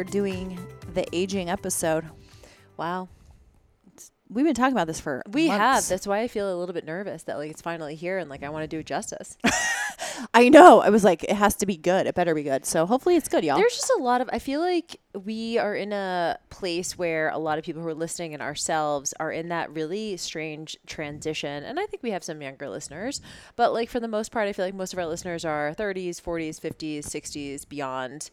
We 0.00 0.04
are 0.04 0.10
doing 0.10 0.58
the 0.94 1.04
aging 1.14 1.50
episode. 1.50 2.06
Wow. 2.78 3.10
We've 4.30 4.46
been 4.46 4.54
talking 4.54 4.72
about 4.72 4.86
this 4.86 4.98
for 4.98 5.22
We 5.30 5.48
have. 5.48 5.86
That's 5.86 6.06
why 6.06 6.20
I 6.20 6.28
feel 6.28 6.50
a 6.50 6.56
little 6.56 6.72
bit 6.72 6.86
nervous 6.86 7.24
that 7.24 7.36
like 7.36 7.50
it's 7.50 7.60
finally 7.60 7.96
here 7.96 8.16
and 8.16 8.30
like 8.30 8.42
I 8.42 8.48
want 8.48 8.62
to 8.62 8.66
do 8.66 8.78
it 8.78 8.86
justice. 8.86 9.36
I 10.32 10.48
know. 10.48 10.80
I 10.80 10.88
was 10.88 11.04
like, 11.04 11.24
it 11.24 11.34
has 11.34 11.54
to 11.56 11.66
be 11.66 11.76
good. 11.76 12.06
It 12.06 12.14
better 12.14 12.34
be 12.34 12.44
good. 12.44 12.64
So 12.64 12.86
hopefully 12.86 13.16
it's 13.16 13.28
good, 13.28 13.44
y'all. 13.44 13.58
There's 13.58 13.76
just 13.76 13.92
a 13.98 14.02
lot 14.02 14.22
of 14.22 14.30
I 14.32 14.38
feel 14.38 14.60
like 14.60 14.98
we 15.12 15.58
are 15.58 15.74
in 15.74 15.92
a 15.92 16.38
place 16.48 16.96
where 16.96 17.28
a 17.28 17.36
lot 17.38 17.58
of 17.58 17.64
people 17.64 17.82
who 17.82 17.88
are 17.88 17.94
listening 17.94 18.32
and 18.32 18.42
ourselves 18.42 19.12
are 19.20 19.30
in 19.30 19.50
that 19.50 19.70
really 19.70 20.16
strange 20.16 20.78
transition. 20.86 21.62
And 21.62 21.78
I 21.78 21.84
think 21.84 22.02
we 22.02 22.12
have 22.12 22.24
some 22.24 22.40
younger 22.40 22.70
listeners, 22.70 23.20
but 23.54 23.74
like 23.74 23.90
for 23.90 24.00
the 24.00 24.08
most 24.08 24.32
part 24.32 24.48
I 24.48 24.54
feel 24.54 24.64
like 24.64 24.72
most 24.72 24.94
of 24.94 24.98
our 24.98 25.06
listeners 25.06 25.44
are 25.44 25.74
30s, 25.74 26.22
40s, 26.22 26.58
50s, 26.58 27.00
60s, 27.00 27.68
beyond 27.68 28.30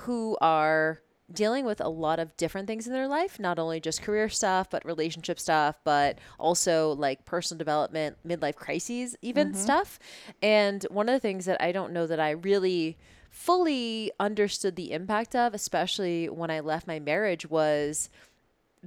who 0.00 0.36
are 0.40 1.00
dealing 1.32 1.64
with 1.64 1.80
a 1.80 1.88
lot 1.88 2.18
of 2.18 2.36
different 2.36 2.68
things 2.68 2.86
in 2.86 2.92
their 2.92 3.08
life, 3.08 3.40
not 3.40 3.58
only 3.58 3.80
just 3.80 4.02
career 4.02 4.28
stuff, 4.28 4.70
but 4.70 4.84
relationship 4.84 5.40
stuff, 5.40 5.76
but 5.84 6.18
also 6.38 6.92
like 6.92 7.24
personal 7.24 7.58
development, 7.58 8.16
midlife 8.26 8.54
crises, 8.54 9.16
even 9.22 9.48
mm-hmm. 9.48 9.60
stuff. 9.60 9.98
And 10.40 10.84
one 10.84 11.08
of 11.08 11.14
the 11.14 11.20
things 11.20 11.44
that 11.46 11.60
I 11.60 11.72
don't 11.72 11.92
know 11.92 12.06
that 12.06 12.20
I 12.20 12.30
really 12.30 12.96
fully 13.30 14.12
understood 14.20 14.76
the 14.76 14.92
impact 14.92 15.34
of, 15.34 15.52
especially 15.52 16.28
when 16.28 16.50
I 16.50 16.60
left 16.60 16.86
my 16.86 17.00
marriage, 17.00 17.48
was 17.50 18.08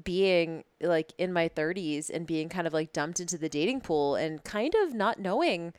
being 0.01 0.63
like 0.81 1.13
in 1.17 1.33
my 1.33 1.49
30s 1.49 2.09
and 2.09 2.25
being 2.25 2.47
kind 2.47 2.65
of 2.65 2.73
like 2.73 2.93
dumped 2.93 3.19
into 3.19 3.37
the 3.37 3.49
dating 3.49 3.81
pool 3.81 4.15
and 4.15 4.43
kind 4.43 4.73
of 4.75 4.93
not 4.93 5.19
knowing 5.19 5.73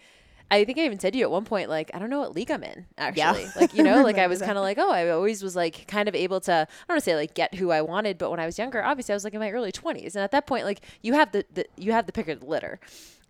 I 0.50 0.64
think 0.64 0.78
I 0.78 0.82
even 0.82 0.98
said 0.98 1.12
to 1.12 1.18
you 1.18 1.24
at 1.24 1.30
one 1.30 1.44
point, 1.44 1.68
like, 1.68 1.90
I 1.94 1.98
don't 2.00 2.10
know 2.10 2.18
what 2.18 2.34
league 2.34 2.50
I'm 2.50 2.64
in, 2.64 2.86
actually. 2.98 3.44
Like, 3.54 3.72
you 3.72 3.84
know, 3.84 4.02
like 4.02 4.18
I 4.18 4.26
was 4.32 4.40
kind 4.40 4.58
of 4.58 4.62
like, 4.62 4.78
oh, 4.78 4.90
I 4.90 5.08
always 5.10 5.42
was 5.42 5.54
like 5.54 5.86
kind 5.86 6.08
of 6.08 6.14
able 6.14 6.40
to, 6.42 6.52
I 6.52 6.56
don't 6.64 6.88
want 6.88 6.98
to 6.98 7.04
say 7.04 7.14
like 7.14 7.34
get 7.34 7.54
who 7.54 7.70
I 7.70 7.82
wanted, 7.82 8.18
but 8.18 8.30
when 8.30 8.40
I 8.40 8.46
was 8.46 8.58
younger, 8.58 8.82
obviously 8.82 9.12
I 9.12 9.16
was 9.16 9.22
like 9.24 9.34
in 9.34 9.40
my 9.40 9.50
early 9.52 9.70
20s. 9.70 10.14
And 10.16 10.24
at 10.24 10.32
that 10.32 10.46
point, 10.46 10.64
like 10.64 10.80
you 11.02 11.12
have 11.14 11.30
the, 11.32 11.44
the 11.52 11.66
you 11.76 11.92
have 11.92 12.06
the 12.06 12.12
pick 12.12 12.28
of 12.28 12.40
the 12.40 12.46
litter. 12.46 12.80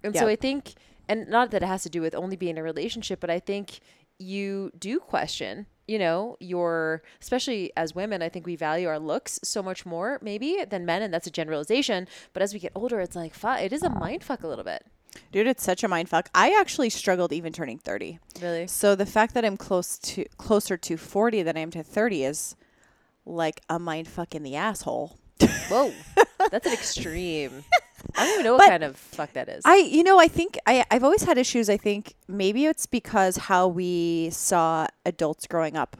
And 0.03 0.15
so 0.17 0.29
I 0.29 0.37
think, 0.37 0.75
and 1.09 1.29
not 1.29 1.51
that 1.51 1.63
it 1.63 1.67
has 1.67 1.83
to 1.83 1.91
do 1.91 2.01
with 2.01 2.15
only 2.15 2.37
being 2.37 2.53
in 2.53 2.59
a 2.59 2.63
relationship, 2.63 3.21
but 3.21 3.29
I 3.29 3.39
think 3.39 3.81
you 4.19 4.71
do 4.79 4.98
question, 4.98 5.67
you 5.89 5.98
know, 5.98 6.37
your, 6.41 7.03
especially 7.21 7.73
as 7.77 7.95
women, 7.95 8.23
I 8.23 8.29
think 8.29 8.47
we 8.47 8.57
value 8.57 8.89
our 8.89 8.98
looks 8.98 9.41
so 9.43 9.63
much 9.63 9.85
more 9.85 10.19
maybe 10.23 10.65
than 10.69 10.87
men. 10.87 11.03
And 11.03 11.13
that's 11.13 11.27
a 11.27 11.31
generalization. 11.31 12.07
But 12.33 12.43
as 12.43 12.55
we 12.55 12.61
get 12.61 12.73
older, 12.75 13.01
it's 13.01 13.17
like, 13.17 13.35
it 13.45 13.73
is 13.73 13.83
a 13.83 13.91
mind 13.91 14.23
fuck 14.25 14.43
a 14.43 14.48
little 14.48 14.65
bit. 14.65 14.87
Dude, 15.33 15.47
it's 15.47 15.62
such 15.62 15.84
a 15.84 15.89
mind 15.89 16.08
fuck. 16.08 16.28
I 16.34 16.58
actually 16.58 16.91
struggled 16.91 17.33
even 17.33 17.53
turning 17.53 17.78
30. 17.78 18.19
Really? 18.41 18.66
So 18.66 18.94
the 18.94 19.06
fact 19.06 19.34
that 19.34 19.44
I'm 19.44 19.56
close 19.56 19.98
to 19.98 20.24
closer 20.36 20.77
to 20.77 20.96
40 20.96 21.42
than 21.42 21.57
I 21.57 21.61
am 21.61 21.70
to 21.73 21.83
30 21.83 22.24
is 22.24 22.57
like 23.24 23.61
a 23.68 23.79
mind 23.79 24.08
fuck 24.08 24.35
in 24.35 24.42
the 24.42 24.57
asshole. 24.57 25.18
Whoa, 25.68 25.92
that's 26.51 26.67
an 26.67 26.73
extreme. 26.73 27.64
I 28.17 28.24
don't 28.24 28.33
even 28.33 28.45
know 28.45 28.55
what 28.55 28.68
kind 28.68 28.85
of 28.85 28.96
fuck 28.96 29.33
that 29.35 29.48
is. 29.48 29.62
I, 29.64 29.77
you 29.77 30.02
know, 30.02 30.18
I 30.18 30.29
think 30.29 30.58
I, 30.67 30.85
I've 30.90 31.05
always 31.05 31.23
had 31.23 31.39
issues. 31.39 31.68
I 31.70 31.77
think 31.77 32.14
maybe 32.29 32.67
it's 32.67 32.86
because 32.86 33.36
how 33.36 33.68
we 33.68 34.30
saw 34.30 34.86
adults 35.06 35.46
growing 35.46 35.77
up 35.77 35.96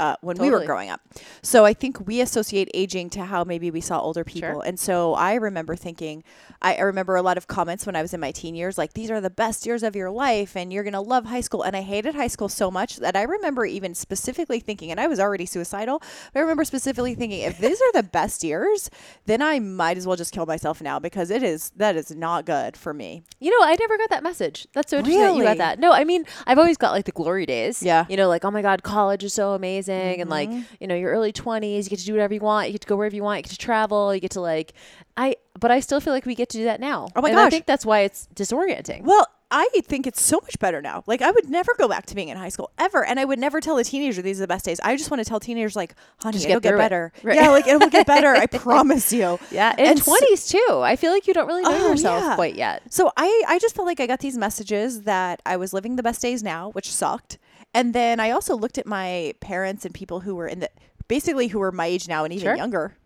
uh, 0.00 0.16
when 0.20 0.36
we 0.38 0.50
were 0.50 0.64
growing 0.66 0.90
up. 0.90 1.00
So 1.42 1.64
I 1.64 1.74
think 1.74 2.06
we 2.06 2.20
associate 2.20 2.70
aging 2.74 3.10
to 3.10 3.24
how 3.24 3.44
maybe 3.44 3.70
we 3.70 3.80
saw 3.80 4.00
older 4.00 4.24
people. 4.24 4.60
And 4.60 4.78
so 4.78 5.14
I 5.14 5.34
remember 5.34 5.76
thinking, 5.76 6.24
I, 6.62 6.76
I 6.76 6.80
remember 6.82 7.16
a 7.16 7.22
lot 7.22 7.36
of 7.36 7.46
comments 7.46 7.86
when 7.86 7.96
I 7.96 8.02
was 8.02 8.14
in 8.14 8.20
my 8.20 8.32
teen 8.32 8.54
years, 8.54 8.78
like, 8.78 8.94
these 8.94 9.10
are 9.10 9.20
the 9.20 9.30
best 9.30 9.66
years 9.66 9.82
of 9.82 9.94
your 9.94 10.10
life 10.10 10.56
and 10.56 10.72
you're 10.72 10.84
going 10.84 10.94
to 10.94 11.00
love 11.00 11.26
high 11.26 11.40
school. 11.42 11.62
And 11.62 11.76
I 11.76 11.82
hated 11.82 12.14
high 12.14 12.28
school 12.28 12.48
so 12.48 12.70
much 12.70 12.96
that 12.96 13.16
I 13.16 13.22
remember 13.22 13.66
even 13.66 13.94
specifically 13.94 14.60
thinking, 14.60 14.90
and 14.90 14.98
I 14.98 15.06
was 15.06 15.20
already 15.20 15.46
suicidal, 15.46 15.98
but 16.32 16.38
I 16.38 16.42
remember 16.42 16.64
specifically 16.64 17.14
thinking, 17.14 17.40
if 17.40 17.58
these 17.58 17.80
are 17.80 17.92
the 17.92 18.02
best 18.02 18.42
years, 18.42 18.90
then 19.26 19.42
I 19.42 19.58
might 19.60 19.96
as 19.96 20.06
well 20.06 20.16
just 20.16 20.32
kill 20.32 20.46
myself 20.46 20.80
now 20.80 20.98
because 20.98 21.30
it 21.30 21.42
is, 21.42 21.70
that 21.76 21.96
is 21.96 22.10
not 22.10 22.46
good 22.46 22.76
for 22.76 22.94
me. 22.94 23.22
you 23.40 23.50
know, 23.50 23.66
I 23.66 23.76
never 23.78 23.98
got 23.98 24.10
that 24.10 24.22
message. 24.22 24.66
That's 24.72 24.90
so 24.90 24.98
interesting 24.98 25.22
that 25.22 25.36
you 25.36 25.42
got 25.44 25.58
that. 25.58 25.78
No, 25.78 25.92
I 25.92 26.04
mean, 26.04 26.24
I've 26.46 26.58
always 26.58 26.76
got 26.76 26.92
like 26.92 27.04
the 27.04 27.12
glory 27.12 27.46
days. 27.46 27.82
Yeah. 27.82 28.06
You 28.08 28.16
know, 28.16 28.28
like, 28.28 28.44
oh 28.44 28.50
my 28.50 28.62
God, 28.62 28.82
college 28.82 29.22
is 29.24 29.34
so 29.34 29.52
amazing. 29.52 29.73
And 30.20 30.30
like, 30.30 30.48
mm-hmm. 30.50 30.62
you 30.80 30.86
know, 30.86 30.94
your 30.94 31.10
early 31.12 31.32
20s, 31.32 31.84
you 31.84 31.90
get 31.90 31.98
to 31.98 32.04
do 32.04 32.12
whatever 32.12 32.34
you 32.34 32.40
want. 32.40 32.68
You 32.68 32.72
get 32.72 32.82
to 32.82 32.86
go 32.88 32.96
wherever 32.96 33.14
you 33.14 33.22
want. 33.22 33.38
You 33.38 33.42
get 33.44 33.52
to 33.52 33.58
travel. 33.58 34.14
You 34.14 34.20
get 34.20 34.32
to 34.32 34.40
like, 34.40 34.72
I, 35.16 35.36
but 35.58 35.70
I 35.70 35.80
still 35.80 36.00
feel 36.00 36.12
like 36.12 36.26
we 36.26 36.34
get 36.34 36.48
to 36.50 36.58
do 36.58 36.64
that 36.64 36.80
now. 36.80 37.08
Oh 37.14 37.22
my 37.22 37.30
and 37.30 37.38
I 37.38 37.50
think 37.50 37.66
that's 37.66 37.86
why 37.86 38.00
it's 38.00 38.28
disorienting. 38.34 39.02
Well, 39.02 39.26
I 39.50 39.68
think 39.84 40.08
it's 40.08 40.20
so 40.20 40.40
much 40.42 40.58
better 40.58 40.82
now. 40.82 41.04
Like 41.06 41.22
I 41.22 41.30
would 41.30 41.48
never 41.48 41.74
go 41.78 41.86
back 41.86 42.06
to 42.06 42.16
being 42.16 42.28
in 42.28 42.36
high 42.36 42.48
school 42.48 42.72
ever, 42.76 43.04
and 43.04 43.20
I 43.20 43.24
would 43.24 43.38
never 43.38 43.60
tell 43.60 43.76
a 43.78 43.84
teenager 43.84 44.20
these 44.20 44.40
are 44.40 44.42
the 44.42 44.48
best 44.48 44.64
days. 44.64 44.80
I 44.82 44.96
just 44.96 45.12
want 45.12 45.22
to 45.22 45.28
tell 45.28 45.38
teenagers 45.38 45.76
like, 45.76 45.94
honey, 46.20 46.34
Just 46.38 46.46
it'll 46.46 46.58
get 46.58 46.62
get 46.62 46.68
through 46.70 46.78
it. 46.78 46.82
better. 46.82 47.12
Right. 47.22 47.36
Yeah, 47.36 47.50
like 47.50 47.68
it 47.68 47.78
will 47.78 47.88
get 47.88 48.04
better. 48.04 48.34
I 48.34 48.46
promise 48.50 49.12
you. 49.12 49.38
Yeah. 49.52 49.72
And, 49.78 50.00
so- 50.02 50.12
20s 50.16 50.50
too. 50.50 50.80
I 50.80 50.96
feel 50.96 51.12
like 51.12 51.28
you 51.28 51.34
don't 51.34 51.46
really 51.46 51.62
know 51.62 51.70
Oh, 51.72 51.90
yourself 51.90 52.22
yeah. 52.24 52.34
quite 52.34 52.56
yet. 52.56 52.82
So 52.92 53.12
I, 53.16 53.44
I 53.46 53.60
just 53.60 53.76
felt 53.76 53.86
like 53.86 54.00
I 54.00 54.08
got 54.08 54.18
these 54.18 54.36
messages 54.36 55.02
that 55.02 55.40
I 55.46 55.56
was 55.56 55.72
living 55.72 55.94
the 55.94 56.02
best 56.02 56.20
days 56.20 56.42
now, 56.42 56.70
which 56.70 56.90
sucked. 56.92 57.38
And 57.74 57.92
then 57.92 58.20
I 58.20 58.30
also 58.30 58.56
looked 58.56 58.78
at 58.78 58.86
my 58.86 59.34
parents 59.40 59.84
and 59.84 59.92
people 59.92 60.20
who 60.20 60.34
were 60.36 60.46
in 60.48 60.60
the 60.60 60.70
basically 61.08 61.48
who 61.48 61.58
were 61.58 61.72
my 61.72 61.86
age 61.86 62.08
now 62.08 62.24
and 62.24 62.32
even 62.32 62.46
Sure. 62.46 62.56
younger, 62.56 62.96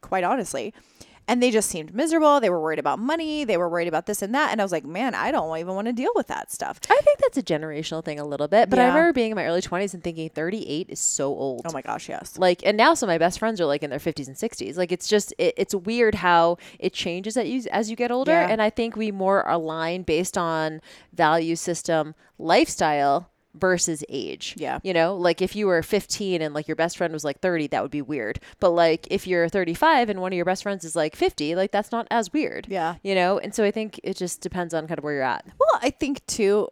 quite 0.00 0.24
honestly. 0.24 0.74
And 1.30 1.42
they 1.42 1.50
just 1.50 1.68
seemed 1.68 1.94
miserable. 1.94 2.40
They 2.40 2.48
were 2.48 2.58
worried 2.60 2.78
about 2.78 2.98
money. 2.98 3.44
They 3.44 3.58
were 3.58 3.68
worried 3.68 3.86
about 3.86 4.06
this 4.06 4.22
and 4.22 4.34
that. 4.34 4.50
And 4.50 4.62
I 4.62 4.64
was 4.64 4.72
like, 4.72 4.86
man, 4.86 5.14
I 5.14 5.30
don't 5.30 5.54
even 5.58 5.74
want 5.74 5.86
to 5.86 5.92
deal 5.92 6.10
with 6.14 6.26
that 6.28 6.50
stuff. 6.50 6.80
I 6.88 6.98
think 7.04 7.18
that's 7.18 7.36
a 7.36 7.42
generational 7.42 8.02
thing 8.02 8.18
a 8.18 8.24
little 8.24 8.48
bit. 8.48 8.70
But 8.70 8.78
I 8.78 8.86
remember 8.88 9.12
being 9.12 9.32
in 9.32 9.36
my 9.36 9.44
early 9.44 9.60
20s 9.60 9.92
and 9.92 10.02
thinking 10.02 10.30
38 10.30 10.86
is 10.88 10.98
so 11.00 11.26
old. 11.26 11.66
Oh 11.66 11.72
my 11.74 11.82
gosh, 11.82 12.08
yes. 12.08 12.38
like 12.38 12.62
and 12.64 12.78
now 12.78 12.94
some 12.94 13.10
of 13.10 13.12
my 13.12 13.18
best 13.18 13.38
friends 13.38 13.60
are 13.60 13.66
like 13.66 13.82
in 13.82 13.90
their 13.90 13.98
50s 13.98 14.26
and 14.26 14.36
60s 14.36 14.78
like 14.78 14.90
it's 14.90 15.06
just 15.06 15.34
it, 15.36 15.52
it's 15.58 15.74
weird 15.74 16.14
how 16.14 16.56
it 16.78 16.94
changes 16.94 17.36
as 17.36 17.46
you 17.46 17.62
as 17.70 17.90
you 17.90 17.96
get 17.96 18.10
older 18.10 18.32
Yeah. 18.32 18.48
and 18.48 18.62
i 18.62 18.70
think 18.70 18.96
we 18.96 19.10
more 19.12 19.44
align 19.46 20.04
based 20.04 20.38
on 20.38 20.80
value 21.12 21.56
system 21.56 22.14
lifestyle 22.38 23.28
versus 23.54 24.04
age 24.08 24.54
Yeah. 24.56 24.78
you 24.82 24.92
know 24.92 25.16
like 25.16 25.40
if 25.42 25.56
you 25.56 25.66
were 25.66 25.82
15 25.82 26.42
and 26.42 26.54
like 26.54 26.68
your 26.68 26.76
best 26.76 26.96
friend 26.96 27.12
was 27.12 27.24
like 27.24 27.40
30 27.40 27.68
that 27.68 27.82
would 27.82 27.90
be 27.90 28.02
weird 28.02 28.38
but 28.60 28.70
like 28.70 29.06
if 29.10 29.26
you're 29.26 29.48
35 29.48 30.10
and 30.10 30.20
one 30.20 30.32
of 30.32 30.36
your 30.36 30.44
best 30.44 30.62
friends 30.62 30.84
is 30.84 30.94
like 30.94 31.16
50 31.16 31.54
like 31.56 31.72
that's 31.72 31.90
not 31.90 32.06
as 32.10 32.32
weird 32.32 32.66
Yeah. 32.68 32.96
you 33.02 33.14
know 33.14 33.38
and 33.38 33.54
so 33.54 33.64
i 33.64 33.70
think 33.70 33.98
it 34.04 34.16
just 34.16 34.40
depends 34.42 34.74
on 34.74 34.86
kind 34.86 34.98
of 34.98 35.04
where 35.04 35.14
you're 35.14 35.22
at 35.22 35.44
Well, 35.58 35.80
I 35.82 35.90
think 35.90 36.24
too, 36.26 36.68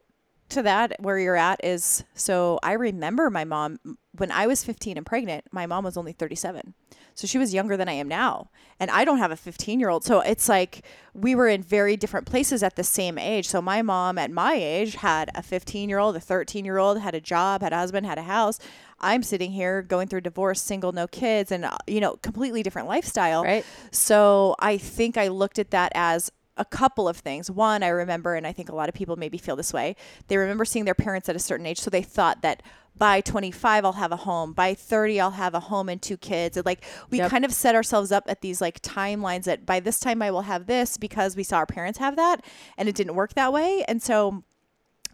to 0.50 0.62
that 0.62 0.94
where 1.00 1.18
you're 1.18 1.34
at 1.36 1.64
is 1.64 2.04
so 2.14 2.60
I 2.62 2.72
remember 2.74 3.30
my 3.30 3.44
mom 3.44 3.78
when 4.18 4.30
I 4.30 4.46
was 4.46 4.64
15 4.64 4.96
and 4.96 5.06
pregnant. 5.06 5.44
My 5.52 5.66
mom 5.66 5.84
was 5.84 5.96
only 5.96 6.12
37, 6.12 6.74
so 7.14 7.26
she 7.26 7.38
was 7.38 7.54
younger 7.54 7.76
than 7.76 7.88
I 7.88 7.92
am 7.92 8.08
now, 8.08 8.50
and 8.78 8.90
I 8.90 9.04
don't 9.04 9.18
have 9.18 9.30
a 9.30 9.36
15 9.36 9.80
year 9.80 9.88
old. 9.88 10.04
So 10.04 10.20
it's 10.20 10.48
like 10.48 10.84
we 11.14 11.34
were 11.34 11.48
in 11.48 11.62
very 11.62 11.96
different 11.96 12.26
places 12.26 12.62
at 12.62 12.76
the 12.76 12.84
same 12.84 13.18
age. 13.18 13.48
So 13.48 13.62
my 13.62 13.82
mom 13.82 14.18
at 14.18 14.30
my 14.30 14.54
age 14.54 14.96
had 14.96 15.30
a 15.34 15.42
15 15.42 15.88
year 15.88 15.98
old, 15.98 16.16
a 16.16 16.20
13 16.20 16.64
year 16.64 16.78
old, 16.78 17.00
had 17.00 17.14
a 17.14 17.20
job, 17.20 17.62
had 17.62 17.72
a 17.72 17.76
husband, 17.76 18.06
had 18.06 18.18
a 18.18 18.22
house. 18.22 18.58
I'm 19.00 19.22
sitting 19.22 19.52
here 19.52 19.82
going 19.82 20.08
through 20.08 20.22
divorce, 20.22 20.60
single, 20.60 20.92
no 20.92 21.06
kids, 21.06 21.52
and 21.52 21.66
uh, 21.66 21.76
you 21.86 22.00
know, 22.00 22.16
completely 22.16 22.62
different 22.62 22.88
lifestyle. 22.88 23.44
Right. 23.44 23.64
So 23.90 24.56
I 24.58 24.78
think 24.78 25.16
I 25.16 25.28
looked 25.28 25.58
at 25.58 25.70
that 25.70 25.92
as 25.94 26.30
a 26.56 26.64
couple 26.64 27.08
of 27.08 27.18
things. 27.18 27.50
One, 27.50 27.82
I 27.82 27.88
remember, 27.88 28.34
and 28.34 28.46
I 28.46 28.52
think 28.52 28.68
a 28.68 28.74
lot 28.74 28.88
of 28.88 28.94
people 28.94 29.16
maybe 29.16 29.38
feel 29.38 29.56
this 29.56 29.72
way, 29.72 29.96
they 30.28 30.36
remember 30.36 30.64
seeing 30.64 30.84
their 30.84 30.94
parents 30.94 31.28
at 31.28 31.36
a 31.36 31.38
certain 31.38 31.66
age. 31.66 31.80
So 31.80 31.90
they 31.90 32.02
thought 32.02 32.42
that 32.42 32.62
by 32.98 33.20
25, 33.20 33.84
I'll 33.84 33.92
have 33.92 34.12
a 34.12 34.16
home. 34.16 34.52
By 34.52 34.74
30, 34.74 35.20
I'll 35.20 35.30
have 35.32 35.54
a 35.54 35.60
home 35.60 35.88
and 35.88 36.00
two 36.00 36.16
kids. 36.16 36.56
And 36.56 36.64
like 36.64 36.84
we 37.10 37.18
Yep. 37.18 37.30
kind 37.30 37.44
of 37.44 37.52
set 37.52 37.74
ourselves 37.74 38.10
up 38.12 38.24
at 38.28 38.40
these 38.40 38.60
like 38.60 38.80
timelines 38.82 39.44
that 39.44 39.66
by 39.66 39.80
this 39.80 40.00
time 40.00 40.22
I 40.22 40.30
will 40.30 40.42
have 40.42 40.66
this 40.66 40.96
because 40.96 41.36
we 41.36 41.42
saw 41.42 41.58
our 41.58 41.66
parents 41.66 41.98
have 41.98 42.16
that 42.16 42.44
and 42.76 42.88
it 42.88 42.94
didn't 42.94 43.14
work 43.14 43.34
that 43.34 43.52
way. 43.52 43.84
And 43.88 44.02
so 44.02 44.44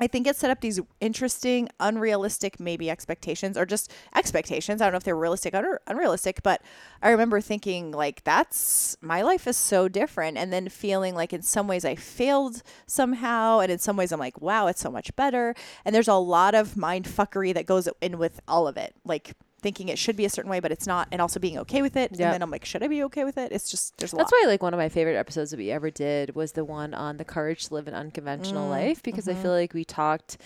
I 0.00 0.06
think 0.06 0.26
it 0.26 0.36
set 0.36 0.50
up 0.50 0.60
these 0.60 0.80
interesting, 1.00 1.68
unrealistic, 1.78 2.58
maybe 2.58 2.90
expectations 2.90 3.56
or 3.56 3.66
just 3.66 3.92
expectations. 4.14 4.80
I 4.80 4.86
don't 4.86 4.92
know 4.92 4.96
if 4.96 5.04
they're 5.04 5.14
realistic 5.14 5.54
or 5.54 5.80
unrealistic, 5.86 6.42
but 6.42 6.62
I 7.02 7.10
remember 7.10 7.40
thinking, 7.40 7.92
like, 7.92 8.24
that's 8.24 8.96
my 9.00 9.22
life 9.22 9.46
is 9.46 9.56
so 9.56 9.88
different. 9.88 10.38
And 10.38 10.52
then 10.52 10.68
feeling 10.68 11.14
like 11.14 11.32
in 11.32 11.42
some 11.42 11.68
ways 11.68 11.84
I 11.84 11.94
failed 11.94 12.62
somehow. 12.86 13.60
And 13.60 13.70
in 13.70 13.78
some 13.78 13.96
ways 13.96 14.12
I'm 14.12 14.20
like, 14.20 14.40
wow, 14.40 14.66
it's 14.66 14.80
so 14.80 14.90
much 14.90 15.14
better. 15.14 15.54
And 15.84 15.94
there's 15.94 16.08
a 16.08 16.14
lot 16.14 16.54
of 16.54 16.76
mind 16.76 17.04
fuckery 17.04 17.54
that 17.54 17.66
goes 17.66 17.88
in 18.00 18.18
with 18.18 18.40
all 18.48 18.66
of 18.66 18.76
it. 18.76 18.94
Like, 19.04 19.34
thinking 19.62 19.88
it 19.88 19.98
should 19.98 20.16
be 20.16 20.24
a 20.24 20.30
certain 20.30 20.50
way, 20.50 20.60
but 20.60 20.72
it's 20.72 20.86
not, 20.86 21.08
and 21.12 21.22
also 21.22 21.40
being 21.40 21.58
okay 21.58 21.80
with 21.80 21.96
it. 21.96 22.10
Yep. 22.10 22.20
And 22.20 22.34
then 22.34 22.42
I'm 22.42 22.50
like, 22.50 22.64
should 22.64 22.82
I 22.82 22.88
be 22.88 23.02
okay 23.04 23.24
with 23.24 23.38
it? 23.38 23.52
It's 23.52 23.70
just 23.70 23.96
there's 23.98 24.12
a 24.12 24.16
That's 24.16 24.32
lot. 24.32 24.38
why 24.42 24.48
like 24.48 24.62
one 24.62 24.74
of 24.74 24.78
my 24.78 24.88
favorite 24.88 25.16
episodes 25.16 25.52
that 25.52 25.56
we 25.56 25.70
ever 25.70 25.90
did 25.90 26.34
was 26.34 26.52
the 26.52 26.64
one 26.64 26.92
on 26.92 27.16
the 27.16 27.24
courage 27.24 27.68
to 27.68 27.74
live 27.74 27.88
an 27.88 27.94
unconventional 27.94 28.66
mm, 28.66 28.70
life 28.70 29.02
because 29.02 29.28
I 29.28 29.32
mm-hmm. 29.32 29.42
feel 29.42 29.52
like 29.52 29.72
we 29.72 29.84
talked 29.84 30.36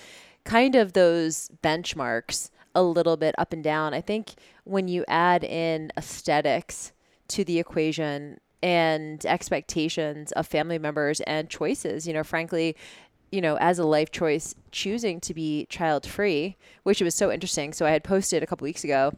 kind 0.44 0.76
of 0.76 0.92
those 0.92 1.50
benchmarks 1.62 2.50
a 2.74 2.82
little 2.82 3.16
bit 3.16 3.34
up 3.38 3.52
and 3.52 3.64
down. 3.64 3.94
I 3.94 4.00
think 4.00 4.34
when 4.64 4.86
you 4.86 5.04
add 5.08 5.42
in 5.42 5.90
aesthetics 5.96 6.92
to 7.28 7.42
the 7.42 7.58
equation 7.58 8.38
and 8.62 9.24
expectations 9.26 10.32
of 10.32 10.46
family 10.46 10.78
members 10.78 11.20
and 11.22 11.48
choices, 11.48 12.06
you 12.06 12.12
know, 12.12 12.22
frankly, 12.22 12.76
you 13.36 13.42
know, 13.42 13.58
as 13.58 13.78
a 13.78 13.84
life 13.84 14.10
choice, 14.10 14.54
choosing 14.72 15.20
to 15.20 15.34
be 15.34 15.66
child 15.66 16.06
free, 16.06 16.56
which 16.84 17.02
was 17.02 17.14
so 17.14 17.30
interesting. 17.30 17.74
So 17.74 17.84
I 17.84 17.90
had 17.90 18.02
posted 18.02 18.42
a 18.42 18.46
couple 18.46 18.64
weeks 18.64 18.82
ago 18.82 19.12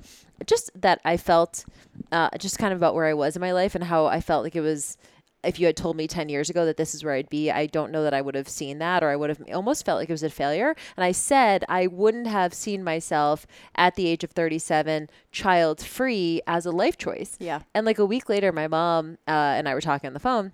just 0.44 0.72
that 0.74 1.00
I 1.04 1.16
felt 1.16 1.64
uh, 2.10 2.30
just 2.36 2.58
kind 2.58 2.72
of 2.72 2.80
about 2.80 2.96
where 2.96 3.06
I 3.06 3.14
was 3.14 3.36
in 3.36 3.40
my 3.40 3.52
life 3.52 3.76
and 3.76 3.84
how 3.84 4.06
I 4.06 4.20
felt 4.20 4.42
like 4.42 4.56
it 4.56 4.60
was. 4.60 4.98
If 5.44 5.60
you 5.60 5.66
had 5.66 5.76
told 5.76 5.96
me 5.96 6.08
10 6.08 6.28
years 6.28 6.50
ago 6.50 6.66
that 6.66 6.76
this 6.76 6.96
is 6.96 7.04
where 7.04 7.14
I'd 7.14 7.30
be, 7.30 7.48
I 7.48 7.66
don't 7.66 7.92
know 7.92 8.02
that 8.02 8.12
I 8.12 8.20
would 8.20 8.34
have 8.34 8.48
seen 8.48 8.80
that 8.80 9.04
or 9.04 9.08
I 9.10 9.14
would 9.14 9.30
have 9.30 9.40
almost 9.54 9.86
felt 9.86 10.00
like 10.00 10.08
it 10.08 10.12
was 10.12 10.24
a 10.24 10.30
failure. 10.30 10.74
And 10.96 11.04
I 11.04 11.12
said 11.12 11.64
I 11.68 11.86
wouldn't 11.86 12.26
have 12.26 12.52
seen 12.52 12.82
myself 12.82 13.46
at 13.76 13.94
the 13.94 14.08
age 14.08 14.24
of 14.24 14.32
37 14.32 15.08
child 15.30 15.80
free 15.80 16.42
as 16.48 16.66
a 16.66 16.72
life 16.72 16.98
choice. 16.98 17.36
Yeah. 17.38 17.60
And 17.72 17.86
like 17.86 18.00
a 18.00 18.04
week 18.04 18.28
later, 18.28 18.50
my 18.50 18.66
mom 18.66 19.16
uh, 19.28 19.30
and 19.30 19.68
I 19.68 19.74
were 19.74 19.80
talking 19.80 20.08
on 20.08 20.14
the 20.14 20.18
phone. 20.18 20.50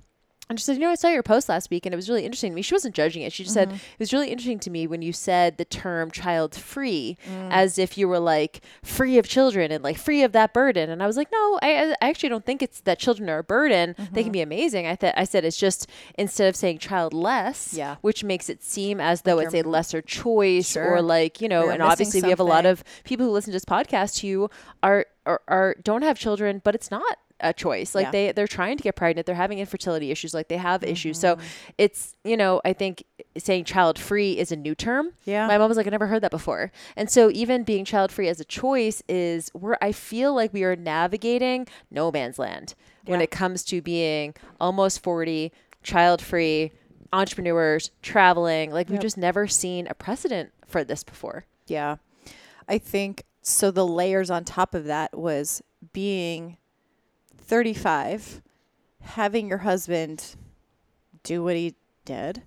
And 0.50 0.60
she 0.60 0.64
said, 0.64 0.74
You 0.74 0.80
know, 0.82 0.90
I 0.90 0.94
saw 0.94 1.08
your 1.08 1.22
post 1.22 1.48
last 1.48 1.70
week 1.70 1.86
and 1.86 1.92
it 1.94 1.96
was 1.96 2.08
really 2.08 2.24
interesting 2.24 2.52
to 2.52 2.54
me. 2.54 2.60
She 2.62 2.74
wasn't 2.74 2.94
judging 2.94 3.22
it. 3.22 3.32
She 3.32 3.44
just 3.44 3.54
said, 3.54 3.72
It 3.72 3.80
was 3.98 4.12
really 4.12 4.28
interesting 4.28 4.58
to 4.60 4.70
me 4.70 4.86
when 4.86 5.00
you 5.00 5.12
said 5.12 5.56
the 5.56 5.64
term 5.64 6.10
child 6.10 6.54
free 6.54 7.16
as 7.50 7.78
if 7.78 7.96
you 7.96 8.08
were 8.08 8.18
like 8.18 8.60
free 8.82 9.16
of 9.16 9.26
children 9.26 9.72
and 9.72 9.82
like 9.82 9.96
free 9.96 10.22
of 10.22 10.32
that 10.32 10.52
burden. 10.52 10.90
And 10.90 11.02
I 11.02 11.06
was 11.06 11.16
like, 11.16 11.32
No, 11.32 11.58
I, 11.62 11.94
I 12.02 12.08
actually 12.10 12.28
don't 12.28 12.44
think 12.44 12.62
it's 12.62 12.80
that 12.82 12.98
children 12.98 13.30
are 13.30 13.38
a 13.38 13.44
burden. 13.44 13.94
They 14.12 14.22
can 14.22 14.32
be 14.32 14.42
amazing. 14.42 14.86
I, 14.86 14.96
th- 14.96 15.14
I 15.16 15.24
said, 15.24 15.44
It's 15.46 15.56
just 15.56 15.88
instead 16.18 16.48
of 16.48 16.56
saying 16.56 16.78
childless, 16.78 17.72
Yeah. 17.72 17.96
which 18.02 18.22
makes 18.22 18.48
it 18.50 18.62
seem 18.62 19.00
as 19.00 19.22
though 19.22 19.38
it's 19.38 19.54
a 19.54 19.62
lesser 19.62 20.02
choice 20.02 20.72
Sure. 20.72 20.96
or 20.96 21.02
like, 21.02 21.40
you 21.40 21.48
know, 21.48 21.64
You're 21.64 21.72
and 21.72 21.82
obviously 21.82 22.20
we 22.22 22.28
have 22.30 22.40
a 22.40 22.44
lot 22.44 22.66
of 22.66 22.84
people 23.04 23.24
who 23.26 23.32
listen 23.32 23.50
to 23.50 23.56
this 23.56 23.64
podcast 23.64 24.20
who 24.20 24.50
are, 24.82 25.06
are, 25.24 25.40
are 25.48 25.76
don't 25.82 26.02
have 26.02 26.18
children, 26.18 26.60
but 26.62 26.74
it's 26.74 26.90
not 26.90 27.16
a 27.40 27.52
choice. 27.52 27.94
Like 27.94 28.06
Yeah. 28.06 28.10
they 28.12 28.32
they're 28.32 28.46
trying 28.46 28.76
to 28.76 28.82
get 28.82 28.94
pregnant, 28.96 29.26
they're 29.26 29.34
having 29.34 29.58
infertility 29.58 30.10
issues, 30.10 30.32
like 30.34 30.48
they 30.48 30.56
have 30.56 30.82
issues. 30.84 31.18
So 31.18 31.36
Mm-hmm. 31.36 31.46
it's 31.78 32.14
you 32.24 32.36
know 32.36 32.60
I 32.64 32.72
think 32.72 33.04
saying 33.36 33.64
child 33.64 33.98
free 33.98 34.38
is 34.38 34.52
a 34.52 34.56
new 34.56 34.74
term. 34.74 35.10
Yeah. 35.24 35.46
my 35.48 35.58
mom 35.58 35.68
was 35.68 35.76
like 35.76 35.86
I 35.86 35.90
never 35.90 36.06
heard 36.06 36.22
that 36.22 36.30
before, 36.30 36.70
and 36.96 37.10
so 37.10 37.30
even 37.30 37.64
being 37.64 37.84
child 37.84 38.12
free 38.12 38.28
as 38.28 38.38
a 38.40 38.44
choice 38.44 39.02
is 39.08 39.50
where 39.52 39.76
I 39.82 39.92
feel 39.92 40.32
like 40.34 40.52
we 40.52 40.62
are 40.64 40.76
navigating 40.76 41.66
no 41.90 42.10
man's 42.12 42.38
land 42.38 42.74
when 43.06 43.20
it 43.20 43.30
comes 43.30 43.64
to 43.64 43.82
being 43.82 44.34
almost 44.60 45.02
forty, 45.02 45.52
child 45.82 46.22
free, 46.22 46.70
entrepreneurs, 47.12 47.90
traveling. 48.02 48.70
Like 48.70 48.88
we've 48.88 49.00
just 49.00 49.18
never 49.18 49.46
seen 49.46 49.86
a 49.88 49.94
precedent 49.94 50.50
for 50.66 50.84
this 50.84 51.04
before. 51.04 51.44
Yeah. 51.66 51.96
I 52.68 52.78
think 52.78 53.24
so. 53.42 53.70
The 53.70 53.86
layers 53.86 54.30
on 54.30 54.44
top 54.44 54.74
of 54.74 54.84
that 54.86 55.16
was 55.18 55.62
being 55.92 56.56
35, 57.44 58.42
having 59.00 59.48
your 59.48 59.58
husband 59.58 60.36
do 61.22 61.42
what 61.42 61.56
he 61.56 61.74
did, 62.04 62.42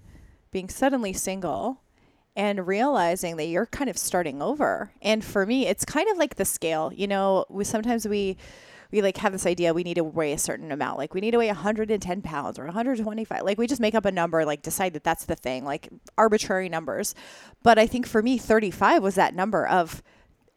being 0.51 0.69
suddenly 0.69 1.13
single, 1.13 1.81
and 2.35 2.67
realizing 2.67 3.35
that 3.37 3.45
you're 3.45 3.65
kind 3.65 3.89
of 3.89 3.97
starting 3.97 4.41
over. 4.41 4.91
And 5.01 5.23
for 5.23 5.45
me, 5.45 5.67
it's 5.67 5.83
kind 5.85 6.09
of 6.09 6.17
like 6.17 6.35
the 6.35 6.45
scale. 6.45 6.91
You 6.93 7.07
know, 7.07 7.45
we 7.49 7.63
sometimes 7.63 8.07
we 8.07 8.37
we 8.91 9.01
like 9.01 9.17
have 9.17 9.33
this 9.33 9.45
idea 9.45 9.73
we 9.73 9.83
need 9.83 9.95
to 9.95 10.03
weigh 10.03 10.33
a 10.33 10.37
certain 10.37 10.71
amount 10.71 10.97
like 10.97 11.13
we 11.13 11.21
need 11.21 11.31
to 11.31 11.37
weigh 11.37 11.47
110 11.47 12.21
pounds 12.21 12.57
or 12.57 12.63
125 12.65 13.43
like 13.43 13.57
we 13.57 13.67
just 13.67 13.81
make 13.81 13.95
up 13.95 14.05
a 14.05 14.11
number 14.11 14.45
like 14.45 14.61
decide 14.61 14.93
that 14.93 15.03
that's 15.03 15.25
the 15.25 15.35
thing 15.35 15.65
like 15.65 15.89
arbitrary 16.17 16.69
numbers 16.69 17.13
but 17.63 17.77
i 17.77 17.85
think 17.85 18.07
for 18.07 18.21
me 18.21 18.37
35 18.37 19.03
was 19.03 19.15
that 19.15 19.35
number 19.35 19.67
of 19.67 20.01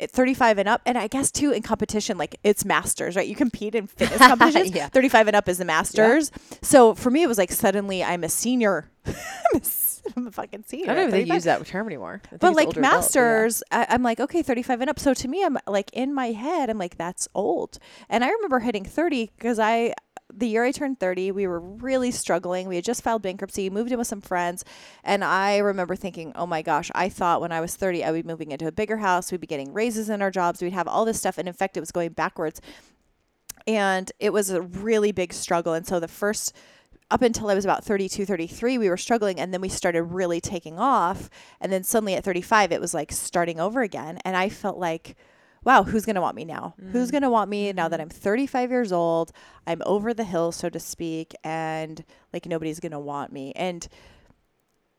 35 0.08 0.58
and 0.58 0.68
up 0.68 0.80
and 0.86 0.96
i 0.96 1.06
guess 1.06 1.30
too 1.30 1.50
in 1.50 1.62
competition 1.62 2.16
like 2.16 2.36
it's 2.44 2.64
masters 2.64 3.16
right? 3.16 3.26
You 3.28 3.34
compete 3.34 3.74
in 3.74 3.86
fitness 3.86 4.18
competitions. 4.30 4.74
Yeah. 4.74 4.88
35 4.88 5.28
and 5.28 5.36
up 5.36 5.48
is 5.48 5.58
the 5.58 5.64
masters. 5.64 6.30
So 6.62 6.94
for 6.94 7.10
me 7.10 7.22
it 7.22 7.26
was 7.26 7.38
like 7.38 7.50
suddenly 7.52 8.02
i'm 8.04 8.24
a 8.24 8.28
senior. 8.28 8.90
I'm, 9.06 9.14
a, 9.54 9.56
s- 9.56 10.02
I'm 10.16 10.26
a 10.26 10.30
fucking 10.30 10.64
senior 10.66 10.90
I 10.90 10.94
don't 10.94 11.08
even 11.08 11.12
think 11.12 11.28
35 11.28 11.34
use 11.36 11.44
that 11.44 11.66
term 11.66 11.86
anymore. 11.86 12.22
But 12.38 12.54
like 12.54 12.68
older 12.68 12.80
adult, 12.80 12.92
yeah. 12.92 12.96
masters 12.96 13.62
I, 13.70 13.86
i'm 13.90 14.02
like 14.02 14.20
okay 14.20 14.42
35 14.42 14.80
and 14.82 14.90
up. 14.90 14.98
So 14.98 15.12
to 15.14 15.28
me 15.28 15.44
i'm 15.44 15.58
like 15.66 15.90
in 15.92 16.14
my 16.14 16.28
head 16.32 16.70
i'm 16.70 16.78
like 16.78 16.96
that's 16.96 17.28
old. 17.34 17.78
And 18.08 18.24
i 18.24 18.28
remember 18.30 18.60
hitting 18.60 18.84
30 18.84 19.30
because 19.36 19.58
i 19.58 19.94
the 20.34 20.46
year 20.46 20.64
i 20.64 20.72
turned 20.72 20.98
30 20.98 21.32
we 21.32 21.46
were 21.46 21.60
really 21.60 22.10
struggling 22.10 22.68
we 22.68 22.76
had 22.76 22.84
just 22.84 23.02
filed 23.02 23.22
bankruptcy 23.22 23.70
moved 23.70 23.92
in 23.92 23.98
with 23.98 24.06
some 24.06 24.20
friends 24.20 24.64
and 25.04 25.24
i 25.24 25.58
remember 25.58 25.96
thinking 25.96 26.32
oh 26.34 26.46
my 26.46 26.62
gosh 26.62 26.90
i 26.94 27.08
thought 27.08 27.40
when 27.40 27.52
i 27.52 27.60
was 27.60 27.76
30 27.76 28.04
i 28.04 28.10
would 28.10 28.24
be 28.24 28.28
moving 28.28 28.52
into 28.52 28.66
a 28.66 28.72
bigger 28.72 28.98
house 28.98 29.30
we'd 29.30 29.40
be 29.40 29.46
getting 29.46 29.72
raises 29.72 30.08
in 30.08 30.22
our 30.22 30.30
jobs 30.30 30.62
we'd 30.62 30.72
have 30.72 30.88
all 30.88 31.04
this 31.04 31.18
stuff 31.18 31.38
and 31.38 31.48
in 31.48 31.54
fact 31.54 31.76
it 31.76 31.80
was 31.80 31.92
going 31.92 32.10
backwards 32.10 32.60
and 33.66 34.12
it 34.18 34.32
was 34.32 34.50
a 34.50 34.62
really 34.62 35.12
big 35.12 35.32
struggle 35.32 35.74
and 35.74 35.86
so 35.86 36.00
the 36.00 36.08
first 36.08 36.54
up 37.10 37.22
until 37.22 37.50
I 37.50 37.54
was 37.54 37.64
about 37.64 37.84
32, 37.84 38.24
33, 38.24 38.78
we 38.78 38.88
were 38.88 38.96
struggling. 38.96 39.40
And 39.40 39.52
then 39.52 39.60
we 39.60 39.68
started 39.68 40.04
really 40.04 40.40
taking 40.40 40.78
off. 40.78 41.28
And 41.60 41.72
then 41.72 41.82
suddenly 41.82 42.14
at 42.14 42.22
35, 42.22 42.70
it 42.70 42.80
was 42.80 42.94
like 42.94 43.10
starting 43.10 43.58
over 43.58 43.82
again. 43.82 44.18
And 44.24 44.36
I 44.36 44.48
felt 44.48 44.78
like, 44.78 45.16
wow, 45.64 45.82
who's 45.82 46.04
going 46.04 46.16
to 46.16 46.20
want 46.20 46.36
me 46.36 46.44
now? 46.44 46.74
Who's 46.92 47.08
mm. 47.08 47.12
going 47.12 47.22
to 47.22 47.30
want 47.30 47.50
me 47.50 47.72
now 47.72 47.88
that 47.88 48.00
mm. 48.00 48.04
I'm 48.04 48.08
35 48.08 48.70
years 48.70 48.92
old? 48.92 49.32
I'm 49.66 49.82
over 49.84 50.14
the 50.14 50.24
hill, 50.24 50.52
so 50.52 50.68
to 50.68 50.80
speak. 50.80 51.34
And 51.44 52.04
like 52.32 52.46
nobody's 52.46 52.80
going 52.80 52.92
to 52.92 52.98
want 52.98 53.32
me. 53.32 53.52
And 53.54 53.86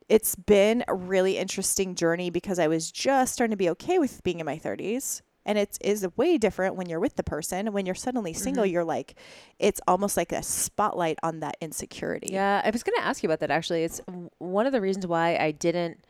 it's 0.08 0.36
been 0.36 0.84
a 0.88 0.94
really 0.94 1.38
interesting 1.38 1.96
journey 1.96 2.30
because 2.30 2.60
I 2.60 2.68
was 2.68 2.92
just 2.92 3.34
starting 3.34 3.52
to 3.52 3.58
be 3.58 3.70
okay 3.72 3.98
with 3.98 4.22
being 4.24 4.40
in 4.40 4.46
my 4.46 4.58
30s. 4.58 5.22
And 5.44 5.58
it's 5.58 5.80
way 6.18 6.38
different 6.38 6.76
when 6.76 6.88
you're 6.88 7.00
with 7.00 7.16
the 7.16 7.24
person. 7.24 7.74
When 7.74 7.88
you're 7.88 7.96
suddenly 7.96 8.34
single, 8.34 8.64
mm-hmm. 8.64 8.74
you're 8.74 8.84
like, 8.84 9.16
it's 9.58 9.82
almost 9.88 10.16
like 10.16 10.32
a 10.32 10.44
spotlight 10.44 11.18
on 11.24 11.40
that 11.40 11.58
insecurity. 11.62 12.28
Yeah, 12.32 12.62
I 12.64 12.70
was 12.70 12.84
going 12.84 12.96
to 12.98 13.04
ask 13.04 13.24
you 13.24 13.28
about 13.28 13.40
that 13.40 13.50
actually. 13.50 13.84
It's 13.84 14.02
one 14.38 14.68
of 14.68 14.72
the 14.72 14.82
reasons 14.82 15.08
why 15.08 15.38
I 15.38 15.50
didn't 15.50 16.06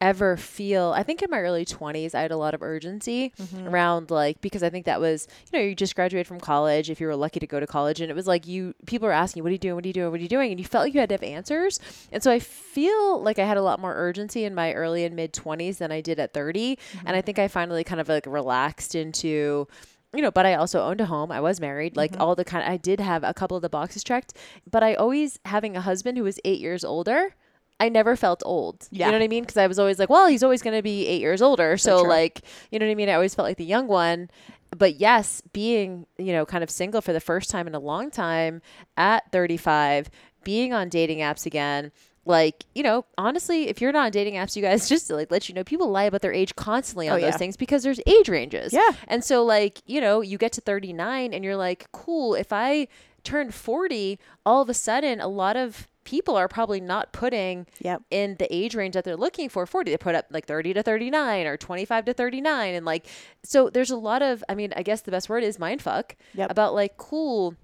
ever 0.00 0.36
feel 0.36 0.92
I 0.96 1.02
think 1.02 1.22
in 1.22 1.30
my 1.30 1.40
early 1.40 1.64
20s 1.64 2.14
I 2.14 2.22
had 2.22 2.30
a 2.30 2.36
lot 2.36 2.54
of 2.54 2.62
urgency 2.62 3.32
mm-hmm. 3.40 3.66
around 3.66 4.10
like 4.10 4.40
because 4.40 4.62
I 4.62 4.70
think 4.70 4.86
that 4.86 5.00
was 5.00 5.26
you 5.50 5.58
know 5.58 5.64
you 5.64 5.74
just 5.74 5.96
graduated 5.96 6.26
from 6.26 6.38
college 6.38 6.88
if 6.88 7.00
you 7.00 7.08
were 7.08 7.16
lucky 7.16 7.40
to 7.40 7.46
go 7.46 7.58
to 7.58 7.66
college 7.66 8.00
and 8.00 8.10
it 8.10 8.14
was 8.14 8.26
like 8.26 8.46
you 8.46 8.74
people 8.86 9.08
are 9.08 9.12
asking 9.12 9.40
you 9.40 9.44
what 9.44 9.50
are 9.50 9.52
you 9.52 9.58
doing? 9.58 9.74
What 9.74 9.84
are 9.84 9.88
you 9.88 9.92
doing? 9.92 10.10
What 10.10 10.20
are 10.20 10.22
you 10.22 10.28
doing? 10.28 10.50
And 10.52 10.60
you 10.60 10.66
felt 10.66 10.84
like 10.84 10.94
you 10.94 11.00
had 11.00 11.08
to 11.08 11.14
have 11.14 11.22
answers. 11.22 11.80
And 12.12 12.22
so 12.22 12.30
I 12.30 12.38
feel 12.38 13.22
like 13.22 13.38
I 13.38 13.44
had 13.44 13.56
a 13.56 13.62
lot 13.62 13.80
more 13.80 13.94
urgency 13.94 14.44
in 14.44 14.54
my 14.54 14.72
early 14.72 15.04
and 15.04 15.16
mid 15.16 15.32
20s 15.32 15.78
than 15.78 15.90
I 15.90 16.00
did 16.00 16.20
at 16.20 16.32
30 16.32 16.78
and 17.00 17.08
I 17.08 17.12
mm-hmm. 17.12 17.26
think 17.26 17.38
I 17.38 17.48
finally 17.48 17.82
kind 17.82 18.00
of 18.00 18.08
like 18.08 18.26
relaxed 18.26 18.94
into 18.94 19.66
you 20.14 20.22
know, 20.22 20.30
but 20.30 20.46
I 20.46 20.54
also 20.54 20.82
owned 20.82 21.02
a 21.02 21.06
home. 21.06 21.30
I 21.30 21.40
was 21.40 21.60
married. 21.60 21.96
Like 21.96 22.12
mm-hmm. 22.12 22.22
all 22.22 22.34
the 22.34 22.44
kind 22.44 22.64
I 22.64 22.76
did 22.76 23.00
have 23.00 23.24
a 23.24 23.34
couple 23.34 23.56
of 23.56 23.62
the 23.62 23.68
boxes 23.68 24.02
checked, 24.02 24.34
but 24.70 24.82
I 24.82 24.94
always 24.94 25.38
having 25.44 25.76
a 25.76 25.80
husband 25.80 26.16
who 26.16 26.24
was 26.24 26.40
8 26.44 26.60
years 26.60 26.84
older, 26.84 27.34
I 27.80 27.88
never 27.88 28.16
felt 28.16 28.42
old. 28.44 28.88
Yeah. 28.90 29.06
You 29.06 29.12
know 29.12 29.18
what 29.18 29.24
I 29.24 29.28
mean? 29.28 29.44
Because 29.44 29.56
I 29.56 29.66
was 29.66 29.78
always 29.78 29.98
like, 29.98 30.10
well, 30.10 30.26
he's 30.26 30.42
always 30.42 30.62
going 30.62 30.76
to 30.76 30.82
be 30.82 31.06
eight 31.06 31.20
years 31.20 31.40
older. 31.40 31.76
So, 31.76 32.00
true. 32.00 32.08
like, 32.08 32.42
you 32.70 32.78
know 32.78 32.86
what 32.86 32.92
I 32.92 32.96
mean? 32.96 33.08
I 33.08 33.14
always 33.14 33.34
felt 33.34 33.46
like 33.46 33.56
the 33.56 33.64
young 33.64 33.86
one. 33.86 34.30
But 34.76 34.96
yes, 34.96 35.42
being, 35.52 36.06
you 36.18 36.32
know, 36.32 36.44
kind 36.44 36.62
of 36.62 36.70
single 36.70 37.00
for 37.00 37.12
the 37.12 37.20
first 37.20 37.50
time 37.50 37.66
in 37.66 37.74
a 37.74 37.78
long 37.78 38.10
time 38.10 38.60
at 38.96 39.30
35, 39.32 40.10
being 40.44 40.72
on 40.74 40.88
dating 40.88 41.18
apps 41.18 41.46
again, 41.46 41.90
like, 42.26 42.66
you 42.74 42.82
know, 42.82 43.06
honestly, 43.16 43.68
if 43.68 43.80
you're 43.80 43.92
not 43.92 44.06
on 44.06 44.10
dating 44.10 44.34
apps, 44.34 44.56
you 44.56 44.62
guys 44.62 44.88
just 44.90 45.06
to 45.06 45.14
like 45.14 45.30
let 45.30 45.48
you 45.48 45.54
know, 45.54 45.64
people 45.64 45.88
lie 45.88 46.04
about 46.04 46.20
their 46.20 46.32
age 46.32 46.54
constantly 46.56 47.08
oh, 47.08 47.14
on 47.14 47.18
Oh, 47.18 47.22
those 47.22 47.32
yeah. 47.32 47.38
things 47.38 47.56
because 47.56 47.82
there's 47.82 48.00
age 48.06 48.28
ranges. 48.28 48.72
Yeah. 48.72 48.90
And 49.06 49.24
so, 49.24 49.44
like, 49.44 49.80
you 49.86 50.00
know, 50.00 50.20
you 50.20 50.36
get 50.36 50.52
to 50.52 50.60
39 50.60 51.32
and 51.32 51.42
you're 51.42 51.56
like, 51.56 51.90
cool, 51.92 52.34
if 52.34 52.52
I 52.52 52.88
turned 53.24 53.54
40, 53.54 54.18
all 54.44 54.60
of 54.62 54.68
a 54.68 54.74
sudden, 54.74 55.20
a 55.20 55.28
lot 55.28 55.56
of 55.56 55.88
people 56.08 56.36
are 56.36 56.48
probably 56.48 56.80
not 56.80 57.12
putting 57.12 57.66
Yep. 57.80 58.02
in 58.10 58.36
the 58.38 58.46
age 58.54 58.74
range 58.74 58.94
that 58.94 59.04
they're 59.04 59.14
looking 59.16 59.50
for 59.50 59.66
40 59.66 59.90
they 59.90 59.96
put 59.98 60.14
up 60.14 60.24
like 60.30 60.46
30 60.46 60.72
to 60.74 60.82
39 60.82 61.46
or 61.46 61.56
25 61.58 62.06
to 62.06 62.14
39 62.14 62.74
and 62.74 62.86
like 62.86 63.04
so 63.42 63.68
there's 63.68 63.90
a 63.90 63.96
lot 63.96 64.22
of 64.22 64.42
i 64.48 64.54
mean 64.54 64.72
i 64.74 64.82
guess 64.82 65.02
the 65.02 65.10
best 65.10 65.28
word 65.28 65.42
is 65.44 65.58
mind 65.58 65.82
fuck 65.82 66.16
Yep. 66.34 66.50
about 66.50 66.72
like 66.72 66.96
cool 66.96 67.54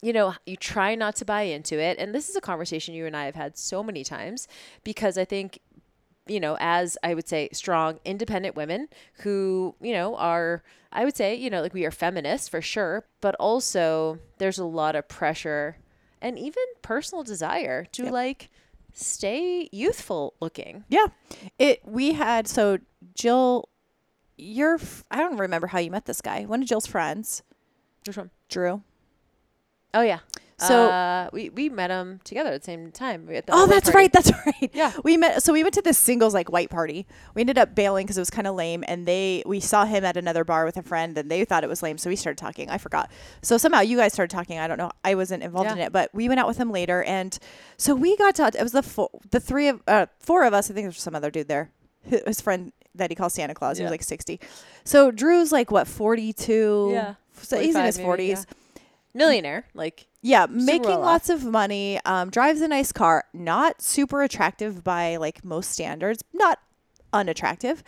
you 0.00 0.12
know 0.12 0.34
you 0.46 0.54
try 0.56 0.94
not 0.94 1.16
to 1.16 1.24
buy 1.24 1.42
into 1.42 1.76
it 1.80 1.98
and 1.98 2.14
this 2.14 2.28
is 2.28 2.36
a 2.36 2.40
conversation 2.40 2.94
you 2.94 3.04
and 3.04 3.16
i 3.16 3.24
have 3.24 3.34
had 3.34 3.58
so 3.58 3.82
many 3.82 4.04
times 4.04 4.46
because 4.84 5.18
i 5.18 5.24
think 5.24 5.58
you 6.28 6.38
know, 6.38 6.56
as 6.60 6.96
I 7.02 7.14
would 7.14 7.26
say, 7.26 7.48
strong, 7.52 7.98
independent 8.04 8.54
women 8.54 8.86
who, 9.22 9.74
you 9.80 9.92
know, 9.92 10.14
are, 10.14 10.62
I 10.92 11.04
would 11.04 11.16
say, 11.16 11.34
you 11.34 11.50
know, 11.50 11.60
like 11.60 11.74
we 11.74 11.84
are 11.84 11.90
feminists 11.90 12.48
for 12.48 12.62
sure, 12.62 13.04
but 13.20 13.34
also 13.40 14.20
there's 14.38 14.60
a 14.60 14.64
lot 14.64 14.94
of 14.94 15.08
pressure 15.08 15.78
and 16.22 16.38
even 16.38 16.62
personal 16.80 17.22
desire 17.24 17.84
to 17.92 18.10
like 18.10 18.48
stay 18.94 19.68
youthful 19.72 20.34
looking. 20.40 20.84
Yeah. 20.88 21.06
It 21.58 21.80
we 21.84 22.12
had 22.14 22.48
so 22.48 22.78
Jill 23.14 23.68
you're 24.38 24.74
f- 24.76 25.04
I 25.10 25.18
don't 25.18 25.36
remember 25.36 25.66
how 25.66 25.78
you 25.78 25.90
met 25.90 26.06
this 26.06 26.20
guy. 26.22 26.44
One 26.44 26.62
of 26.62 26.68
Jill's 26.68 26.86
friends, 26.86 27.42
Which 28.06 28.16
one? 28.16 28.30
Drew. 28.48 28.82
Oh 29.92 30.02
yeah. 30.02 30.20
So- 30.66 30.88
uh, 30.88 31.28
we 31.32 31.48
we 31.50 31.68
met 31.68 31.90
him 31.90 32.20
together 32.24 32.50
at 32.50 32.60
the 32.62 32.64
same 32.64 32.90
time. 32.92 33.26
the 33.26 33.42
Oh, 33.50 33.66
that's 33.66 33.90
party. 33.90 33.96
right. 33.96 34.12
That's 34.12 34.30
right. 34.46 34.70
Yeah. 34.72 34.92
We 35.04 35.16
met 35.16 35.42
so 35.42 35.52
we 35.52 35.62
went 35.62 35.74
to 35.74 35.82
this 35.82 35.98
singles 35.98 36.34
like 36.34 36.50
white 36.50 36.70
party. 36.70 37.06
We 37.34 37.40
ended 37.40 37.58
up 37.58 37.74
bailing 37.74 38.06
cuz 38.06 38.16
it 38.16 38.20
was 38.20 38.30
kind 38.30 38.46
of 38.46 38.54
lame 38.54 38.84
and 38.88 39.06
they 39.06 39.42
we 39.46 39.60
saw 39.60 39.84
him 39.84 40.04
at 40.04 40.16
another 40.16 40.44
bar 40.44 40.64
with 40.64 40.76
a 40.76 40.82
friend 40.82 41.16
and 41.18 41.30
they 41.30 41.44
thought 41.44 41.64
it 41.64 41.68
was 41.70 41.82
lame 41.82 41.98
so 41.98 42.08
we 42.10 42.16
started 42.16 42.38
talking. 42.38 42.70
I 42.70 42.78
forgot. 42.78 43.10
So 43.42 43.56
somehow 43.58 43.80
you 43.80 43.96
guys 43.96 44.12
started 44.12 44.34
talking. 44.34 44.58
I 44.58 44.66
don't 44.68 44.78
know. 44.78 44.90
I 45.04 45.14
wasn't 45.14 45.42
involved 45.42 45.70
in 45.70 45.78
it, 45.78 45.92
but 45.92 46.10
we 46.12 46.28
went 46.28 46.40
out 46.40 46.46
with 46.46 46.58
him 46.58 46.70
later 46.70 47.02
and 47.04 47.38
so 47.76 47.94
we 47.94 48.16
got 48.16 48.34
to 48.36 48.46
it 48.46 48.62
was 48.62 48.72
the 48.72 48.82
four, 48.82 49.10
the 49.30 49.40
three 49.40 49.68
of 49.68 49.82
uh, 49.86 50.06
four 50.18 50.44
of 50.44 50.52
us. 50.54 50.70
I 50.70 50.74
think 50.74 50.86
there's 50.86 51.00
some 51.00 51.14
other 51.14 51.30
dude 51.30 51.48
there. 51.48 51.70
His 52.04 52.40
friend 52.40 52.72
that 52.94 53.10
he 53.10 53.14
calls 53.14 53.32
Santa 53.34 53.54
Claus. 53.54 53.78
He 53.78 53.84
was 53.84 53.90
like 53.90 54.02
60. 54.02 54.38
So 54.84 55.10
Drew's 55.10 55.50
like 55.52 55.70
what 55.70 55.86
42. 55.88 56.90
Yeah. 56.92 57.14
So 57.40 57.58
he's 57.58 57.74
in 57.74 57.84
his 57.84 57.98
45 57.98 58.18
maybe, 58.18 58.34
40s. 58.34 58.46
Millionaire, 59.14 59.66
like 59.74 60.06
Yeah, 60.22 60.46
making 60.48 60.88
well 60.88 61.00
lots 61.00 61.28
of 61.28 61.44
money. 61.44 62.00
Um, 62.04 62.30
drives 62.30 62.60
a 62.60 62.68
nice 62.68 62.92
car. 62.92 63.24
Not 63.32 63.82
super 63.82 64.22
attractive 64.22 64.82
by 64.82 65.16
like 65.16 65.44
most 65.44 65.70
standards. 65.70 66.22
Not 66.32 66.58
unattractive, 67.12 67.82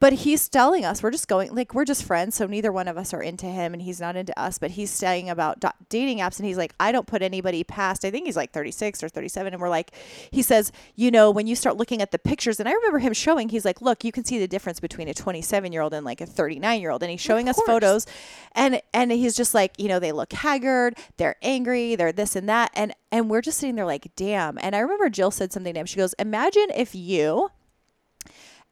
but 0.00 0.12
he's 0.12 0.48
telling 0.48 0.84
us 0.84 1.02
we're 1.02 1.10
just 1.10 1.28
going 1.28 1.54
like 1.54 1.74
we're 1.74 1.84
just 1.84 2.04
friends. 2.04 2.34
So 2.34 2.46
neither 2.46 2.72
one 2.72 2.88
of 2.88 2.98
us 2.98 3.14
are 3.14 3.22
into 3.22 3.46
him, 3.46 3.72
and 3.72 3.82
he's 3.82 4.00
not 4.00 4.16
into 4.16 4.38
us. 4.38 4.58
But 4.58 4.72
he's 4.72 4.90
saying 4.90 5.30
about 5.30 5.62
dating 5.88 6.18
apps, 6.18 6.38
and 6.38 6.46
he's 6.46 6.58
like, 6.58 6.74
I 6.80 6.90
don't 6.90 7.06
put 7.06 7.22
anybody 7.22 7.62
past. 7.64 8.04
I 8.04 8.10
think 8.10 8.26
he's 8.26 8.36
like 8.36 8.52
36 8.52 9.02
or 9.02 9.08
37, 9.08 9.52
and 9.52 9.60
we're 9.60 9.68
like, 9.68 9.92
he 10.30 10.42
says, 10.42 10.72
you 10.96 11.10
know, 11.10 11.30
when 11.30 11.46
you 11.46 11.54
start 11.54 11.76
looking 11.76 12.02
at 12.02 12.10
the 12.10 12.18
pictures, 12.18 12.58
and 12.58 12.68
I 12.68 12.72
remember 12.72 12.98
him 12.98 13.12
showing, 13.12 13.48
he's 13.48 13.64
like, 13.64 13.80
look, 13.80 14.02
you 14.04 14.12
can 14.12 14.24
see 14.24 14.38
the 14.38 14.48
difference 14.48 14.80
between 14.80 15.08
a 15.08 15.14
27 15.14 15.72
year 15.72 15.82
old 15.82 15.94
and 15.94 16.04
like 16.04 16.20
a 16.20 16.26
39 16.26 16.80
year 16.80 16.90
old, 16.90 17.02
and 17.02 17.10
he's 17.10 17.20
showing 17.20 17.48
us 17.48 17.60
photos 17.66 18.06
and 18.52 18.80
and 18.92 19.12
he's 19.12 19.36
just 19.36 19.54
like 19.54 19.78
you 19.78 19.88
know 19.88 19.98
they 19.98 20.12
look 20.12 20.32
haggard 20.32 20.96
they're 21.16 21.36
angry 21.42 21.94
they're 21.94 22.12
this 22.12 22.36
and 22.36 22.48
that 22.48 22.70
and 22.74 22.94
and 23.12 23.30
we're 23.30 23.40
just 23.40 23.58
sitting 23.58 23.74
there 23.74 23.86
like 23.86 24.10
damn 24.16 24.58
and 24.58 24.74
i 24.74 24.78
remember 24.78 25.08
jill 25.08 25.30
said 25.30 25.52
something 25.52 25.74
to 25.74 25.80
him 25.80 25.86
she 25.86 25.96
goes 25.96 26.14
imagine 26.18 26.66
if 26.74 26.94
you 26.94 27.50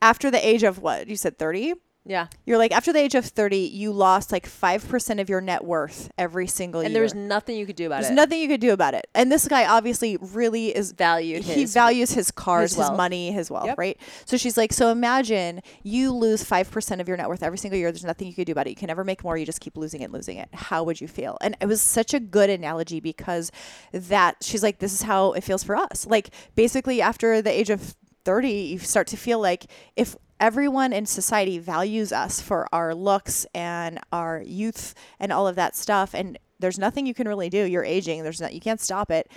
after 0.00 0.30
the 0.30 0.46
age 0.46 0.62
of 0.62 0.78
what? 0.78 1.08
You 1.08 1.16
said 1.16 1.38
30 1.38 1.74
yeah. 2.08 2.28
you're 2.46 2.56
like 2.56 2.72
after 2.72 2.90
the 2.92 2.98
age 2.98 3.14
of 3.14 3.24
30 3.24 3.56
you 3.58 3.92
lost 3.92 4.32
like 4.32 4.48
5% 4.48 5.20
of 5.20 5.28
your 5.28 5.42
net 5.42 5.62
worth 5.62 6.10
every 6.16 6.46
single 6.46 6.80
And 6.80 6.86
year. 6.86 6.88
And 6.88 6.96
there 6.96 7.02
was 7.02 7.14
nothing 7.14 7.56
you 7.56 7.66
could 7.66 7.76
do 7.76 7.86
about 7.86 7.96
there's 7.96 8.06
it. 8.06 8.08
There's 8.08 8.16
nothing 8.16 8.40
you 8.40 8.48
could 8.48 8.62
do 8.62 8.72
about 8.72 8.94
it. 8.94 9.08
And 9.14 9.30
this 9.30 9.46
guy 9.46 9.66
obviously 9.66 10.16
really 10.16 10.74
is 10.74 10.92
Valued 10.92 11.44
he 11.44 11.60
his- 11.60 11.74
values 11.74 12.12
his 12.12 12.30
cars 12.30 12.74
his 12.74 12.88
his, 12.88 12.96
money 12.96 13.30
his 13.30 13.50
wealth 13.50 13.66
Yep. 13.66 13.78
right? 13.78 14.00
So 14.24 14.38
she's 14.38 14.56
like 14.56 14.72
so 14.72 14.90
imagine 14.90 15.60
you 15.82 16.12
lose 16.12 16.42
5% 16.42 17.00
of 17.00 17.08
your 17.08 17.18
net 17.18 17.28
worth 17.28 17.42
every 17.42 17.58
single 17.58 17.78
year. 17.78 17.92
There's 17.92 18.04
nothing 18.04 18.26
you 18.26 18.34
could 18.34 18.46
do 18.46 18.52
about 18.52 18.66
it. 18.66 18.70
You 18.70 18.76
can 18.76 18.86
never 18.88 19.04
make 19.04 19.22
more. 19.22 19.36
You 19.36 19.44
just 19.44 19.60
keep 19.60 19.76
losing 19.76 20.00
it 20.00 20.10
losing 20.10 20.38
it. 20.38 20.48
How 20.54 20.82
would 20.84 21.00
you 21.00 21.08
feel? 21.08 21.36
And 21.42 21.56
it 21.60 21.66
was 21.66 21.82
such 21.82 22.14
a 22.14 22.20
good 22.20 22.48
analogy 22.48 23.00
because 23.00 23.52
that 23.92 24.36
she's 24.40 24.62
like 24.62 24.78
this 24.78 24.94
is 24.94 25.02
how 25.02 25.32
it 25.32 25.44
feels 25.44 25.62
for 25.62 25.76
us. 25.76 26.06
Like 26.06 26.30
basically 26.54 27.02
after 27.02 27.42
the 27.42 27.50
age 27.50 27.68
of 27.68 27.94
30 28.28 28.50
you 28.50 28.78
start 28.78 29.06
to 29.06 29.16
feel 29.16 29.40
like 29.40 29.64
if 29.96 30.14
everyone 30.38 30.92
in 30.92 31.06
society 31.06 31.58
values 31.58 32.12
us 32.12 32.42
for 32.42 32.68
our 32.74 32.94
looks 32.94 33.46
and 33.54 33.98
our 34.12 34.42
youth 34.44 34.94
and 35.18 35.32
all 35.32 35.48
of 35.48 35.56
that 35.56 35.74
stuff 35.74 36.14
and 36.14 36.38
there's 36.58 36.78
nothing 36.78 37.06
you 37.06 37.14
can 37.14 37.26
really 37.26 37.48
do 37.48 37.64
you're 37.64 37.82
aging 37.84 38.22
there's 38.22 38.38
not 38.38 38.52
you 38.52 38.60
can't 38.60 38.82
stop 38.82 39.10
it 39.10 39.30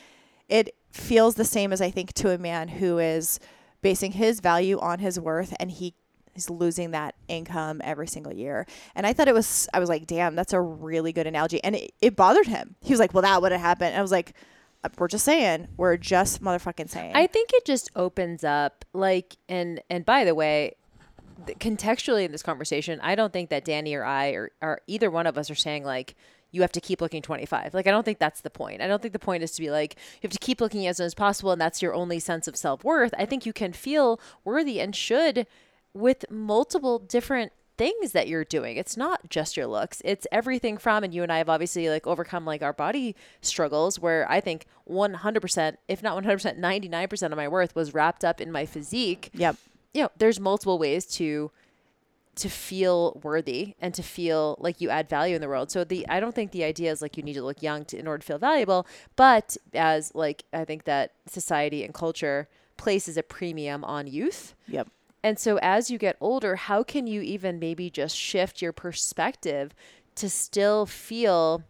it 0.49 0.75
feels 0.91 1.35
the 1.35 1.45
same 1.45 1.71
as 1.71 1.81
I 1.81 1.89
think 1.89 2.11
to 2.15 2.31
a 2.31 2.37
man 2.37 2.67
who 2.67 2.99
is 2.99 3.39
basing 3.81 4.11
his 4.11 4.41
value 4.41 4.77
on 4.79 4.99
his 4.99 5.17
worth 5.17 5.55
and 5.57 5.71
he 5.71 5.95
is 6.35 6.49
losing 6.49 6.91
that 6.91 7.15
income 7.29 7.81
every 7.83 8.07
single 8.07 8.33
year. 8.33 8.67
And 8.93 9.07
I 9.07 9.13
thought 9.13 9.29
it 9.29 9.33
was 9.33 9.69
I 9.73 9.79
was 9.79 9.87
like, 9.87 10.05
damn, 10.05 10.35
that's 10.35 10.53
a 10.53 10.61
really 10.61 11.13
good 11.13 11.27
analogy. 11.27 11.63
And 11.63 11.75
it, 11.75 11.93
it 12.01 12.15
bothered 12.17 12.47
him. 12.47 12.75
He 12.81 12.91
was 12.91 12.99
like, 12.99 13.13
Well, 13.13 13.23
that 13.23 13.41
would 13.41 13.53
have 13.53 13.61
happened. 13.61 13.89
And 13.89 13.97
I 13.97 14.01
was 14.01 14.11
like, 14.11 14.31
"Uh, 14.31 14.33
we're 14.97 15.07
just 15.07 15.25
saying. 15.25 15.67
We're 15.77 15.97
just 15.97 16.41
motherfucking 16.41 16.89
saying. 16.89 17.15
I 17.15 17.27
think 17.27 17.51
it 17.53 17.65
just 17.65 17.91
opens 17.95 18.43
up 18.43 18.85
like 18.93 19.37
and 19.47 19.81
and 19.89 20.05
by 20.05 20.23
the 20.23 20.35
way, 20.35 20.75
contextually 21.45 22.25
in 22.25 22.31
this 22.31 22.43
conversation, 22.43 22.99
I 23.01 23.15
don't 23.15 23.31
think 23.31 23.49
that 23.49 23.65
Danny 23.65 23.93
or 23.93 24.03
I 24.03 24.29
or, 24.29 24.51
or 24.61 24.81
either 24.87 25.11
one 25.11 25.27
of 25.27 25.37
us 25.37 25.49
are 25.49 25.55
saying 25.55 25.83
like 25.83 26.15
you 26.51 26.61
have 26.61 26.71
to 26.73 26.81
keep 26.81 26.99
looking 26.99 27.21
25. 27.21 27.73
Like 27.73 27.87
I 27.87 27.91
don't 27.91 28.03
think 28.03 28.19
that's 28.19 28.41
the 28.41 28.49
point. 28.49 28.81
I 28.81 28.87
don't 28.87 29.01
think 29.01 29.13
the 29.13 29.19
point 29.19 29.43
is 29.43 29.51
to 29.51 29.61
be 29.61 29.71
like 29.71 29.95
you 30.15 30.27
have 30.27 30.31
to 30.31 30.39
keep 30.39 30.59
looking 30.59 30.87
as 30.87 30.97
soon 30.97 31.05
as 31.05 31.13
possible 31.13 31.51
and 31.51 31.61
that's 31.61 31.81
your 31.81 31.93
only 31.93 32.19
sense 32.19 32.47
of 32.47 32.55
self-worth. 32.55 33.13
I 33.17 33.25
think 33.25 33.45
you 33.45 33.53
can 33.53 33.73
feel 33.73 34.19
worthy 34.43 34.79
and 34.79 34.95
should 34.95 35.47
with 35.93 36.25
multiple 36.29 36.99
different 36.99 37.51
things 37.81 38.11
that 38.11 38.27
you're 38.27 38.45
doing. 38.45 38.77
It's 38.77 38.95
not 38.95 39.27
just 39.27 39.57
your 39.57 39.65
looks. 39.65 40.03
It's 40.05 40.27
everything 40.31 40.77
from 40.77 41.03
and 41.03 41.11
you 41.11 41.23
and 41.23 41.31
I 41.31 41.39
have 41.39 41.49
obviously 41.49 41.89
like 41.89 42.05
overcome 42.05 42.45
like 42.45 42.61
our 42.61 42.73
body 42.73 43.15
struggles 43.41 43.99
where 43.99 44.29
I 44.29 44.39
think 44.39 44.67
100% 44.87 45.77
if 45.87 46.03
not 46.03 46.23
100% 46.23 46.59
99% 46.59 47.23
of 47.23 47.35
my 47.37 47.47
worth 47.47 47.75
was 47.75 47.91
wrapped 47.95 48.23
up 48.23 48.39
in 48.39 48.51
my 48.51 48.67
physique 48.67 49.31
Yep. 49.33 49.55
you 49.95 50.03
know, 50.03 50.11
there's 50.19 50.39
multiple 50.39 50.77
ways 50.77 51.07
to 51.17 51.49
to 52.35 52.49
feel 52.49 53.19
worthy 53.23 53.73
and 53.81 53.93
to 53.95 54.03
feel 54.03 54.57
like 54.59 54.79
you 54.79 54.89
add 54.89 55.09
value 55.09 55.35
in 55.35 55.41
the 55.41 55.47
world. 55.49 55.71
So 55.71 55.83
the 55.83 56.07
I 56.07 56.19
don't 56.19 56.35
think 56.35 56.51
the 56.51 56.63
idea 56.63 56.91
is 56.91 57.01
like 57.01 57.17
you 57.17 57.23
need 57.23 57.33
to 57.33 57.43
look 57.43 57.63
young 57.63 57.83
to, 57.85 57.97
in 57.97 58.07
order 58.07 58.19
to 58.19 58.25
feel 58.27 58.37
valuable, 58.37 58.85
but 59.15 59.57
as 59.73 60.13
like 60.13 60.43
I 60.53 60.65
think 60.65 60.83
that 60.83 61.13
society 61.25 61.83
and 61.83 61.93
culture 61.95 62.47
places 62.77 63.17
a 63.17 63.23
premium 63.23 63.83
on 63.83 64.05
youth. 64.07 64.55
Yep. 64.67 64.87
And 65.23 65.37
so 65.37 65.57
as 65.61 65.91
you 65.91 65.97
get 65.97 66.17
older, 66.19 66.55
how 66.55 66.83
can 66.83 67.05
you 67.07 67.21
even 67.21 67.59
maybe 67.59 67.89
just 67.89 68.15
shift 68.15 68.61
your 68.61 68.71
perspective 68.73 69.73
to 70.15 70.29
still 70.29 70.85
feel 70.85 71.63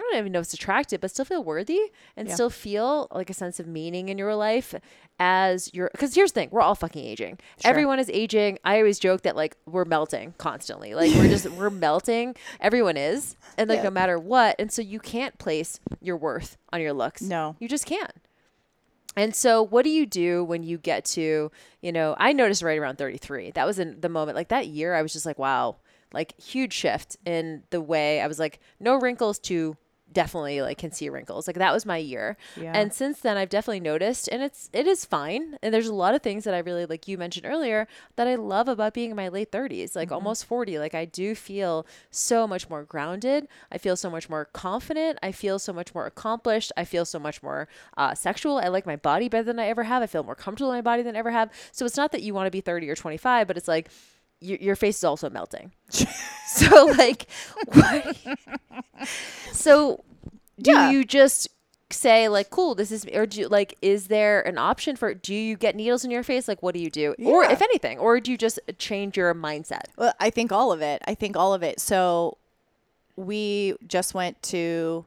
I 0.00 0.02
don't 0.12 0.18
even 0.20 0.30
know 0.30 0.38
if 0.38 0.44
it's 0.44 0.54
attractive, 0.54 1.00
but 1.00 1.10
still 1.10 1.24
feel 1.24 1.42
worthy 1.42 1.80
and 2.16 2.28
Yeah. 2.28 2.34
still 2.34 2.50
feel 2.50 3.08
like 3.10 3.30
a 3.30 3.34
sense 3.34 3.58
of 3.58 3.66
meaning 3.66 4.08
in 4.08 4.16
your 4.16 4.36
life 4.36 4.72
as 5.18 5.74
you're. 5.74 5.88
Because 5.90 6.14
here's 6.14 6.30
the 6.30 6.40
thing: 6.40 6.50
we're 6.52 6.60
all 6.60 6.76
fucking 6.76 7.04
aging. 7.04 7.38
Everyone 7.64 7.98
is 7.98 8.08
aging. 8.08 8.58
I 8.64 8.78
always 8.78 9.00
joke 9.00 9.22
that 9.22 9.34
like 9.34 9.56
we're 9.66 9.84
melting 9.84 10.34
constantly. 10.38 10.94
Like 10.94 11.12
we're 11.16 11.26
just 11.28 11.50
we're 11.50 11.68
melting. 11.86 12.36
Everyone 12.60 12.96
is, 12.96 13.34
and 13.56 13.68
like 13.68 13.78
Yeah. 13.78 13.82
no 13.84 13.90
matter 13.90 14.20
what. 14.20 14.54
And 14.60 14.70
so 14.70 14.82
you 14.82 15.00
can't 15.00 15.36
place 15.38 15.80
your 16.00 16.16
worth 16.16 16.56
on 16.72 16.80
your 16.80 16.92
looks. 16.92 17.20
No. 17.22 17.56
you 17.58 17.66
just 17.68 17.84
can't. 17.84 18.12
And 19.18 19.34
so, 19.34 19.64
what 19.64 19.82
do 19.82 19.90
you 19.90 20.06
do 20.06 20.44
when 20.44 20.62
you 20.62 20.78
get 20.78 21.04
to, 21.06 21.50
you 21.80 21.92
know, 21.92 22.14
I 22.18 22.32
noticed 22.32 22.62
right 22.62 22.78
around 22.78 22.98
33. 22.98 23.50
That 23.50 23.66
was 23.66 23.80
in 23.80 24.00
the 24.00 24.08
moment, 24.08 24.36
like 24.36 24.46
that 24.50 24.68
year, 24.68 24.94
I 24.94 25.02
was 25.02 25.12
just 25.12 25.26
like, 25.26 25.40
wow, 25.40 25.78
like 26.12 26.40
huge 26.40 26.72
shift 26.72 27.16
in 27.26 27.64
the 27.70 27.80
way 27.80 28.20
I 28.20 28.28
was 28.28 28.38
like, 28.38 28.60
no 28.78 28.94
wrinkles 28.94 29.40
to 29.40 29.76
definitely 30.12 30.62
like 30.62 30.78
can 30.78 30.92
see 30.92 31.08
wrinkles. 31.08 31.46
Like 31.46 31.56
that 31.56 31.72
was 31.72 31.84
my 31.86 31.96
year. 31.96 32.36
Yeah. 32.56 32.72
And 32.74 32.92
since 32.92 33.20
then, 33.20 33.36
I've 33.36 33.48
definitely 33.48 33.80
noticed, 33.80 34.28
and 34.30 34.42
it's, 34.42 34.70
it 34.72 34.86
is 34.86 35.04
fine. 35.04 35.56
And 35.62 35.72
there's 35.72 35.86
a 35.86 35.94
lot 35.94 36.14
of 36.14 36.22
things 36.22 36.44
that 36.44 36.54
I 36.54 36.58
really, 36.58 36.86
like 36.86 37.08
you 37.08 37.18
mentioned 37.18 37.46
earlier, 37.46 37.86
that 38.16 38.26
I 38.26 38.34
love 38.36 38.68
about 38.68 38.94
being 38.94 39.10
in 39.10 39.16
my 39.16 39.28
late 39.28 39.52
30s, 39.52 39.94
like 39.94 40.10
almost 40.10 40.44
40. 40.44 40.78
Like 40.78 40.94
I 40.94 41.04
do 41.04 41.34
feel 41.34 41.86
so 42.10 42.46
much 42.46 42.68
more 42.68 42.84
grounded. 42.84 43.48
I 43.70 43.78
feel 43.78 43.96
so 43.96 44.10
much 44.10 44.28
more 44.28 44.44
confident. 44.46 45.18
I 45.22 45.32
feel 45.32 45.58
so 45.58 45.72
much 45.72 45.94
more 45.94 46.06
accomplished. 46.06 46.72
I 46.76 46.84
feel 46.84 47.04
so 47.04 47.18
much 47.18 47.42
more 47.42 47.68
uh, 47.96 48.14
sexual. 48.14 48.58
I 48.58 48.68
like 48.68 48.86
my 48.86 48.96
body 48.96 49.28
better 49.28 49.44
than 49.44 49.58
I 49.58 49.68
ever 49.68 49.84
have. 49.84 50.02
I 50.02 50.06
feel 50.06 50.22
more 50.22 50.34
comfortable 50.34 50.72
in 50.72 50.78
my 50.78 50.82
body 50.82 51.02
than 51.02 51.16
I 51.16 51.18
ever 51.18 51.30
have. 51.30 51.50
So 51.72 51.84
it's 51.84 51.96
not 51.96 52.12
that 52.12 52.22
you 52.22 52.34
want 52.34 52.46
to 52.46 52.50
be 52.50 52.60
30 52.60 52.88
or 52.88 52.96
25, 52.96 53.46
but 53.46 53.56
it's 53.56 53.68
like 53.68 53.88
your, 54.40 54.58
your 54.58 54.76
face 54.76 54.98
is 54.98 55.04
also 55.04 55.28
melting. 55.30 55.72
so 55.90 56.86
like, 56.96 57.26
what, 57.72 58.16
so 59.52 60.04
do 60.60 60.72
Yeah. 60.72 60.90
you 60.90 61.04
just 61.04 61.48
say 61.90 62.28
like, 62.28 62.50
cool, 62.50 62.74
this 62.74 62.90
is, 62.92 63.06
or 63.14 63.24
do 63.26 63.40
you, 63.40 63.48
like, 63.48 63.76
is 63.80 64.08
there 64.08 64.42
an 64.42 64.58
option 64.58 64.94
for, 64.96 65.14
do 65.14 65.34
you 65.34 65.56
get 65.56 65.74
needles 65.74 66.04
in 66.04 66.10
your 66.10 66.22
face? 66.22 66.46
Like, 66.46 66.62
what 66.62 66.74
do 66.74 66.80
you 66.80 66.90
do? 66.90 67.14
Or 67.24 67.44
if 67.44 67.62
anything, 67.62 67.98
or 67.98 68.20
do 68.20 68.30
you 68.30 68.36
just 68.36 68.60
change 68.78 69.16
your 69.16 69.34
mindset? 69.34 69.84
Well, 69.96 70.12
I 70.20 70.30
think 70.30 70.52
all 70.52 70.70
of 70.72 70.82
it. 70.82 71.00
I 71.06 71.14
think 71.14 71.36
all 71.36 71.54
of 71.54 71.62
it. 71.62 71.80
So 71.80 72.36
we 73.16 73.74
just 73.86 74.12
went 74.14 74.42
to 74.44 75.06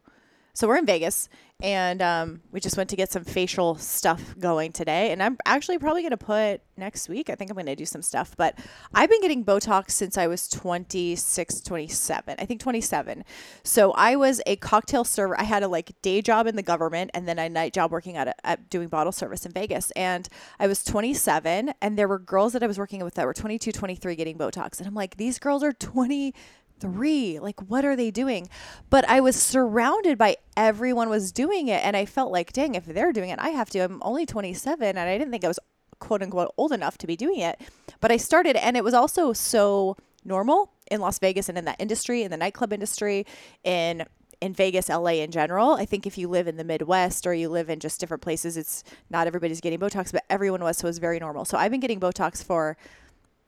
so 0.53 0.67
we're 0.67 0.77
in 0.77 0.85
Vegas 0.85 1.29
and 1.61 2.01
um, 2.01 2.41
we 2.51 2.59
just 2.59 2.75
went 2.75 2.89
to 2.89 2.95
get 2.95 3.11
some 3.11 3.23
facial 3.23 3.75
stuff 3.75 4.35
going 4.39 4.71
today. 4.71 5.11
And 5.11 5.21
I'm 5.21 5.37
actually 5.45 5.77
probably 5.77 6.01
going 6.01 6.11
to 6.11 6.17
put 6.17 6.61
next 6.75 7.07
week. 7.07 7.29
I 7.29 7.35
think 7.35 7.51
I'm 7.51 7.55
going 7.55 7.67
to 7.67 7.75
do 7.75 7.85
some 7.85 8.01
stuff. 8.01 8.35
But 8.35 8.57
I've 8.93 9.09
been 9.09 9.21
getting 9.21 9.45
Botox 9.45 9.91
since 9.91 10.17
I 10.17 10.27
was 10.27 10.47
26, 10.47 11.61
27. 11.61 12.35
I 12.39 12.45
think 12.45 12.61
27. 12.61 13.23
So 13.63 13.91
I 13.91 14.15
was 14.15 14.41
a 14.47 14.55
cocktail 14.55 15.03
server. 15.03 15.39
I 15.39 15.43
had 15.43 15.61
a 15.61 15.67
like 15.67 15.91
day 16.01 16.21
job 16.21 16.47
in 16.47 16.55
the 16.55 16.63
government 16.63 17.11
and 17.13 17.27
then 17.27 17.37
a 17.37 17.47
night 17.47 17.73
job 17.73 17.91
working 17.91 18.17
at, 18.17 18.27
a, 18.27 18.47
at 18.47 18.69
doing 18.69 18.87
bottle 18.87 19.11
service 19.11 19.45
in 19.45 19.51
Vegas. 19.51 19.91
And 19.91 20.27
I 20.59 20.65
was 20.65 20.83
27 20.83 21.73
and 21.79 21.97
there 21.97 22.07
were 22.07 22.19
girls 22.19 22.53
that 22.53 22.63
I 22.63 22.67
was 22.67 22.79
working 22.79 23.03
with 23.03 23.13
that 23.15 23.25
were 23.25 23.33
22, 23.33 23.71
23 23.71 24.15
getting 24.15 24.37
Botox. 24.37 24.79
And 24.79 24.87
I'm 24.87 24.95
like, 24.95 25.17
these 25.17 25.37
girls 25.37 25.63
are 25.63 25.73
20 25.73 26.33
three. 26.81 27.39
Like, 27.39 27.61
what 27.61 27.85
are 27.85 27.95
they 27.95 28.11
doing? 28.11 28.49
But 28.89 29.07
I 29.07 29.21
was 29.21 29.41
surrounded 29.41 30.17
by 30.17 30.37
everyone 30.57 31.09
was 31.09 31.31
doing 31.31 31.67
it. 31.69 31.85
And 31.85 31.95
I 31.95 32.05
felt 32.05 32.31
like, 32.31 32.51
dang, 32.51 32.75
if 32.75 32.85
they're 32.85 33.13
doing 33.13 33.29
it, 33.29 33.39
I 33.39 33.49
have 33.49 33.69
to. 33.69 33.79
I'm 33.79 34.01
only 34.03 34.25
27 34.25 34.85
and 34.85 34.99
I 34.99 35.17
didn't 35.17 35.31
think 35.31 35.45
I 35.45 35.47
was 35.47 35.59
quote 35.99 36.21
unquote 36.21 36.53
old 36.57 36.73
enough 36.73 36.97
to 36.97 37.07
be 37.07 37.15
doing 37.15 37.39
it. 37.39 37.61
But 38.01 38.11
I 38.11 38.17
started, 38.17 38.57
and 38.57 38.75
it 38.75 38.83
was 38.83 38.93
also 38.93 39.31
so 39.31 39.95
normal 40.25 40.73
in 40.89 40.99
Las 40.99 41.19
Vegas 41.19 41.47
and 41.47 41.57
in 41.57 41.65
that 41.65 41.77
industry, 41.79 42.23
in 42.23 42.31
the 42.31 42.37
nightclub 42.37 42.73
industry, 42.73 43.25
in 43.63 44.03
in 44.41 44.53
Vegas, 44.53 44.89
LA 44.89 45.11
in 45.11 45.29
general. 45.29 45.73
I 45.73 45.85
think 45.85 46.07
if 46.07 46.17
you 46.17 46.27
live 46.27 46.47
in 46.47 46.57
the 46.57 46.63
Midwest 46.63 47.27
or 47.27 47.33
you 47.33 47.47
live 47.47 47.69
in 47.69 47.79
just 47.79 47.99
different 47.99 48.23
places, 48.23 48.57
it's 48.57 48.83
not 49.11 49.27
everybody's 49.27 49.61
getting 49.61 49.79
Botox, 49.79 50.11
but 50.11 50.23
everyone 50.31 50.63
was, 50.63 50.79
so 50.79 50.87
it 50.87 50.89
was 50.89 50.97
very 50.97 51.19
normal. 51.19 51.45
So 51.45 51.59
I've 51.59 51.69
been 51.69 51.79
getting 51.79 51.99
Botox 51.99 52.43
for 52.43 52.75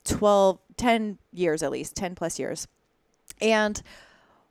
12, 0.06 0.60
10 0.78 1.18
years 1.32 1.64
at 1.64 1.72
least, 1.72 1.96
10 1.96 2.14
plus 2.14 2.38
years. 2.38 2.68
And 3.44 3.80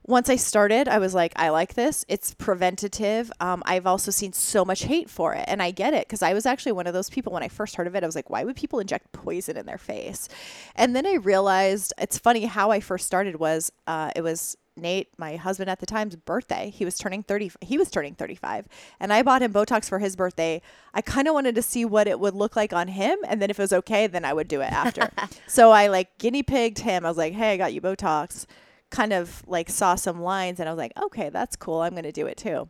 once 0.05 0.29
I 0.29 0.37
started, 0.37 0.89
I 0.89 0.99
was 0.99 1.15
like, 1.15 1.33
I 1.37 1.49
like 1.49 1.75
this. 1.75 2.05
It's 2.09 2.35
preventative. 2.35 3.33
Um, 3.41 3.63
I've 3.65 3.87
also 3.87 4.11
seen 4.11 4.33
so 4.33 4.65
much 4.65 4.83
hate 4.83 5.09
for 5.09 5.33
it, 5.33 5.45
and 5.47 5.63
I 5.63 5.71
get 5.71 5.95
it 5.95 6.07
because 6.07 6.23
I 6.23 6.35
was 6.35 6.45
actually 6.45 6.73
one 6.73 6.87
of 6.87 6.95
those 6.95 7.09
people 7.09 7.33
when 7.33 7.43
I 7.43 7.49
first 7.49 7.77
heard 7.77 7.87
of 7.87 7.95
it. 7.95 8.03
I 8.03 8.07
was 8.07 8.17
like, 8.17 8.29
why 8.29 8.45
would 8.45 8.57
people 8.57 8.81
inject 8.81 9.13
poison 9.13 9.57
in 9.57 9.65
their 9.65 9.79
face? 9.79 10.29
And 10.75 10.95
then 10.95 11.07
I 11.07 11.15
realized 11.15 11.93
it's 11.99 12.19
funny 12.19 12.47
how 12.47 12.71
I 12.71 12.81
first 12.81 13.07
started 13.07 13.37
was 13.37 13.73
uh, 13.87 14.11
it 14.15 14.23
was 14.23 14.57
Nate, 14.77 15.09
my 15.19 15.37
husband 15.37 15.71
at 15.71 15.81
the 15.81 15.87
time's 15.87 16.17
birthday. 16.17 16.71
He 16.71 16.85
was 16.85 16.99
turning 16.99 17.23
30 17.23 17.53
he 17.61 17.77
was 17.77 17.91
turning 17.91 18.15
35 18.15 18.67
and 18.99 19.13
I 19.13 19.23
bought 19.23 19.43
him 19.43 19.53
Botox 19.53 19.89
for 19.89 19.99
his 19.99 20.17
birthday. 20.17 20.63
I 20.95 21.03
kind 21.03 21.29
of 21.29 21.35
wanted 21.35 21.55
to 21.57 21.63
see 21.63 21.85
what 21.85 22.09
it 22.09 22.19
would 22.19 22.35
look 22.35 22.57
like 22.57 22.73
on 22.73 22.89
him 22.89 23.19
and 23.29 23.41
then 23.41 23.51
if 23.51 23.59
it 23.59 23.63
was 23.63 23.73
okay, 23.75 24.07
then 24.07 24.25
I 24.25 24.33
would 24.33 24.49
do 24.49 24.63
it 24.63 24.73
after. 24.73 25.11
so 25.47 25.71
I 25.71 25.89
like 25.89 26.17
guinea 26.19 26.43
pigged 26.43 26.79
him. 26.79 27.05
I 27.05 27.09
was 27.09 27.19
like, 27.19 27.35
"Hey, 27.35 27.53
I 27.53 27.57
got 27.59 27.75
you 27.75 27.83
Botox." 27.83 28.47
Kind 28.93 29.13
of 29.13 29.43
like 29.49 29.69
saw 29.69 29.97
some 29.97 30.23
lines 30.23 30.61
and 30.61 30.69
I 30.69 30.73
was 30.73 30.79
like, 30.79 30.93
okay, 31.07 31.31
that's 31.31 31.57
cool. 31.57 31.81
I'm 31.81 31.93
going 31.93 32.05
to 32.05 32.13
do 32.13 32.27
it 32.27 32.37
too. 32.37 32.69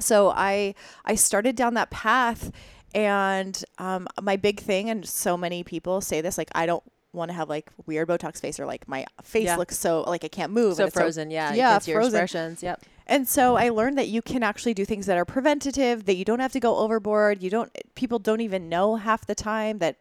So 0.00 0.30
I 0.30 0.74
I 1.04 1.14
started 1.14 1.54
down 1.54 1.74
that 1.74 1.90
path 1.90 2.50
and 2.94 3.62
um, 3.78 4.08
my 4.20 4.36
big 4.36 4.58
thing 4.60 4.90
and 4.90 5.06
so 5.06 5.36
many 5.36 5.62
people 5.62 6.00
say 6.00 6.20
this 6.20 6.36
like 6.36 6.50
I 6.54 6.66
don't 6.66 6.82
want 7.12 7.30
to 7.30 7.34
have 7.34 7.48
like 7.48 7.70
weird 7.86 8.08
Botox 8.08 8.40
face 8.40 8.58
or 8.58 8.66
like 8.66 8.88
my 8.88 9.04
face 9.22 9.44
Yeah. 9.44 9.56
looks 9.56 9.78
so 9.78 10.02
like 10.02 10.24
I 10.24 10.28
can't 10.28 10.52
move. 10.52 10.76
So 10.76 10.90
frozen, 10.90 11.30
yeah. 11.30 11.52
yeah, 11.54 11.78
your 11.84 12.00
frozen. 12.00 12.20
expressions. 12.20 12.62
Yep. 12.62 12.82
And 13.06 13.28
so 13.28 13.56
I 13.56 13.68
learned 13.68 13.98
that 13.98 14.08
you 14.08 14.22
can 14.22 14.42
actually 14.42 14.74
do 14.74 14.84
things 14.84 15.06
that 15.06 15.18
are 15.18 15.24
preventative, 15.24 16.06
that 16.06 16.14
you 16.14 16.24
don't 16.24 16.40
have 16.40 16.52
to 16.52 16.60
go 16.60 16.78
overboard. 16.78 17.42
You 17.42 17.50
don't 17.50 17.70
people 17.94 18.18
don't 18.18 18.40
even 18.40 18.68
know 18.68 18.96
half 18.96 19.26
the 19.26 19.34
time 19.34 19.78
that 19.78 19.98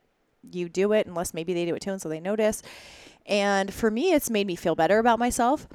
you 0.52 0.70
do 0.70 0.94
it 0.94 1.06
unless 1.06 1.34
maybe 1.34 1.54
they 1.54 1.66
do 1.66 1.76
it 1.76 1.82
too 1.82 1.92
and 1.92 2.02
so 2.02 2.10
they 2.10 2.20
notice. 2.20 2.64
And 3.32 3.74
for 3.74 3.90
me 3.90 4.12
it's 4.14 4.30
made 4.30 4.46
me 4.46 4.56
feel 4.56 4.76
better 4.76 5.00
about 5.00 5.18
myself. 5.18 5.68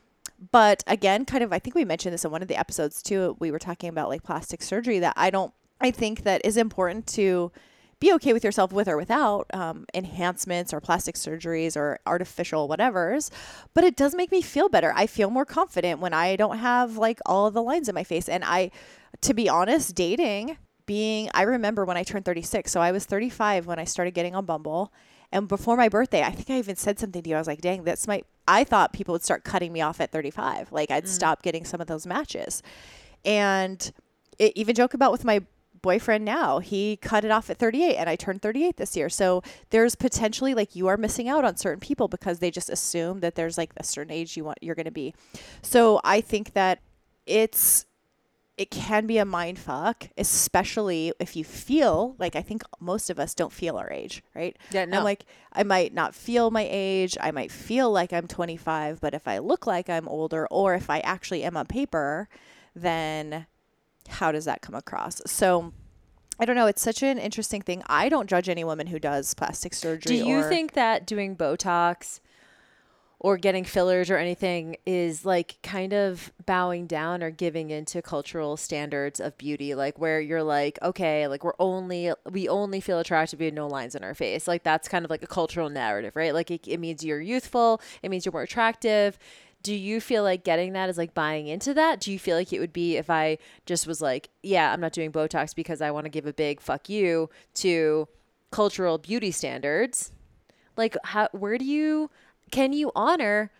But 0.52 0.84
again, 0.86 1.24
kind 1.24 1.42
of 1.42 1.52
I 1.52 1.58
think 1.58 1.74
we 1.74 1.84
mentioned 1.84 2.12
this 2.14 2.24
in 2.24 2.30
one 2.30 2.42
of 2.42 2.48
the 2.48 2.56
episodes 2.56 3.02
too. 3.02 3.36
We 3.40 3.50
were 3.50 3.58
talking 3.58 3.88
about 3.88 4.10
like 4.10 4.22
plastic 4.22 4.62
surgery 4.62 5.00
that 5.00 5.14
I 5.16 5.30
don't 5.30 5.52
I 5.80 5.90
think 5.90 6.22
that 6.22 6.42
is 6.44 6.56
important 6.56 7.06
to 7.08 7.50
be 7.98 8.12
okay 8.12 8.32
with 8.32 8.44
yourself 8.44 8.72
with 8.72 8.88
or 8.88 8.96
without 8.96 9.46
um, 9.54 9.86
enhancements 9.94 10.74
or 10.74 10.80
plastic 10.80 11.14
surgeries 11.14 11.76
or 11.76 11.98
artificial 12.06 12.68
whatevers 12.68 13.30
but 13.72 13.84
it 13.84 13.96
does 13.96 14.14
make 14.14 14.30
me 14.30 14.42
feel 14.42 14.68
better 14.68 14.92
i 14.94 15.06
feel 15.06 15.30
more 15.30 15.46
confident 15.46 15.98
when 15.98 16.12
i 16.12 16.36
don't 16.36 16.58
have 16.58 16.98
like 16.98 17.20
all 17.24 17.50
the 17.50 17.62
lines 17.62 17.88
in 17.88 17.94
my 17.94 18.04
face 18.04 18.28
and 18.28 18.44
i 18.44 18.70
to 19.22 19.32
be 19.32 19.48
honest 19.48 19.94
dating 19.94 20.58
being 20.84 21.30
i 21.32 21.42
remember 21.42 21.86
when 21.86 21.96
i 21.96 22.02
turned 22.02 22.24
36 22.24 22.70
so 22.70 22.80
i 22.80 22.92
was 22.92 23.06
35 23.06 23.66
when 23.66 23.78
i 23.78 23.84
started 23.84 24.12
getting 24.12 24.34
on 24.34 24.44
bumble 24.44 24.92
and 25.32 25.48
before 25.48 25.76
my 25.76 25.88
birthday 25.88 26.22
i 26.22 26.30
think 26.30 26.50
i 26.50 26.58
even 26.58 26.76
said 26.76 26.98
something 26.98 27.22
to 27.22 27.30
you. 27.30 27.36
I 27.36 27.38
was 27.38 27.46
like 27.46 27.60
dang 27.60 27.84
that's 27.84 28.06
my 28.06 28.22
i 28.46 28.64
thought 28.64 28.92
people 28.92 29.12
would 29.12 29.24
start 29.24 29.44
cutting 29.44 29.72
me 29.72 29.80
off 29.80 30.00
at 30.00 30.12
35 30.12 30.72
like 30.72 30.90
i'd 30.90 31.04
mm. 31.04 31.08
stop 31.08 31.42
getting 31.42 31.64
some 31.64 31.80
of 31.80 31.86
those 31.86 32.06
matches. 32.06 32.62
And 33.24 33.92
it, 34.38 34.52
even 34.54 34.74
joke 34.74 34.94
about 34.94 35.10
with 35.12 35.24
my 35.24 35.42
boyfriend 35.82 36.24
now 36.24 36.58
he 36.58 36.96
cut 36.96 37.24
it 37.24 37.30
off 37.30 37.50
at 37.50 37.58
38 37.58 37.96
and 37.96 38.08
i 38.08 38.16
turned 38.16 38.42
38 38.42 38.76
this 38.76 38.96
year. 38.96 39.08
So 39.08 39.42
there's 39.70 39.94
potentially 39.94 40.54
like 40.54 40.76
you 40.76 40.88
are 40.88 40.96
missing 40.96 41.28
out 41.28 41.44
on 41.44 41.56
certain 41.56 41.80
people 41.80 42.08
because 42.08 42.38
they 42.38 42.50
just 42.50 42.70
assume 42.70 43.20
that 43.20 43.34
there's 43.34 43.56
like 43.56 43.70
a 43.76 43.84
certain 43.84 44.12
age 44.12 44.36
you 44.36 44.44
want 44.44 44.58
you're 44.60 44.74
going 44.74 44.84
to 44.84 44.90
be. 44.90 45.14
So 45.62 46.00
i 46.04 46.20
think 46.20 46.52
that 46.54 46.80
it's 47.26 47.85
it 48.58 48.70
can 48.70 49.06
be 49.06 49.18
a 49.18 49.24
mind 49.24 49.58
fuck 49.58 50.08
especially 50.16 51.12
if 51.20 51.36
you 51.36 51.44
feel 51.44 52.14
like 52.18 52.34
i 52.36 52.42
think 52.42 52.62
most 52.80 53.10
of 53.10 53.18
us 53.20 53.34
don't 53.34 53.52
feel 53.52 53.76
our 53.76 53.90
age 53.90 54.22
right 54.34 54.56
Yeah, 54.70 54.84
no. 54.86 54.98
i'm 54.98 55.04
like 55.04 55.24
i 55.52 55.62
might 55.62 55.92
not 55.92 56.14
feel 56.14 56.50
my 56.50 56.66
age 56.70 57.16
i 57.20 57.30
might 57.30 57.52
feel 57.52 57.90
like 57.90 58.12
i'm 58.12 58.26
25 58.26 59.00
but 59.00 59.12
if 59.14 59.28
i 59.28 59.38
look 59.38 59.66
like 59.66 59.90
i'm 59.90 60.08
older 60.08 60.46
or 60.50 60.74
if 60.74 60.88
i 60.88 61.00
actually 61.00 61.44
am 61.44 61.56
on 61.56 61.66
paper 61.66 62.28
then 62.74 63.46
how 64.08 64.30
does 64.30 64.44
that 64.44 64.62
come 64.62 64.74
across? 64.74 65.20
So 65.26 65.72
I 66.38 66.44
don't 66.44 66.54
know. 66.54 66.66
It's 66.66 66.82
such 66.82 67.02
an 67.02 67.18
interesting 67.18 67.62
thing. 67.62 67.82
I 67.86 68.08
don't 68.08 68.28
judge 68.28 68.48
any 68.48 68.62
woman 68.62 68.86
who 68.88 68.98
does 68.98 69.32
plastic 69.34 69.72
surgery. 69.74 70.18
Do 70.18 70.24
you 70.24 70.42
think 70.48 70.74
that 70.74 71.06
doing 71.06 71.34
Botox 71.34 72.20
or 73.18 73.38
getting 73.38 73.64
fillers 73.64 74.10
or 74.10 74.16
anything 74.16 74.76
is 74.84 75.24
like 75.24 75.56
kind 75.62 75.94
of 75.94 76.32
bowing 76.44 76.86
down 76.86 77.22
or 77.22 77.30
giving 77.30 77.70
into 77.70 78.02
cultural 78.02 78.56
standards 78.56 79.20
of 79.20 79.36
beauty 79.38 79.74
like 79.74 79.98
where 79.98 80.20
you're 80.20 80.42
like 80.42 80.78
okay 80.82 81.26
like 81.26 81.42
we're 81.42 81.54
only 81.58 82.12
we 82.30 82.48
only 82.48 82.80
feel 82.80 82.98
attractive 82.98 83.38
we 83.40 83.46
have 83.46 83.54
no 83.54 83.66
lines 83.66 83.94
in 83.94 84.04
our 84.04 84.14
face. 84.14 84.46
Like 84.46 84.62
that's 84.62 84.88
kind 84.88 85.04
of 85.04 85.10
like 85.10 85.22
a 85.22 85.26
cultural 85.26 85.70
narrative 85.70 86.14
right? 86.14 86.34
Like 86.34 86.50
it, 86.50 86.66
it 86.68 86.78
means 86.78 87.04
you're 87.04 87.20
youthful 87.20 87.80
it 88.02 88.10
means 88.10 88.24
you're 88.26 88.32
more 88.32 88.42
attractive. 88.42 89.18
Do 89.62 89.74
you 89.74 90.00
feel 90.00 90.22
like 90.22 90.44
getting 90.44 90.74
that 90.74 90.90
is 90.90 90.98
like 90.98 91.14
buying 91.14 91.48
into 91.48 91.74
that? 91.74 92.00
Do 92.00 92.12
you 92.12 92.18
feel 92.18 92.36
like 92.36 92.52
it 92.52 92.60
would 92.60 92.72
be 92.72 92.96
if 92.96 93.08
i 93.08 93.38
just 93.64 93.86
was 93.86 94.00
like 94.02 94.28
yeah 94.42 94.72
i'm 94.72 94.80
not 94.80 94.92
doing 94.92 95.10
botox 95.10 95.54
because 95.54 95.80
i 95.80 95.90
want 95.90 96.04
to 96.04 96.10
give 96.10 96.26
a 96.26 96.32
big 96.32 96.60
fuck 96.60 96.88
you 96.88 97.30
to 97.54 98.08
cultural 98.50 98.98
beauty 98.98 99.30
standards? 99.30 100.12
Like 100.76 100.96
how 101.02 101.28
where 101.32 101.56
do 101.56 101.64
you 101.64 102.10
can 102.50 102.72
you 102.72 102.92
honor 102.94 103.50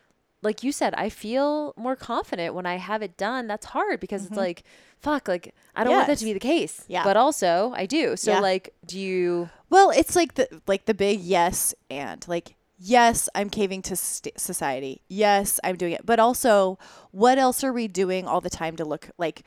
like 0.42 0.62
you 0.62 0.72
said 0.72 0.94
i 0.94 1.08
feel 1.08 1.74
more 1.76 1.96
confident 1.96 2.54
when 2.54 2.66
i 2.66 2.76
have 2.76 3.02
it 3.02 3.16
done 3.16 3.46
that's 3.46 3.66
hard 3.66 4.00
because 4.00 4.22
it's 4.22 4.30
mm-hmm. 4.30 4.40
like 4.40 4.64
fuck 4.98 5.28
like 5.28 5.54
i 5.74 5.84
don't 5.84 5.94
want 5.94 6.06
that 6.06 6.18
to 6.18 6.24
be 6.24 6.32
the 6.32 6.40
case 6.40 6.84
Yeah. 6.88 7.04
but 7.04 7.16
also 7.16 7.72
i 7.76 7.86
do 7.86 8.16
so 8.16 8.32
Yeah. 8.32 8.40
like 8.40 8.74
do 8.86 8.98
you 8.98 9.48
Well, 9.68 9.90
it's 9.90 10.14
like 10.14 10.34
the 10.34 10.48
like 10.66 10.86
the 10.86 10.94
big 10.94 11.20
yes 11.20 11.74
and 11.90 12.26
like 12.28 12.56
yes, 12.78 13.28
I'm 13.34 13.50
caving 13.50 13.82
to 13.82 13.96
st- 13.96 14.38
society. 14.38 15.02
Yes, 15.08 15.58
I'm 15.64 15.76
doing 15.76 15.92
it. 15.92 16.04
But 16.04 16.20
also, 16.20 16.78
what 17.10 17.38
else 17.38 17.64
are 17.64 17.72
we 17.72 17.88
doing 17.88 18.26
all 18.26 18.40
the 18.40 18.50
time 18.50 18.76
to 18.76 18.84
look 18.84 19.10
like 19.18 19.42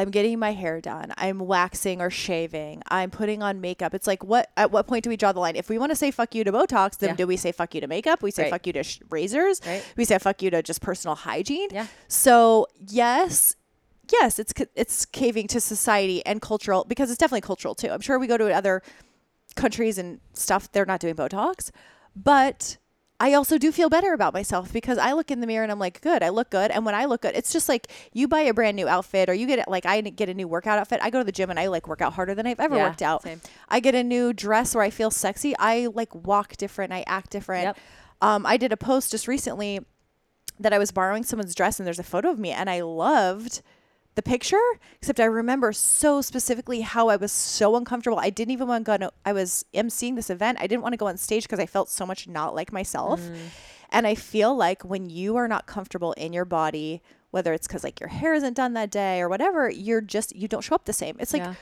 I'm 0.00 0.10
getting 0.10 0.38
my 0.38 0.52
hair 0.52 0.80
done. 0.80 1.12
I'm 1.16 1.38
waxing 1.38 2.00
or 2.00 2.10
shaving. 2.10 2.82
I'm 2.88 3.10
putting 3.10 3.42
on 3.42 3.60
makeup. 3.60 3.94
It's 3.94 4.06
like 4.06 4.24
what 4.24 4.50
at 4.56 4.70
what 4.70 4.86
point 4.86 5.04
do 5.04 5.10
we 5.10 5.16
draw 5.16 5.32
the 5.32 5.40
line? 5.40 5.56
If 5.56 5.68
we 5.68 5.78
want 5.78 5.90
to 5.90 5.96
say 5.96 6.10
fuck 6.10 6.34
you 6.34 6.42
to 6.44 6.52
Botox, 6.52 6.98
then 6.98 7.10
Yeah. 7.10 7.16
do 7.16 7.26
we 7.26 7.36
say 7.36 7.52
fuck 7.52 7.74
you 7.74 7.80
to 7.80 7.86
makeup? 7.86 8.22
We 8.22 8.30
say 8.30 8.44
Right. 8.44 8.50
fuck 8.50 8.66
you 8.66 8.72
to 8.74 8.82
sh- 8.82 9.00
razors. 9.10 9.60
Right. 9.66 9.84
We 9.96 10.04
say 10.04 10.18
fuck 10.18 10.42
you 10.42 10.50
to 10.50 10.62
just 10.62 10.80
personal 10.80 11.14
hygiene. 11.14 11.68
Yeah. 11.70 11.86
So, 12.08 12.66
yes, 12.88 13.56
yes, 14.10 14.38
it's 14.38 14.52
it's 14.74 15.04
caving 15.04 15.46
to 15.48 15.60
society 15.60 16.24
and 16.26 16.40
cultural 16.40 16.84
because 16.84 17.10
it's 17.10 17.18
definitely 17.18 17.42
cultural 17.42 17.74
too. 17.74 17.90
I'm 17.90 18.00
sure 18.00 18.18
we 18.18 18.26
go 18.26 18.36
to 18.38 18.52
other 18.52 18.82
countries 19.56 19.98
and 19.98 20.20
stuff 20.34 20.70
they're 20.72 20.86
not 20.86 21.00
doing 21.00 21.14
botox 21.14 21.70
but 22.16 22.78
i 23.20 23.32
also 23.34 23.56
do 23.58 23.70
feel 23.70 23.88
better 23.88 24.12
about 24.12 24.32
myself 24.34 24.72
because 24.72 24.98
i 24.98 25.12
look 25.12 25.30
in 25.30 25.40
the 25.40 25.46
mirror 25.46 25.62
and 25.62 25.70
i'm 25.70 25.78
like 25.78 26.00
good 26.00 26.22
i 26.22 26.28
look 26.30 26.50
good. 26.50 26.70
And 26.72 26.84
when 26.84 26.94
i 26.94 27.04
look 27.04 27.20
good 27.22 27.34
it's 27.36 27.52
just 27.52 27.68
like 27.68 27.86
you 28.12 28.26
buy 28.26 28.40
a 28.40 28.52
brand 28.54 28.74
new 28.76 28.88
outfit 28.88 29.28
or 29.28 29.34
you 29.34 29.46
get 29.46 29.68
like 29.68 29.86
i 29.86 30.00
get 30.00 30.28
a 30.28 30.34
new 30.34 30.48
workout 30.48 30.78
outfit. 30.78 30.98
I 31.02 31.10
go 31.10 31.18
to 31.18 31.24
the 31.24 31.30
gym 31.32 31.50
and 31.50 31.58
i 31.60 31.68
like 31.68 31.86
work 31.86 32.00
out 32.02 32.14
harder 32.14 32.34
than 32.34 32.46
i've 32.46 32.58
ever 32.60 32.76
Yeah, 32.76 32.88
worked 32.88 33.02
out. 33.02 33.22
same. 33.22 33.40
i 33.68 33.78
get 33.78 33.94
a 33.94 34.02
new 34.02 34.32
dress 34.32 34.74
where 34.74 34.82
i 34.82 34.90
feel 34.90 35.10
sexy. 35.10 35.54
I 35.58 35.86
like 35.94 36.12
walk 36.14 36.56
different. 36.56 36.92
I 36.92 37.04
act 37.06 37.30
different. 37.30 37.64
Yep. 37.64 37.78
um, 38.22 38.46
i 38.46 38.56
did 38.56 38.72
a 38.72 38.76
post 38.76 39.10
just 39.12 39.28
recently 39.28 39.80
that 40.58 40.74
I 40.74 40.78
was 40.78 40.90
borrowing 40.92 41.22
someone's 41.22 41.54
dress 41.54 41.80
and 41.80 41.86
there's 41.86 41.98
a 41.98 42.02
photo 42.02 42.30
of 42.30 42.38
me 42.38 42.50
and 42.50 42.68
I 42.68 42.82
loved 42.82 43.62
the 44.22 44.30
picture, 44.30 44.60
except 45.00 45.18
I 45.18 45.24
remember 45.24 45.72
so 45.72 46.20
specifically 46.20 46.82
how 46.82 47.08
I 47.08 47.16
was 47.16 47.32
so 47.32 47.76
uncomfortable. 47.76 48.18
I 48.18 48.30
didn't 48.30 48.52
even 48.52 48.68
want 48.68 48.84
to 48.84 48.90
go. 48.90 48.96
No, 48.96 49.10
I 49.24 49.32
was 49.32 49.64
emceeing 49.72 50.14
this 50.16 50.28
event. 50.30 50.58
I 50.60 50.66
didn't 50.66 50.82
want 50.82 50.92
to 50.92 50.98
go 50.98 51.06
on 51.06 51.16
stage 51.16 51.44
because 51.44 51.58
I 51.58 51.66
felt 51.66 51.88
so 51.88 52.04
much 52.04 52.28
not 52.28 52.54
like 52.54 52.72
myself. 52.72 53.20
Mm. 53.20 53.36
And 53.90 54.06
I 54.06 54.14
feel 54.14 54.54
like 54.54 54.82
when 54.84 55.08
you 55.08 55.36
are 55.36 55.48
not 55.48 55.66
comfortable 55.66 56.12
in 56.12 56.32
your 56.32 56.44
body, 56.44 57.02
whether 57.30 57.52
it's 57.52 57.66
because 57.66 57.82
like 57.82 57.98
your 57.98 58.08
hair 58.08 58.34
isn't 58.34 58.54
done 58.54 58.74
that 58.74 58.90
day 58.90 59.20
or 59.20 59.28
whatever, 59.28 59.70
you're 59.70 60.00
just 60.00 60.34
you 60.36 60.48
don't 60.48 60.62
show 60.62 60.74
up 60.74 60.84
the 60.84 60.92
same. 60.92 61.16
It's 61.18 61.32
like 61.32 61.42
Yeah. 61.42 61.54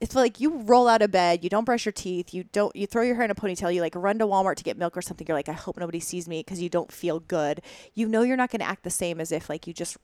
it's 0.00 0.14
like 0.14 0.40
you 0.40 0.58
roll 0.58 0.88
out 0.88 1.02
of 1.02 1.10
bed, 1.10 1.42
you 1.42 1.50
don't 1.50 1.64
brush 1.64 1.84
your 1.86 1.92
teeth, 1.92 2.34
you 2.34 2.44
don't 2.44 2.74
you 2.76 2.86
throw 2.86 3.02
your 3.02 3.14
hair 3.14 3.24
in 3.24 3.30
a 3.30 3.34
ponytail, 3.34 3.74
you 3.74 3.80
like 3.80 3.94
run 3.96 4.18
to 4.18 4.26
Walmart 4.26 4.56
to 4.56 4.64
get 4.64 4.76
milk 4.76 4.96
or 4.96 5.02
something. 5.02 5.26
You're 5.26 5.36
like, 5.36 5.48
I 5.48 5.52
hope 5.52 5.78
nobody 5.78 6.00
sees 6.00 6.28
me 6.28 6.40
because 6.40 6.60
you 6.60 6.68
don't 6.68 6.92
feel 6.92 7.18
good. 7.20 7.62
You 7.94 8.08
know 8.08 8.22
you're 8.22 8.36
not 8.36 8.50
going 8.50 8.60
to 8.60 8.68
act 8.68 8.84
the 8.84 8.90
same 8.90 9.20
as 9.20 9.32
if 9.32 9.48
like 9.48 9.66
you 9.66 9.72
just 9.72 9.96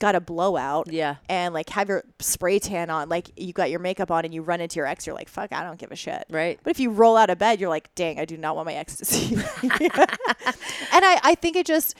got 0.00 0.16
a 0.16 0.20
blowout 0.20 0.90
Yeah. 0.90 1.16
and 1.28 1.54
like 1.54 1.68
have 1.70 1.88
your 1.88 2.02
spray 2.18 2.58
tan 2.58 2.90
on, 2.90 3.08
like 3.08 3.30
you 3.36 3.52
got 3.52 3.70
your 3.70 3.78
makeup 3.78 4.10
on 4.10 4.24
and 4.24 4.34
you 4.34 4.42
run 4.42 4.60
into 4.60 4.76
your 4.76 4.86
ex, 4.86 5.06
you're 5.06 5.14
like, 5.14 5.28
fuck, 5.28 5.52
I 5.52 5.62
don't 5.62 5.78
give 5.78 5.92
a 5.92 5.96
shit. 5.96 6.24
Right. 6.30 6.58
But 6.64 6.70
if 6.72 6.80
you 6.80 6.90
roll 6.90 7.16
out 7.16 7.30
of 7.30 7.38
bed, 7.38 7.60
you're 7.60 7.68
like, 7.68 7.94
dang, 7.94 8.18
I 8.18 8.24
do 8.24 8.36
not 8.36 8.56
want 8.56 8.66
my 8.66 8.74
ex 8.74 8.96
to 8.96 9.04
see 9.04 9.36
me. 9.36 9.42
and 9.62 11.04
I, 11.04 11.20
I 11.22 11.34
think 11.36 11.54
it 11.54 11.66
just, 11.66 11.94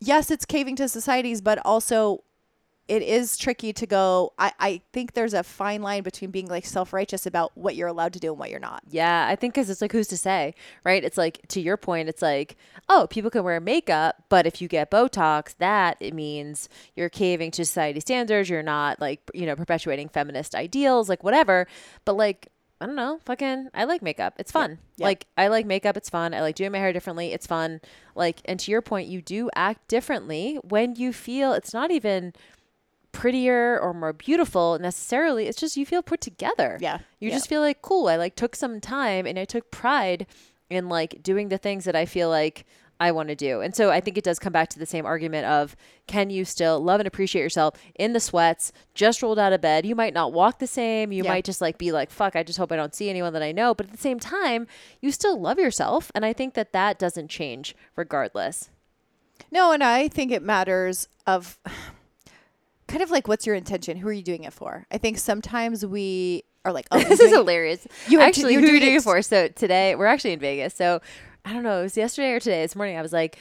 yes, 0.00 0.30
it's 0.30 0.44
caving 0.44 0.76
to 0.76 0.88
societies, 0.88 1.40
but 1.40 1.58
also 1.64 2.24
it 2.88 3.02
is 3.02 3.36
tricky 3.36 3.72
to 3.74 3.86
go. 3.86 4.32
I, 4.38 4.52
I 4.58 4.80
think 4.92 5.12
there's 5.12 5.34
a 5.34 5.42
fine 5.42 5.82
line 5.82 6.02
between 6.02 6.30
being 6.30 6.46
like 6.46 6.64
self 6.64 6.92
righteous 6.92 7.26
about 7.26 7.56
what 7.56 7.76
you're 7.76 7.88
allowed 7.88 8.14
to 8.14 8.18
do 8.18 8.30
and 8.30 8.38
what 8.38 8.50
you're 8.50 8.58
not. 8.58 8.82
Yeah, 8.88 9.26
I 9.28 9.36
think 9.36 9.54
because 9.54 9.68
it's 9.68 9.82
like, 9.82 9.92
who's 9.92 10.08
to 10.08 10.16
say, 10.16 10.54
right? 10.84 11.04
It's 11.04 11.18
like, 11.18 11.46
to 11.48 11.60
your 11.60 11.76
point, 11.76 12.08
it's 12.08 12.22
like, 12.22 12.56
oh, 12.88 13.06
people 13.10 13.30
can 13.30 13.44
wear 13.44 13.60
makeup, 13.60 14.24
but 14.30 14.46
if 14.46 14.62
you 14.62 14.68
get 14.68 14.90
Botox, 14.90 15.54
that 15.58 15.98
it 16.00 16.14
means 16.14 16.68
you're 16.96 17.10
caving 17.10 17.50
to 17.52 17.64
society 17.64 18.00
standards. 18.00 18.48
You're 18.48 18.62
not 18.62 19.00
like, 19.00 19.20
you 19.34 19.44
know, 19.44 19.54
perpetuating 19.54 20.08
feminist 20.08 20.54
ideals, 20.54 21.10
like 21.10 21.22
whatever. 21.22 21.66
But 22.06 22.16
like, 22.16 22.48
I 22.80 22.86
don't 22.86 22.96
know, 22.96 23.18
fucking, 23.24 23.70
I 23.74 23.84
like 23.84 24.02
makeup. 24.02 24.34
It's 24.38 24.52
fun. 24.52 24.78
Yeah. 24.96 25.06
Like, 25.06 25.26
I 25.36 25.48
like 25.48 25.66
makeup. 25.66 25.96
It's 25.96 26.08
fun. 26.08 26.32
I 26.32 26.40
like 26.40 26.54
doing 26.54 26.70
my 26.70 26.78
hair 26.78 26.92
differently. 26.92 27.32
It's 27.32 27.46
fun. 27.46 27.80
Like, 28.14 28.40
and 28.44 28.58
to 28.60 28.70
your 28.70 28.82
point, 28.82 29.08
you 29.08 29.20
do 29.20 29.50
act 29.56 29.88
differently 29.88 30.58
when 30.62 30.94
you 30.94 31.12
feel 31.12 31.52
it's 31.52 31.74
not 31.74 31.90
even 31.90 32.32
prettier 33.12 33.78
or 33.80 33.92
more 33.94 34.12
beautiful 34.12 34.78
necessarily. 34.80 35.46
It's 35.46 35.58
just 35.60 35.76
you 35.76 35.86
feel 35.86 36.02
put 36.02 36.20
together. 36.20 36.78
Yeah. 36.80 36.98
You 37.20 37.28
Yeah. 37.30 37.36
just 37.36 37.48
feel 37.48 37.60
like 37.60 37.82
cool. 37.82 38.08
I 38.08 38.16
like 38.16 38.36
took 38.36 38.54
some 38.54 38.80
time 38.80 39.26
and 39.26 39.38
I 39.38 39.44
took 39.44 39.70
pride 39.70 40.26
in 40.70 40.88
like 40.88 41.22
doing 41.22 41.48
the 41.48 41.58
things 41.58 41.84
that 41.84 41.96
I 41.96 42.04
feel 42.06 42.28
like 42.28 42.64
I 43.00 43.12
want 43.12 43.28
to 43.28 43.36
do. 43.36 43.60
And 43.60 43.76
so 43.76 43.90
I 43.90 44.00
think 44.00 44.18
it 44.18 44.24
does 44.24 44.40
come 44.40 44.52
back 44.52 44.68
to 44.70 44.78
the 44.78 44.84
same 44.84 45.06
argument 45.06 45.46
of 45.46 45.76
can 46.08 46.30
you 46.30 46.44
still 46.44 46.80
love 46.80 46.98
and 47.00 47.06
appreciate 47.06 47.42
yourself 47.42 47.74
in 47.94 48.12
the 48.12 48.18
sweats, 48.18 48.72
just 48.92 49.22
rolled 49.22 49.38
out 49.38 49.52
of 49.52 49.60
bed. 49.60 49.86
You 49.86 49.94
might 49.94 50.12
not 50.14 50.32
walk 50.32 50.58
the 50.58 50.66
same. 50.66 51.12
You 51.12 51.22
Yeah. 51.22 51.30
might 51.30 51.44
just 51.44 51.60
like 51.60 51.78
be 51.78 51.92
like, 51.92 52.10
fuck, 52.10 52.34
I 52.34 52.42
just 52.42 52.58
hope 52.58 52.72
I 52.72 52.76
don't 52.76 52.94
see 52.94 53.08
anyone 53.08 53.32
that 53.34 53.42
I 53.42 53.52
know. 53.52 53.72
But 53.72 53.86
at 53.86 53.92
the 53.92 53.98
same 53.98 54.18
time, 54.18 54.66
you 55.00 55.12
still 55.12 55.40
love 55.40 55.60
yourself. 55.60 56.10
And 56.14 56.24
I 56.24 56.32
think 56.32 56.54
that 56.54 56.72
that 56.72 56.98
doesn't 56.98 57.28
change 57.28 57.76
regardless. 57.94 58.68
No, 59.52 59.70
and 59.70 59.84
I 59.84 60.08
think 60.08 60.32
it 60.32 60.42
matters 60.42 61.06
of 61.24 61.56
kind 62.88 63.02
of 63.02 63.10
like 63.10 63.28
what's 63.28 63.46
your 63.46 63.54
intention? 63.54 63.96
Who 63.96 64.08
are 64.08 64.12
you 64.12 64.22
doing 64.22 64.44
it 64.44 64.52
for? 64.52 64.86
I 64.90 64.98
think 64.98 65.18
sometimes 65.18 65.86
we 65.86 66.42
are 66.64 66.72
like, 66.72 66.86
oh, 66.90 66.98
this 66.98 67.20
is 67.20 67.30
hilarious. 67.32 67.86
You 68.08 68.20
actually, 68.20 68.54
you're 68.54 68.62
doing 68.62 68.82
it 68.82 69.02
for? 69.02 69.22
So 69.22 69.48
today, 69.48 69.94
we're 69.94 70.06
actually 70.06 70.32
in 70.32 70.40
Vegas. 70.40 70.74
So 70.74 71.00
I 71.44 71.52
don't 71.52 71.62
know. 71.62 71.80
It 71.80 71.82
was 71.84 71.96
yesterday 71.96 72.32
or 72.32 72.40
today. 72.40 72.62
This 72.62 72.74
morning, 72.76 72.96
I 72.98 73.02
was 73.02 73.12
like, 73.12 73.38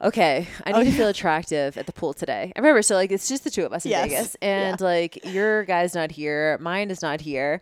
okay, 0.00 0.46
I 0.64 0.72
need 0.72 0.78
Oh, 0.80 0.84
to 0.84 0.92
feel 0.96 1.08
attractive 1.08 1.76
at 1.76 1.86
the 1.86 1.92
pool 1.92 2.14
today. 2.14 2.52
I 2.54 2.58
remember. 2.60 2.82
So 2.82 2.94
like, 2.94 3.10
it's 3.10 3.28
just 3.28 3.42
the 3.44 3.50
two 3.50 3.66
of 3.66 3.72
us 3.72 3.84
in 3.84 3.90
Yes. 3.90 4.08
Vegas, 4.08 4.36
and 4.40 4.80
like 4.80 5.24
your 5.24 5.64
guy's 5.64 5.94
not 5.94 6.10
here, 6.12 6.56
mine 6.60 6.90
is 6.90 7.02
not 7.02 7.20
here. 7.20 7.60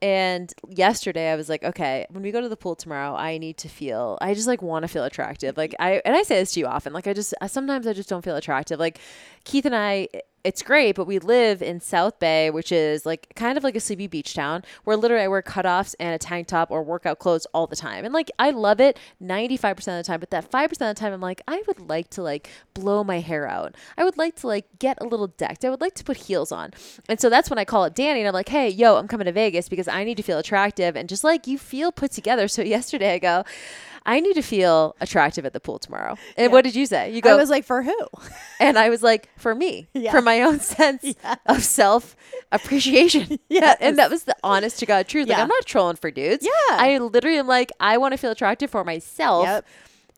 And 0.00 0.52
yesterday 0.68 1.32
I 1.32 1.34
was 1.34 1.48
like, 1.48 1.64
okay, 1.64 2.06
when 2.10 2.22
we 2.22 2.30
go 2.30 2.40
to 2.40 2.48
the 2.48 2.56
pool 2.56 2.76
tomorrow, 2.76 3.16
I 3.16 3.38
need 3.38 3.56
to 3.58 3.68
feel, 3.68 4.16
I 4.20 4.32
just 4.34 4.46
like 4.46 4.62
want 4.62 4.84
to 4.84 4.88
feel 4.88 5.02
attractive. 5.02 5.56
Like 5.56 5.74
I, 5.80 6.00
and 6.04 6.14
I 6.14 6.22
say 6.22 6.38
this 6.38 6.52
to 6.52 6.60
you 6.60 6.66
often, 6.66 6.92
like 6.92 7.08
I 7.08 7.14
just, 7.14 7.34
sometimes 7.48 7.84
I 7.84 7.94
just 7.94 8.08
don't 8.08 8.24
feel 8.24 8.36
attractive. 8.36 8.78
Like 8.78 9.00
Keith 9.44 9.64
and 9.64 9.74
I, 9.74 10.06
it's 10.48 10.62
great, 10.62 10.96
but 10.96 11.06
we 11.06 11.18
live 11.18 11.60
in 11.60 11.78
South 11.78 12.18
Bay, 12.18 12.48
which 12.48 12.72
is 12.72 13.04
like 13.04 13.34
kind 13.36 13.58
of 13.58 13.64
like 13.64 13.76
a 13.76 13.80
sleepy 13.80 14.06
beach 14.06 14.32
town 14.32 14.64
where 14.84 14.96
literally 14.96 15.24
I 15.24 15.28
wear 15.28 15.42
cutoffs 15.42 15.94
and 16.00 16.14
a 16.14 16.18
tank 16.18 16.46
top 16.46 16.70
or 16.70 16.82
workout 16.82 17.18
clothes 17.18 17.46
all 17.52 17.66
the 17.66 17.76
time. 17.76 18.02
And 18.06 18.14
like 18.14 18.30
I 18.38 18.48
love 18.48 18.80
it 18.80 18.98
95% 19.22 19.72
of 19.76 19.84
the 19.84 20.02
time, 20.04 20.20
but 20.20 20.30
that 20.30 20.50
5% 20.50 20.64
of 20.72 20.78
the 20.78 20.94
time 20.94 21.12
I'm 21.12 21.20
like, 21.20 21.42
I 21.46 21.62
would 21.66 21.80
like 21.90 22.08
to 22.12 22.22
like 22.22 22.48
blow 22.72 23.04
my 23.04 23.20
hair 23.20 23.46
out. 23.46 23.74
I 23.98 24.04
would 24.04 24.16
like 24.16 24.36
to 24.36 24.46
like 24.46 24.64
get 24.78 24.96
a 25.02 25.04
little 25.04 25.26
decked. 25.26 25.66
I 25.66 25.68
would 25.68 25.82
like 25.82 25.94
to 25.96 26.04
put 26.04 26.16
heels 26.16 26.50
on. 26.50 26.70
And 27.10 27.20
so 27.20 27.28
that's 27.28 27.50
when 27.50 27.58
I 27.58 27.66
call 27.66 27.84
up 27.84 27.94
Danny 27.94 28.20
and 28.20 28.28
I'm 28.28 28.32
like, 28.32 28.48
hey, 28.48 28.70
yo, 28.70 28.96
I'm 28.96 29.06
coming 29.06 29.26
to 29.26 29.32
Vegas 29.32 29.68
because 29.68 29.86
I 29.86 30.02
need 30.02 30.16
to 30.16 30.22
feel 30.22 30.38
attractive 30.38 30.96
and 30.96 31.10
just 31.10 31.24
like 31.24 31.46
you 31.46 31.58
feel 31.58 31.92
put 31.92 32.10
together. 32.12 32.48
So 32.48 32.62
yesterday 32.62 33.12
I 33.12 33.18
go, 33.18 33.44
I 34.06 34.20
need 34.20 34.34
to 34.34 34.42
feel 34.42 34.96
attractive 35.00 35.44
at 35.46 35.52
the 35.52 35.60
pool 35.60 35.78
tomorrow. 35.78 36.16
And 36.36 36.52
what 36.52 36.64
did 36.64 36.74
you 36.74 36.86
say? 36.86 37.12
You 37.12 37.20
go, 37.20 37.32
I 37.34 37.36
was 37.36 37.50
like, 37.50 37.64
for 37.64 37.82
who? 37.82 37.96
and 38.60 38.78
I 38.78 38.88
was 38.88 39.02
like, 39.02 39.28
for 39.36 39.54
me, 39.54 39.88
Yeah. 39.94 40.10
for 40.12 40.22
my 40.22 40.42
own 40.42 40.60
sense 40.60 41.14
of 41.46 41.62
self 41.64 42.16
appreciation. 42.52 43.38
Yes. 43.48 43.78
And 43.80 43.98
that 43.98 44.10
was 44.10 44.24
the 44.24 44.36
honest 44.44 44.78
to 44.80 44.86
God 44.86 45.08
truth. 45.08 45.28
Like, 45.28 45.38
I'm 45.38 45.48
not 45.48 45.64
trolling 45.66 45.96
for 45.96 46.10
dudes. 46.10 46.44
Yeah. 46.44 46.50
I 46.76 46.98
literally 46.98 47.38
am 47.38 47.46
like, 47.46 47.72
I 47.80 47.96
want 47.98 48.12
to 48.12 48.18
feel 48.18 48.30
attractive 48.30 48.70
for 48.70 48.84
myself. 48.84 49.44
Yep. 49.46 49.66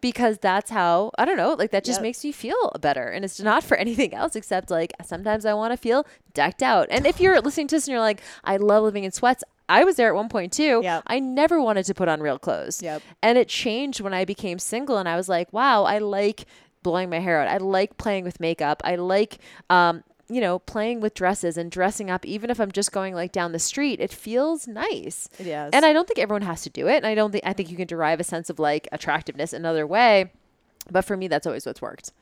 Because 0.00 0.38
that's 0.38 0.70
how 0.70 1.10
I 1.18 1.26
don't 1.26 1.36
know, 1.36 1.52
like 1.52 1.72
that 1.72 1.84
just 1.84 1.98
Yep. 1.98 2.02
makes 2.02 2.24
me 2.24 2.32
feel 2.32 2.72
better, 2.80 3.08
and 3.08 3.22
it's 3.22 3.38
not 3.38 3.62
for 3.62 3.76
anything 3.76 4.14
else 4.14 4.34
except 4.34 4.70
like 4.70 4.94
sometimes 5.04 5.44
I 5.44 5.52
want 5.52 5.74
to 5.74 5.76
feel 5.76 6.06
decked 6.32 6.62
out. 6.62 6.88
And 6.90 7.06
if 7.06 7.20
you're 7.20 7.38
listening 7.42 7.66
to 7.68 7.76
this 7.76 7.86
and 7.86 7.92
you're 7.92 8.00
like, 8.00 8.22
I 8.42 8.56
love 8.56 8.82
living 8.82 9.04
in 9.04 9.12
sweats, 9.12 9.44
I 9.70 9.84
was 9.84 9.96
there 9.96 10.08
at 10.08 10.14
one 10.14 10.28
point 10.28 10.52
too. 10.52 10.80
Yep. 10.82 11.04
I 11.06 11.20
never 11.20 11.60
wanted 11.60 11.84
to 11.86 11.94
put 11.94 12.08
on 12.08 12.20
real 12.20 12.38
clothes. 12.38 12.82
Yep. 12.82 13.02
And 13.22 13.38
it 13.38 13.48
changed 13.48 14.00
when 14.00 14.12
I 14.12 14.24
became 14.24 14.58
single 14.58 14.98
and 14.98 15.08
I 15.08 15.16
was 15.16 15.28
like, 15.28 15.52
wow, 15.52 15.84
I 15.84 15.98
like 15.98 16.44
blowing 16.82 17.08
my 17.08 17.20
hair 17.20 17.40
out. 17.40 17.48
I 17.48 17.58
like 17.58 17.96
playing 17.96 18.24
with 18.24 18.40
makeup. 18.40 18.82
I 18.84 18.96
like 18.96 19.38
um, 19.70 20.02
you 20.28 20.40
know, 20.40 20.58
playing 20.58 21.00
with 21.00 21.14
dresses 21.14 21.56
and 21.56 21.70
dressing 21.70 22.10
up 22.10 22.24
even 22.26 22.50
if 22.50 22.60
I'm 22.60 22.72
just 22.72 22.92
going 22.92 23.14
like 23.14 23.32
down 23.32 23.52
the 23.52 23.58
street. 23.60 24.00
It 24.00 24.12
feels 24.12 24.66
nice. 24.66 25.28
It 25.38 25.46
is. 25.46 25.70
And 25.72 25.84
I 25.84 25.92
don't 25.92 26.06
think 26.06 26.18
everyone 26.18 26.42
has 26.42 26.62
to 26.62 26.70
do 26.70 26.88
it. 26.88 26.96
And 26.96 27.06
I 27.06 27.14
don't 27.14 27.30
think 27.30 27.46
I 27.46 27.52
think 27.52 27.70
you 27.70 27.76
can 27.76 27.86
derive 27.86 28.20
a 28.20 28.24
sense 28.24 28.50
of 28.50 28.58
like 28.58 28.88
attractiveness 28.90 29.52
another 29.52 29.86
way. 29.86 30.32
But 30.90 31.04
for 31.04 31.16
me 31.16 31.28
that's 31.28 31.46
always 31.46 31.64
what's 31.64 31.80
worked. 31.80 32.12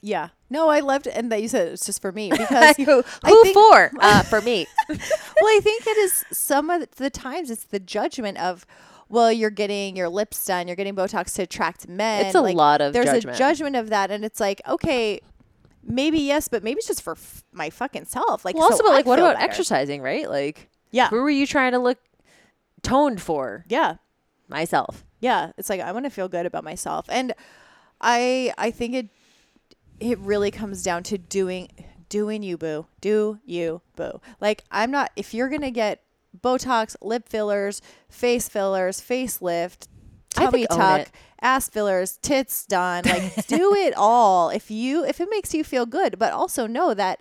Yeah. 0.00 0.28
No, 0.48 0.68
I 0.68 0.80
loved 0.80 1.06
it. 1.08 1.14
And 1.16 1.32
that 1.32 1.42
you 1.42 1.48
said 1.48 1.68
it's 1.68 1.84
just 1.86 2.00
for 2.00 2.12
me 2.12 2.30
because 2.36 2.76
who 2.76 3.02
I 3.24 3.28
who 3.30 3.42
think- 3.42 3.54
for? 3.54 3.90
Uh, 4.00 4.22
for 4.22 4.40
me. 4.40 4.66
well, 4.88 4.98
I 5.00 5.60
think 5.62 5.86
it 5.86 5.96
is 5.98 6.24
some 6.32 6.70
of 6.70 6.88
the 6.96 7.10
times 7.10 7.50
it's 7.50 7.64
the 7.64 7.80
judgment 7.80 8.38
of, 8.38 8.64
well, 9.08 9.32
you're 9.32 9.50
getting 9.50 9.96
your 9.96 10.08
lips 10.08 10.44
done, 10.44 10.66
you're 10.68 10.76
getting 10.76 10.94
Botox 10.94 11.34
to 11.36 11.42
attract 11.42 11.88
men. 11.88 12.26
It's 12.26 12.34
a 12.34 12.40
lot 12.42 12.80
of 12.80 12.92
there's 12.92 13.06
judgment. 13.06 13.36
a 13.36 13.38
judgment 13.38 13.76
of 13.76 13.88
that, 13.90 14.10
and 14.10 14.24
it's 14.24 14.38
like, 14.40 14.60
okay, 14.68 15.20
maybe 15.82 16.18
yes, 16.20 16.48
but 16.48 16.62
maybe 16.64 16.78
it's 16.78 16.86
just 16.88 17.02
for 17.02 17.12
f- 17.12 17.44
my 17.52 17.70
fucking 17.70 18.04
self. 18.06 18.44
Like, 18.44 18.54
well 18.56 18.64
also 18.64 18.78
so 18.78 18.84
but 18.84 18.92
like 18.92 19.06
what 19.06 19.18
about 19.18 19.34
better. 19.36 19.44
exercising, 19.48 20.02
right? 20.02 20.28
Like 20.28 20.68
Yeah, 20.90 21.08
who 21.08 21.22
were 21.22 21.30
you 21.30 21.46
trying 21.46 21.72
to 21.72 21.78
look 21.78 21.98
toned 22.82 23.20
for? 23.20 23.64
yeah, 23.68 23.96
Myself. 24.48 25.04
yeah. 25.20 25.50
It's 25.58 25.68
like 25.68 25.80
I 25.80 25.90
want 25.92 26.04
to 26.04 26.10
feel 26.10 26.28
good 26.28 26.46
about 26.46 26.62
myself, 26.64 27.06
and 27.08 27.32
I 28.00 28.52
I 28.58 28.70
think 28.70 28.94
it 28.94 29.08
it 30.00 30.18
really 30.18 30.50
comes 30.50 30.82
down 30.82 31.02
to 31.04 31.18
doing 31.18 31.68
doing 32.08 32.42
you 32.42 32.56
boo. 32.56 32.86
Do 33.00 33.38
you 33.44 33.82
boo. 33.96 34.20
Like 34.40 34.64
i'm 34.70 34.90
not 34.90 35.10
if 35.16 35.34
you're 35.34 35.48
gonna 35.48 35.70
get 35.70 36.02
botox 36.40 36.96
lip 37.00 37.28
fillers 37.28 37.80
face 38.08 38.48
fillers 38.48 39.00
facelift 39.00 39.88
tummy 40.28 40.66
tuck 40.66 41.08
ass 41.40 41.68
fillers 41.68 42.18
tits 42.18 42.66
done 42.66 43.04
like 43.04 43.46
do 43.48 43.74
it 43.74 43.94
all. 43.96 44.50
If 44.50 44.70
you 44.70 45.04
if 45.04 45.20
it 45.20 45.28
makes 45.30 45.54
you 45.54 45.64
feel 45.64 45.86
good 45.86 46.18
but 46.18 46.32
also 46.32 46.66
know 46.66 46.94
that 46.94 47.20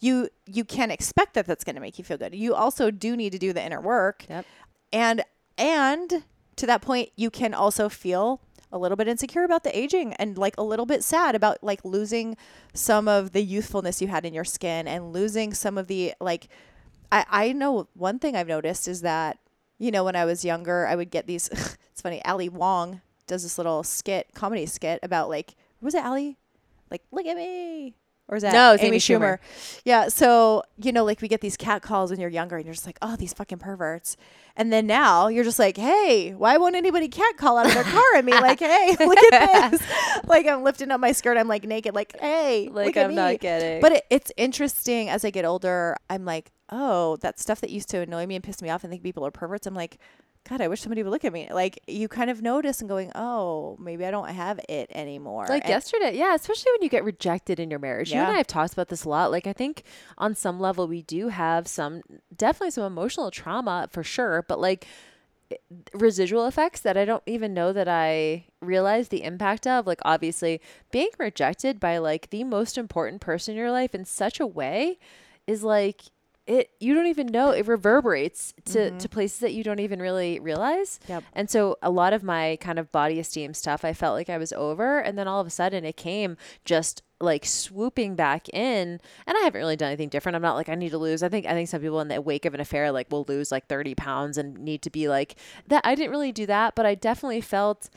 you 0.00 0.28
you 0.46 0.64
can't 0.64 0.92
expect 0.92 1.34
that 1.34 1.46
that's 1.46 1.64
going 1.64 1.76
to 1.76 1.80
make 1.80 1.98
you 1.98 2.04
feel 2.04 2.18
good. 2.18 2.34
You 2.34 2.54
also 2.54 2.90
do 2.90 3.16
need 3.16 3.32
to 3.32 3.38
do 3.38 3.52
the 3.52 3.64
inner 3.64 3.80
work. 3.80 4.26
Yep. 4.28 4.46
and 4.92 5.24
and 5.56 6.24
to 6.56 6.66
that 6.66 6.82
point 6.82 7.10
you 7.16 7.30
can 7.30 7.54
also 7.54 7.88
feel 7.88 8.40
a 8.74 8.78
little 8.78 8.96
bit 8.96 9.08
insecure 9.08 9.44
about 9.44 9.64
the 9.64 9.76
aging 9.76 10.12
and 10.14 10.36
like 10.36 10.54
a 10.58 10.62
little 10.62 10.84
bit 10.84 11.02
sad 11.02 11.34
about 11.34 11.62
like 11.62 11.82
losing 11.84 12.36
some 12.74 13.08
of 13.08 13.32
the 13.32 13.42
youthfulness 13.42 14.02
you 14.02 14.08
had 14.08 14.26
in 14.26 14.34
your 14.34 14.44
skin 14.44 14.86
and 14.86 15.12
losing 15.12 15.54
some 15.54 15.78
of 15.78 15.86
the 15.86 16.12
like 16.20 16.48
I, 17.10 17.24
I 17.30 17.52
know 17.52 17.88
one 17.94 18.18
thing 18.18 18.34
I've 18.34 18.48
noticed 18.48 18.88
is 18.88 19.02
that, 19.02 19.38
you 19.78 19.92
know, 19.92 20.02
when 20.04 20.16
I 20.16 20.24
was 20.24 20.44
younger, 20.44 20.86
I 20.86 20.96
would 20.96 21.10
get 21.10 21.28
these. 21.28 21.48
it's 21.92 22.00
funny. 22.02 22.24
Ali 22.24 22.48
Wong 22.48 23.00
does 23.28 23.44
this 23.44 23.56
little 23.56 23.84
skit, 23.84 24.28
comedy 24.34 24.66
skit 24.66 24.98
about 25.02 25.28
like, 25.28 25.54
was 25.80 25.94
it 25.94 26.04
Ali? 26.04 26.36
Like, 26.90 27.02
look 27.12 27.26
at 27.26 27.36
me. 27.36 27.94
Or 28.26 28.36
is 28.36 28.42
that 28.42 28.54
No, 28.54 28.72
it's 28.72 28.82
Amy 28.82 28.92
Amy 28.92 28.98
Schumer? 28.98 29.38
Schumer. 29.38 29.80
Yeah. 29.84 30.08
So, 30.08 30.62
you 30.78 30.92
know, 30.92 31.04
like 31.04 31.20
we 31.20 31.28
get 31.28 31.42
these 31.42 31.58
cat 31.58 31.82
calls 31.82 32.10
when 32.10 32.18
you're 32.20 32.30
younger 32.30 32.56
and 32.56 32.64
you're 32.64 32.72
just 32.74 32.86
like, 32.86 32.98
oh, 33.02 33.16
these 33.16 33.34
fucking 33.34 33.58
perverts. 33.58 34.16
And 34.56 34.72
then 34.72 34.86
now 34.86 35.28
you're 35.28 35.44
just 35.44 35.58
like, 35.58 35.76
hey, 35.76 36.32
why 36.32 36.56
won't 36.56 36.74
anybody 36.74 37.08
cat 37.08 37.36
call 37.36 37.58
out 37.58 37.66
of 37.66 37.74
their 37.74 37.84
car 37.84 38.02
at 38.16 38.24
me? 38.24 38.32
Like, 38.32 38.60
hey, 38.60 38.96
look 39.04 39.18
at 39.32 39.70
this. 39.72 39.82
like 40.26 40.46
I'm 40.46 40.62
lifting 40.62 40.90
up 40.90 41.00
my 41.00 41.12
skirt. 41.12 41.36
I'm 41.36 41.48
like 41.48 41.64
naked. 41.64 41.94
Like, 41.94 42.18
hey, 42.18 42.70
Like 42.72 42.86
look 42.86 42.96
at 42.96 43.04
I'm 43.04 43.10
me. 43.10 43.16
not 43.16 43.40
getting. 43.40 43.82
But 43.82 43.92
it, 43.92 44.04
it's 44.08 44.32
interesting 44.38 45.10
as 45.10 45.22
I 45.24 45.30
get 45.30 45.44
older. 45.44 45.94
I'm 46.08 46.24
like, 46.24 46.50
oh, 46.70 47.16
that 47.16 47.38
stuff 47.38 47.60
that 47.60 47.68
used 47.70 47.90
to 47.90 47.98
annoy 48.00 48.24
me 48.26 48.36
and 48.36 48.42
piss 48.42 48.62
me 48.62 48.70
off 48.70 48.84
and 48.84 48.90
think 48.90 49.02
people 49.02 49.26
are 49.26 49.30
perverts. 49.30 49.66
I'm 49.66 49.74
like, 49.74 49.98
God, 50.48 50.60
I 50.60 50.68
wish 50.68 50.82
somebody 50.82 51.02
would 51.02 51.10
look 51.10 51.24
at 51.24 51.32
me. 51.32 51.48
Like 51.50 51.80
you 51.86 52.06
kind 52.06 52.28
of 52.28 52.42
notice 52.42 52.80
and 52.80 52.88
going, 52.88 53.10
oh, 53.14 53.78
maybe 53.80 54.04
I 54.04 54.10
don't 54.10 54.28
have 54.28 54.60
it 54.68 54.90
anymore. 54.94 55.46
Like 55.48 55.64
And- 55.64 55.70
yesterday, 55.70 56.16
yeah, 56.16 56.34
especially 56.34 56.72
when 56.72 56.82
you 56.82 56.90
get 56.90 57.02
rejected 57.02 57.58
in 57.58 57.70
your 57.70 57.78
marriage. 57.78 58.10
Yeah. 58.10 58.16
You 58.18 58.22
and 58.24 58.32
I 58.34 58.36
have 58.38 58.46
talked 58.46 58.74
about 58.74 58.88
this 58.88 59.04
a 59.04 59.08
lot. 59.08 59.30
Like 59.30 59.46
I 59.46 59.54
think 59.54 59.84
on 60.18 60.34
some 60.34 60.60
level 60.60 60.86
we 60.86 61.00
do 61.02 61.28
have 61.28 61.66
some 61.66 62.02
definitely 62.36 62.72
some 62.72 62.84
emotional 62.84 63.30
trauma 63.30 63.88
for 63.90 64.02
sure, 64.02 64.44
but 64.46 64.60
like 64.60 64.86
eh, 65.50 65.56
residual 65.94 66.46
effects 66.46 66.80
that 66.80 66.98
I 66.98 67.06
don't 67.06 67.22
even 67.24 67.54
know 67.54 67.72
that 67.72 67.88
I 67.88 68.44
realize 68.60 69.08
the 69.08 69.24
impact 69.24 69.66
of. 69.66 69.86
Like 69.86 70.00
obviously 70.04 70.60
being 70.92 71.08
rejected 71.18 71.80
by 71.80 71.96
like 71.96 72.28
the 72.28 72.44
most 72.44 72.76
important 72.76 73.22
person 73.22 73.52
in 73.52 73.58
your 73.58 73.70
life 73.70 73.94
in 73.94 74.04
such 74.04 74.40
a 74.40 74.46
way 74.46 74.98
is 75.46 75.62
like 75.64 76.02
it 76.46 76.70
you 76.78 76.94
don't 76.94 77.06
even 77.06 77.26
know 77.26 77.50
it 77.50 77.66
reverberates 77.66 78.52
to 78.64 78.78
mm-hmm. 78.78 78.98
to 78.98 79.08
places 79.08 79.38
that 79.38 79.52
you 79.52 79.64
don't 79.64 79.80
even 79.80 80.00
really 80.00 80.38
realize. 80.38 81.00
Yep. 81.08 81.24
and 81.32 81.48
so 81.48 81.76
a 81.82 81.90
lot 81.90 82.12
of 82.12 82.22
my 82.22 82.58
kind 82.60 82.78
of 82.78 82.92
body 82.92 83.18
esteem 83.18 83.54
stuff 83.54 83.84
i 83.84 83.92
felt 83.92 84.14
like 84.14 84.28
i 84.28 84.38
was 84.38 84.52
over 84.52 84.98
and 84.98 85.18
then 85.18 85.26
all 85.26 85.40
of 85.40 85.46
a 85.46 85.50
sudden 85.50 85.84
it 85.84 85.96
came 85.96 86.36
just 86.64 87.02
like 87.20 87.46
swooping 87.46 88.16
back 88.16 88.48
in. 88.50 89.00
And 89.26 89.36
i 89.36 89.40
haven't 89.40 89.60
really 89.60 89.76
done 89.76 89.88
anything 89.88 90.10
different. 90.10 90.36
I'm 90.36 90.42
not 90.42 90.56
like 90.56 90.68
i 90.68 90.74
need 90.74 90.90
to 90.90 90.98
lose. 90.98 91.22
I 91.22 91.28
think 91.28 91.46
i 91.46 91.52
think 91.52 91.68
some 91.68 91.80
people 91.80 92.00
in 92.00 92.08
the 92.08 92.20
wake 92.20 92.44
of 92.44 92.54
an 92.54 92.60
affair 92.60 92.92
like 92.92 93.10
will 93.10 93.24
lose 93.26 93.50
like 93.50 93.66
30 93.66 93.94
pounds 93.94 94.36
and 94.36 94.58
need 94.58 94.82
to 94.82 94.90
be 94.90 95.08
like 95.08 95.36
that 95.68 95.82
i 95.84 95.94
didn't 95.94 96.10
really 96.10 96.32
do 96.32 96.46
that 96.46 96.74
but 96.74 96.86
i 96.86 96.94
definitely 96.94 97.40
felt 97.40 97.90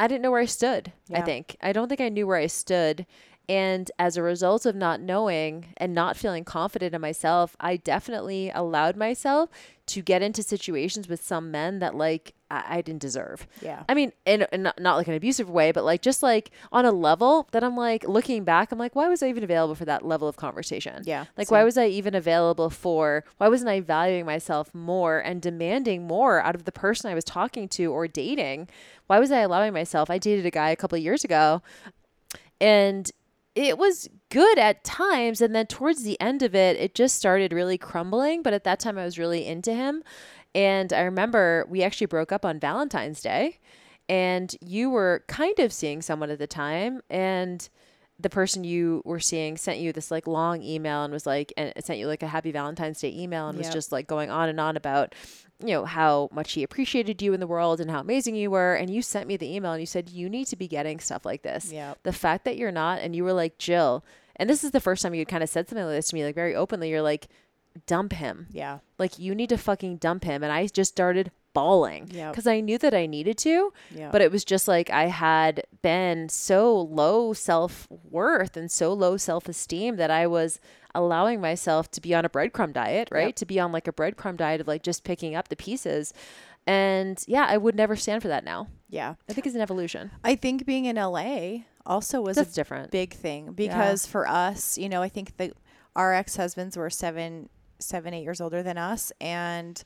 I 0.00 0.06
didn't 0.06 0.22
know 0.22 0.30
where 0.30 0.40
I 0.40 0.46
stood. 0.46 0.92
I 1.12 1.22
think. 1.22 1.56
I 1.60 1.72
don't 1.72 1.88
think 1.88 2.00
I 2.00 2.08
knew 2.08 2.26
where 2.26 2.36
I 2.36 2.46
stood, 2.46 3.04
and 3.48 3.90
as 3.98 4.16
a 4.16 4.22
result 4.22 4.66
of 4.66 4.76
not 4.76 5.00
knowing 5.00 5.66
and 5.78 5.94
not 5.94 6.16
feeling 6.16 6.44
confident 6.44 6.94
in 6.94 7.00
myself, 7.00 7.56
I 7.58 7.76
definitely 7.76 8.50
allowed 8.50 8.96
myself 8.96 9.48
to 9.86 10.02
get 10.02 10.20
into 10.20 10.42
situations 10.42 11.08
with 11.08 11.24
some 11.24 11.50
men 11.50 11.78
that 11.78 11.94
like 11.94 12.34
I, 12.50 12.64
I 12.68 12.80
didn't 12.82 13.00
deserve. 13.00 13.46
Yeah. 13.62 13.84
I 13.88 13.94
mean, 13.94 14.12
in 14.26 14.44
not, 14.52 14.78
not 14.78 14.96
like 14.96 15.08
an 15.08 15.14
abusive 15.14 15.48
way, 15.48 15.72
but 15.72 15.82
like 15.82 16.02
just 16.02 16.22
like 16.22 16.50
on 16.70 16.84
a 16.84 16.92
level 16.92 17.48
that 17.52 17.64
I'm 17.64 17.74
like 17.74 18.06
looking 18.06 18.44
back, 18.44 18.70
I'm 18.70 18.78
like, 18.78 18.94
why 18.94 19.08
was 19.08 19.22
I 19.22 19.28
even 19.30 19.42
available 19.42 19.74
for 19.74 19.86
that 19.86 20.04
level 20.04 20.28
of 20.28 20.36
conversation? 20.36 21.02
Yeah, 21.06 21.24
Like, 21.38 21.50
why 21.50 21.64
was 21.64 21.78
I 21.78 21.86
even 21.86 22.14
available 22.14 22.68
for, 22.68 23.24
why 23.38 23.48
wasn't 23.48 23.70
I 23.70 23.80
valuing 23.80 24.26
myself 24.26 24.74
more 24.74 25.20
and 25.20 25.40
demanding 25.40 26.06
more 26.06 26.42
out 26.42 26.54
of 26.54 26.64
the 26.64 26.72
person 26.72 27.10
I 27.10 27.14
was 27.14 27.24
talking 27.24 27.66
to 27.70 27.86
or 27.86 28.06
dating? 28.06 28.68
Why 29.06 29.18
was 29.18 29.32
I 29.32 29.40
allowing 29.40 29.72
myself? 29.72 30.10
I 30.10 30.18
dated 30.18 30.44
a 30.44 30.50
guy 30.50 30.68
a 30.68 30.76
couple 30.76 30.96
of 30.96 31.02
years 31.02 31.24
ago 31.24 31.62
and 32.60 33.10
it 33.58 33.76
was 33.76 34.08
good 34.30 34.56
at 34.58 34.84
times 34.84 35.40
and 35.40 35.54
then 35.54 35.66
towards 35.66 36.04
the 36.04 36.20
end 36.20 36.42
of 36.42 36.54
it 36.54 36.76
it 36.76 36.94
just 36.94 37.16
started 37.16 37.52
really 37.52 37.76
crumbling 37.76 38.40
but 38.42 38.52
at 38.52 38.62
that 38.62 38.78
time 38.78 38.96
i 38.96 39.04
was 39.04 39.18
really 39.18 39.44
into 39.46 39.74
him. 39.74 40.02
And 40.54 40.92
i 40.92 41.02
remember 41.02 41.66
we 41.68 41.82
actually 41.82 42.06
broke 42.06 42.32
up 42.32 42.44
on 42.44 42.60
valentine's 42.60 43.20
day 43.20 43.58
and 44.08 44.54
you 44.60 44.90
were 44.90 45.24
kind 45.28 45.58
of 45.58 45.72
seeing 45.72 46.00
someone 46.02 46.30
at 46.30 46.38
the 46.38 46.46
time 46.46 47.02
and 47.10 47.68
the 48.20 48.30
person 48.30 48.64
you 48.64 49.02
were 49.04 49.20
seeing 49.20 49.56
sent 49.56 49.78
you 49.78 49.92
this 49.92 50.10
like 50.10 50.26
long 50.26 50.62
email 50.62 51.04
and 51.04 51.12
was 51.12 51.26
like 51.26 51.52
and 51.56 51.72
it 51.76 51.84
sent 51.84 51.98
you 51.98 52.06
like 52.06 52.22
a 52.22 52.28
happy 52.28 52.50
valentine's 52.50 53.00
day 53.00 53.12
email 53.16 53.48
and 53.48 53.58
was 53.58 53.68
just 53.72 53.92
like 53.92 54.06
going 54.06 54.30
on 54.30 54.48
and 54.48 54.58
on 54.58 54.76
about 54.76 55.14
you 55.60 55.68
know 55.74 55.84
how 55.84 56.28
much 56.32 56.52
he 56.52 56.62
appreciated 56.62 57.20
you 57.20 57.32
in 57.34 57.40
the 57.40 57.46
world 57.46 57.80
and 57.80 57.90
how 57.90 57.98
amazing 58.00 58.34
you 58.36 58.50
were 58.50 58.74
and 58.74 58.90
you 58.90 59.02
sent 59.02 59.26
me 59.26 59.36
the 59.36 59.52
email 59.52 59.72
and 59.72 59.80
you 59.80 59.86
said 59.86 60.08
you 60.08 60.28
need 60.28 60.44
to 60.46 60.54
be 60.56 60.68
getting 60.68 61.00
stuff 61.00 61.24
like 61.24 61.42
this 61.42 61.72
Yeah. 61.72 61.94
the 62.04 62.12
fact 62.12 62.44
that 62.44 62.56
you're 62.56 62.70
not 62.72 63.00
and 63.00 63.16
you 63.16 63.24
were 63.24 63.32
like 63.32 63.58
jill 63.58 64.04
and 64.36 64.48
this 64.48 64.62
is 64.62 64.70
the 64.70 64.80
first 64.80 65.02
time 65.02 65.14
you 65.14 65.26
kind 65.26 65.42
of 65.42 65.48
said 65.48 65.68
something 65.68 65.84
like 65.84 65.96
this 65.96 66.08
to 66.10 66.14
me 66.14 66.24
like 66.24 66.36
very 66.36 66.54
openly 66.54 66.90
you're 66.90 67.02
like 67.02 67.26
dump 67.86 68.12
him 68.12 68.46
Yeah. 68.52 68.78
like 68.98 69.18
you 69.18 69.34
need 69.34 69.48
to 69.48 69.58
fucking 69.58 69.96
dump 69.96 70.22
him 70.24 70.42
and 70.44 70.52
i 70.52 70.66
just 70.68 70.92
started 70.92 71.32
bawling 71.54 72.08
Yep. 72.12 72.32
because 72.32 72.46
i 72.46 72.60
knew 72.60 72.78
that 72.78 72.94
i 72.94 73.06
needed 73.06 73.36
to 73.38 73.72
Yeah. 73.92 74.10
but 74.12 74.20
it 74.20 74.30
was 74.30 74.44
just 74.44 74.68
like 74.68 74.90
i 74.90 75.06
had 75.06 75.64
been 75.82 76.28
so 76.28 76.80
low 76.80 77.32
self-worth 77.32 78.56
and 78.56 78.70
so 78.70 78.92
low 78.92 79.16
self-esteem 79.16 79.96
that 79.96 80.10
i 80.10 80.26
was 80.26 80.60
allowing 80.94 81.40
myself 81.40 81.90
to 81.90 82.00
be 82.00 82.14
on 82.14 82.24
a 82.24 82.28
breadcrumb 82.28 82.72
diet 82.72 83.08
right 83.12 83.26
Yep. 83.28 83.36
to 83.36 83.46
be 83.46 83.60
on 83.60 83.72
like 83.72 83.86
a 83.88 83.92
breadcrumb 83.92 84.36
diet 84.36 84.60
of 84.60 84.66
like 84.68 84.82
just 84.82 85.04
picking 85.04 85.34
up 85.34 85.48
the 85.48 85.56
pieces 85.56 86.12
and 86.66 87.22
yeah 87.26 87.46
i 87.48 87.56
would 87.56 87.74
never 87.74 87.96
stand 87.96 88.22
for 88.22 88.28
that 88.28 88.44
now 88.44 88.68
Yeah. 88.88 89.14
i 89.28 89.32
think 89.32 89.46
it's 89.46 89.54
an 89.56 89.60
evolution 89.62 90.10
I 90.24 90.34
think 90.34 90.64
being 90.66 90.84
in 90.86 90.96
LA 90.96 91.64
also 91.86 92.20
was 92.20 92.36
that's 92.36 92.52
a 92.52 92.54
different 92.54 92.90
big 92.90 93.14
thing 93.14 93.52
because 93.52 94.04
for 94.06 94.28
us, 94.28 94.76
you 94.76 94.88
know, 94.90 95.00
I 95.00 95.08
think 95.08 95.36
that 95.38 95.52
our 95.96 96.12
ex 96.12 96.36
husbands 96.36 96.76
were 96.76 96.90
seven, 96.90 97.48
seven, 97.78 98.12
eight 98.12 98.22
years 98.24 98.40
older 98.42 98.62
than 98.62 98.76
us, 98.76 99.10
and 99.22 99.82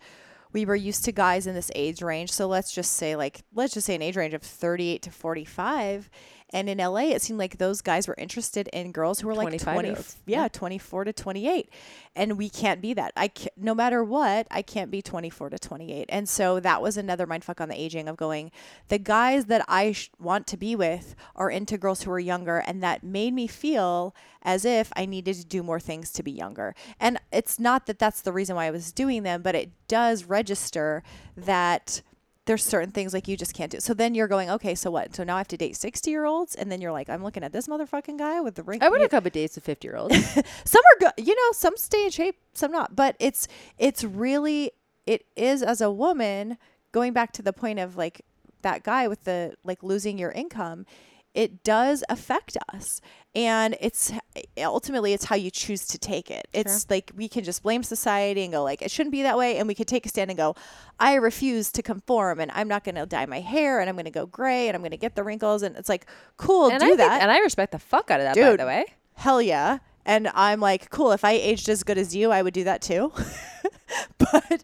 we 0.53 0.65
were 0.65 0.75
used 0.75 1.05
to 1.05 1.13
guys 1.13 1.47
in 1.47 1.55
this 1.55 1.71
age 1.77 2.03
range. 2.03 2.33
So 2.33 2.49
let's 2.49 2.73
just 2.73 2.95
say, 2.95 3.15
like, 3.15 3.43
let's 3.55 3.73
just 3.73 3.87
say 3.87 3.95
an 3.95 4.03
age 4.03 4.17
range 4.17 4.35
of 4.35 4.43
38 4.43 5.01
to 5.03 5.11
45. 5.13 6.11
And 6.53 6.69
in 6.69 6.79
LA, 6.79 7.13
it 7.13 7.23
seemed 7.23 7.39
like 7.39 7.59
those 7.59 7.81
guys 7.81 8.07
were 8.07 8.15
interested 8.19 8.69
in 8.69 8.93
girls 8.93 9.21
who 9.21 9.27
were 9.27 9.35
like 9.35 9.45
25 9.45 9.75
20, 9.75 9.89
year 9.89 9.97
olds. 9.97 10.17
yeah, 10.27 10.49
24 10.49 11.05
to 11.05 11.13
28. 11.13 11.71
And 12.15 12.37
we 12.37 12.51
can't 12.51 12.83
be 12.83 12.93
that. 12.95 13.13
I 13.17 13.29
ca 13.29 13.49
no 13.57 13.75
matter 13.75 14.05
what, 14.05 14.47
I 14.51 14.63
can't 14.63 14.91
be 14.91 15.01
24 15.01 15.51
to 15.51 15.59
28. 15.59 16.07
And 16.11 16.29
so 16.29 16.61
that 16.61 16.83
was 16.83 16.97
another 16.97 17.27
mindfuck 17.27 17.61
on 17.61 17.69
the 17.69 17.81
aging 17.81 18.09
of 18.09 18.17
going, 18.17 18.51
the 18.89 18.99
guys 18.99 19.47
that 19.47 19.65
I 19.67 19.93
sh- 19.93 20.11
want 20.21 20.47
to 20.49 20.57
be 20.57 20.77
with 20.77 21.15
are 21.35 21.51
into 21.51 21.79
girls 21.79 22.03
who 22.03 22.11
are 22.11 22.21
younger. 22.21 22.59
And 22.59 22.83
that 22.83 23.03
made 23.03 23.33
me 23.33 23.47
feel 23.47 24.15
as 24.43 24.65
if 24.65 24.93
I 24.95 25.07
needed 25.07 25.37
to 25.37 25.45
do 25.45 25.63
more 25.63 25.81
things 25.81 26.13
to 26.13 26.23
be 26.23 26.33
younger. 26.33 26.75
And 27.01 27.19
it's 27.33 27.59
not 27.59 27.87
that 27.87 27.99
that's 27.99 28.21
the 28.21 28.33
reason 28.33 28.57
why 28.57 28.67
I 28.67 28.71
was 28.71 28.93
doing 28.93 29.23
them, 29.23 29.41
but 29.41 29.55
it 29.55 29.71
does 29.89 30.25
register 30.25 31.03
that 31.37 32.03
there's 32.47 32.65
certain 32.65 32.91
things 32.91 33.15
like 33.15 33.29
you 33.29 33.37
just 33.37 33.55
can't 33.55 33.71
do. 33.71 33.79
So 33.79 33.95
then 33.95 34.15
you're 34.15 34.29
going, 34.29 34.51
okay, 34.51 34.75
so 34.75 34.91
what? 34.91 35.15
So 35.15 35.23
now 35.23 35.37
I 35.37 35.39
have 35.39 35.49
to 35.49 35.57
date 35.57 35.77
60 35.77 36.11
year 36.11 36.25
olds. 36.25 36.55
And 36.55 36.73
then 36.73 36.81
you're 36.81 36.93
like, 36.93 37.09
I'm 37.09 37.23
looking 37.23 37.45
at 37.45 37.53
this 37.53 37.69
motherfucking 37.69 38.19
guy 38.19 38.41
with 38.41 38.57
the 38.57 38.63
ring. 38.63 38.83
i 38.83 38.89
would 38.89 39.01
have 39.01 39.07
a 39.07 39.11
couple 39.11 39.31
dates 39.31 39.55
with 39.55 39.65
50 39.65 39.87
year 39.87 39.97
olds 39.97 40.17
some 40.65 40.83
are 40.93 40.99
good 40.99 41.27
you 41.27 41.35
know 41.35 41.53
some 41.53 41.77
stay 41.77 42.05
in 42.05 42.11
shape 42.11 42.37
some 42.53 42.73
not 42.73 42.97
but 42.97 43.17
it's 43.19 43.47
it's 43.79 44.03
really 44.05 44.73
it 45.07 45.27
is 45.37 45.63
as 45.63 45.81
a 45.81 45.91
woman 45.91 46.59
going 46.91 47.13
back 47.13 47.33
to 47.33 47.43
the 47.43 47.53
point 47.53 47.79
of 47.79 47.97
like 47.97 48.23
that 48.63 48.83
guy 48.83 49.09
with 49.09 49.25
the 49.25 49.55
like 49.65 49.83
losing 49.83 50.19
your 50.19 50.33
income 50.33 50.87
it 51.35 51.65
does 51.65 52.05
affect 52.09 52.57
us 52.75 53.01
and 53.35 53.77
it's 53.81 54.13
ultimately 54.59 55.13
it's 55.15 55.25
how 55.25 55.37
you 55.37 55.51
choose 55.51 55.87
to 55.87 55.99
take 55.99 56.31
it 56.31 56.47
it's 56.53 56.89
like 56.91 57.11
we 57.17 57.29
can 57.29 57.43
just 57.43 57.63
blame 57.63 57.83
society 57.83 58.43
and 58.43 58.53
go 58.53 58.63
like 58.63 58.83
it 58.83 58.91
shouldn't 58.91 59.13
be 59.13 59.23
that 59.23 59.39
way 59.39 59.57
and 59.57 59.67
we 59.67 59.75
could 59.75 59.89
take 59.89 60.05
a 60.05 60.09
stand 60.09 60.31
and 60.31 60.37
go 60.37 60.55
i 61.01 61.15
refuse 61.15 61.73
to 61.73 61.83
conform 61.83 62.39
and 62.39 62.51
i'm 62.53 62.69
not 62.69 62.85
going 62.85 62.95
to 62.95 63.07
dye 63.07 63.25
my 63.25 63.41
hair 63.41 63.81
and 63.81 63.89
i'm 63.89 63.97
going 63.97 64.05
to 64.05 64.11
go 64.11 64.27
gray 64.27 64.69
and 64.69 64.75
i'm 64.75 64.83
going 64.83 64.91
to 64.91 64.97
get 64.99 65.15
the 65.15 65.25
wrinkles 65.25 65.63
and 65.63 65.75
it's 65.77 65.89
like 65.89 66.07
cool 66.37 66.69
and 66.69 66.79
do 66.79 66.85
I 66.85 66.89
think- 66.89 66.99
that 66.99 67.23
and 67.23 67.31
i 67.31 67.39
respect 67.39 67.73
the 67.73 67.79
fuck 67.79 68.11
out 68.11 68.21
of 68.21 68.25
that 68.25 68.37
by 68.37 68.57
the 68.57 68.67
way 68.67 68.85
hell 69.15 69.41
yeah. 69.41 69.79
And 70.05 70.29
I'm 70.35 70.59
like, 70.59 70.91
cool. 70.91 71.13
If 71.13 71.25
I 71.25 71.33
aged 71.33 71.69
as 71.69 71.85
good 71.85 71.97
as 71.97 72.15
you, 72.15 72.33
I 72.33 72.43
would 72.43 72.55
do 72.55 72.65
that 72.65 72.83
too. 72.83 73.13
but 74.19 74.63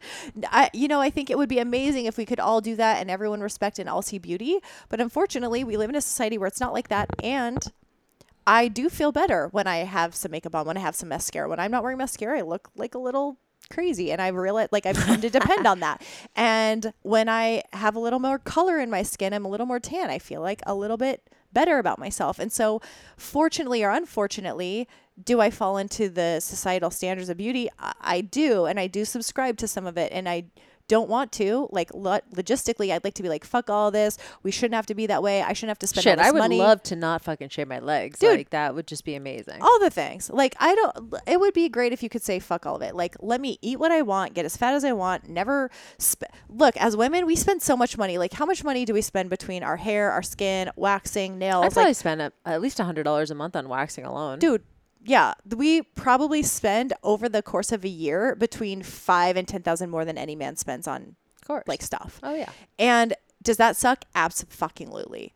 I, 0.51 0.71
you 0.73 0.88
know, 0.88 1.01
I 1.01 1.11
think 1.11 1.31
it 1.31 1.38
would 1.38 1.49
be 1.49 1.59
amazing 1.59 2.07
if 2.07 2.17
we 2.17 2.27
could 2.27 2.41
all 2.41 2.61
do 2.61 2.77
that 2.77 3.01
and 3.01 3.11
everyone 3.11 3.41
respect 3.41 3.79
and 3.79 3.88
all 3.88 4.03
see 4.03 4.19
beauty. 4.19 4.59
But 4.88 5.01
unfortunately, 5.01 5.64
we 5.64 5.77
live 5.77 5.91
in 5.91 5.97
a 5.97 6.01
society 6.01 6.38
where 6.38 6.49
it's 6.49 6.61
not 6.61 6.73
like 6.73 6.88
that. 6.88 7.09
And 7.23 7.64
I 8.47 8.69
do 8.69 8.88
feel 8.88 9.12
better 9.12 9.49
when 9.49 9.67
I 9.67 9.79
have 9.79 10.14
some 10.14 10.31
makeup 10.31 10.55
on, 10.55 10.67
when 10.67 10.77
I 10.77 10.81
have 10.81 10.97
some 10.97 11.11
mascara. 11.11 11.49
When 11.49 11.61
I'm 11.61 11.71
not 11.71 11.83
wearing 11.83 11.99
mascara, 11.99 12.38
I 12.38 12.43
look 12.43 12.71
like 12.77 12.95
a 12.95 12.99
little 12.99 13.38
crazy 13.71 14.11
and 14.11 14.23
I 14.23 14.29
realize 14.29 14.69
like 14.73 14.87
I've 14.87 14.97
come 14.97 15.21
to 15.21 15.31
depend 15.31 15.67
on 15.67 15.81
that. 15.81 16.03
And 16.35 16.93
when 17.03 17.29
I 17.29 17.62
have 17.73 17.95
a 17.95 17.99
little 17.99 18.19
more 18.19 18.38
color 18.38 18.79
in 18.79 18.91
my 18.91 19.03
skin, 19.03 19.35
I'm 19.35 19.45
a 19.45 19.49
little 19.49 19.67
more 19.67 19.81
tan. 19.81 20.11
I 20.11 20.19
feel 20.19 20.41
like 20.41 20.62
a 20.67 20.75
little 20.75 20.97
bit 20.97 21.29
better 21.53 21.79
about 21.79 21.99
myself. 21.99 22.39
And 22.39 22.53
so 22.53 22.81
fortunately 23.17 23.83
or 23.85 23.91
unfortunately, 23.91 24.89
do 25.23 25.41
I 25.41 25.51
fall 25.51 25.79
into 25.79 26.09
the 26.09 26.41
societal 26.41 26.91
standards 26.91 27.29
of 27.29 27.37
beauty? 27.37 27.69
I, 27.79 27.93
I 28.01 28.21
do, 28.21 28.67
and 28.67 28.79
I 28.79 28.87
do 28.87 29.05
subscribe 29.05 29.57
to 29.59 29.69
some 29.69 29.87
of 29.87 29.97
it 29.97 30.13
and 30.13 30.29
I 30.29 30.45
don't 30.88 31.09
want 31.09 31.31
to 31.33 31.68
like 31.70 31.92
lo- 31.94 32.18
logistically 32.35 32.92
i'd 32.92 33.05
like 33.05 33.14
to 33.14 33.22
be 33.22 33.29
like 33.29 33.44
fuck 33.44 33.70
all 33.70 33.90
this 33.90 34.16
we 34.42 34.51
shouldn't 34.51 34.74
have 34.74 34.87
to 34.87 34.94
be 34.94 35.07
that 35.07 35.22
way 35.22 35.42
i 35.42 35.53
shouldn't 35.53 35.68
have 35.70 35.79
to 35.79 35.87
spend 35.87 36.03
Shit, 36.03 36.18
all 36.18 36.24
this 36.24 36.29
I 36.29 36.31
would 36.33 36.38
money 36.38 36.59
love 36.59 36.83
to 36.85 36.96
not 36.96 37.22
fucking 37.22 37.51
shave 37.51 37.68
my 37.68 37.79
legs. 37.79 38.18
Dude. 38.18 38.37
Like 38.38 38.51
that 38.51 38.74
would 38.74 38.87
just 38.87 39.05
be 39.05 39.14
amazing. 39.14 39.61
all 39.61 39.79
the 39.81 39.90
things. 39.90 40.31
Like 40.31 40.55
I 40.59 40.74
don't. 40.74 41.14
It 41.27 41.38
would 41.40 41.55
be 41.55 41.68
great 41.68 41.92
if 41.92 42.03
you 42.03 42.09
could 42.09 42.22
say 42.22 42.38
fuck 42.38 42.66
all 42.66 42.77
of 42.77 42.83
it. 42.83 42.94
Like 42.94 43.16
let 43.20 43.40
me 43.40 43.59
eat 43.62 43.79
what 43.79 43.92
I 43.92 44.03
want, 44.03 44.35
get 44.35 44.44
as 44.44 44.57
fat 44.57 44.74
as 44.74 44.85
I 44.85 44.92
want. 44.92 45.29
Never 45.29 45.70
sp- 46.01 46.31
look. 46.48 46.77
As 46.77 46.96
women, 46.96 47.27
we 47.27 47.37
spend 47.37 47.62
so 47.62 47.77
much 47.77 47.96
money. 47.98 48.18
Like 48.18 48.33
how 48.33 48.46
much 48.46 48.64
money 48.64 48.85
do 48.85 48.92
we 48.94 49.03
spend 49.03 49.31
between 49.31 49.62
our 49.62 49.77
hair, 49.77 50.11
our 50.11 50.22
skin, 50.22 50.70
waxing, 50.77 51.38
nails? 51.38 51.64
I 51.64 51.68
probably 51.68 51.90
Like, 51.90 51.96
spend 51.96 52.22
a, 52.22 52.33
at 52.46 52.61
least 52.61 52.81
a 52.81 52.85
hundred 52.85 53.05
dollars 53.05 53.31
a 53.31 53.35
month 53.35 53.55
on 53.57 53.68
waxing 53.68 54.05
alone. 54.05 54.38
dude. 54.38 54.62
Yeah, 55.09 55.35
we 55.57 55.83
probably 55.83 56.42
spend 56.42 56.92
over 57.03 57.29
the 57.29 57.42
course 57.42 57.73
of 57.73 57.83
a 57.85 57.88
year 57.88 58.35
between 58.37 58.83
five 58.83 59.37
and 59.37 59.49
ten 59.49 59.62
thousand 59.62 59.90
more 59.90 60.05
than 60.05 60.18
any 60.18 60.37
man 60.37 60.57
spends 60.57 60.87
on 60.87 61.16
like 61.66 61.81
stuff. 61.83 62.21
oh 62.23 62.35
yeah. 62.35 62.51
And 62.79 63.14
does 63.42 63.57
that 63.57 63.75
suck? 63.77 64.05
Absolutely. 64.14 65.33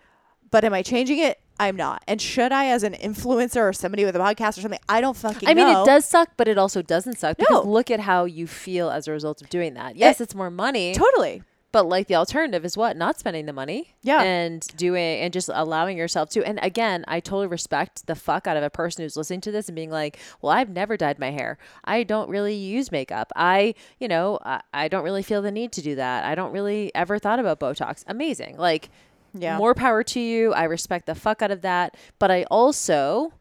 But 0.50 0.64
am 0.64 0.74
I 0.74 0.82
changing 0.82 1.18
it? 1.18 1.38
I'm 1.58 1.76
not. 1.76 2.02
And 2.06 2.20
should 2.20 2.52
I, 2.52 2.66
as 2.66 2.82
an 2.82 2.92
influencer 2.94 3.62
or 3.62 3.72
somebody 3.72 4.04
with 4.04 4.14
a 4.16 4.18
podcast 4.18 4.58
or 4.58 4.62
something, 4.62 4.80
I 4.88 5.00
don't 5.00 5.16
fucking. 5.16 5.48
I 5.48 5.54
mean, 5.54 5.66
know. 5.66 5.82
it 5.82 5.87
does 5.87 6.04
suck, 6.04 6.30
but 6.37 6.48
it 6.48 6.58
also 6.58 6.82
doesn't 6.82 7.18
suck 7.18 7.38
because 7.38 7.64
No. 7.64 7.70
look 7.70 7.90
at 7.90 8.00
how 8.00 8.24
you 8.24 8.46
feel 8.46 8.90
as 8.90 9.08
a 9.08 9.12
result 9.12 9.40
of 9.40 9.48
doing 9.48 9.74
that. 9.74 9.96
Yes, 9.96 10.20
It- 10.20 10.24
it's 10.24 10.35
more 10.35 10.50
money, 10.50 10.92
totally. 10.94 11.42
But 11.72 11.88
like 11.88 12.06
the 12.06 12.14
alternative 12.16 12.64
is 12.66 12.76
what? 12.76 12.96
Not 12.98 13.18
spending 13.18 13.46
the 13.46 13.52
money. 13.52 13.94
Yeah. 14.02 14.22
And 14.22 14.61
doing 14.76 15.20
and 15.20 15.32
just 15.32 15.48
allowing 15.52 15.96
yourself 15.96 16.28
to. 16.30 16.44
And 16.46 16.58
again, 16.62 17.04
I 17.08 17.18
totally 17.20 17.46
respect 17.46 18.06
the 18.06 18.14
fuck 18.14 18.46
out 18.46 18.56
of 18.58 18.62
a 18.62 18.68
person 18.70 19.02
who's 19.02 19.16
listening 19.16 19.40
to 19.42 19.50
this 19.52 19.68
and 19.68 19.74
being 19.74 19.90
like, 19.90 20.18
well, 20.42 20.52
I've 20.52 20.68
never 20.68 20.96
dyed 20.98 21.18
my 21.18 21.30
hair. 21.30 21.56
I 21.85 22.02
don't 22.02 22.28
really 22.28 22.54
use 22.54 22.92
makeup. 22.92 23.32
I, 23.35 23.74
you 23.98 24.06
know, 24.06 24.38
I, 24.44 24.61
I 24.74 24.88
don't 24.88 25.02
really 25.04 25.22
feel 25.22 25.40
the 25.42 25.50
need 25.50 25.72
to 25.72 25.82
do 25.82 25.94
that. 25.96 26.24
I 26.24 26.35
don't 26.35 26.52
really 26.52 26.94
ever 26.94 27.18
thought 27.18 27.38
about 27.40 27.58
Botox. 27.58 28.04
Amazing. 28.06 28.58
Like, 28.58 28.90
Yeah. 29.32 29.56
more 29.56 29.74
power 29.74 30.02
to 30.02 30.20
you. 30.20 30.52
I 30.52 30.64
respect 30.64 31.06
the 31.06 31.14
fuck 31.14 31.40
out 31.40 31.50
of 31.50 31.62
that. 31.62 31.96
But 32.18 32.30
I 32.30 32.42
also 32.50 33.32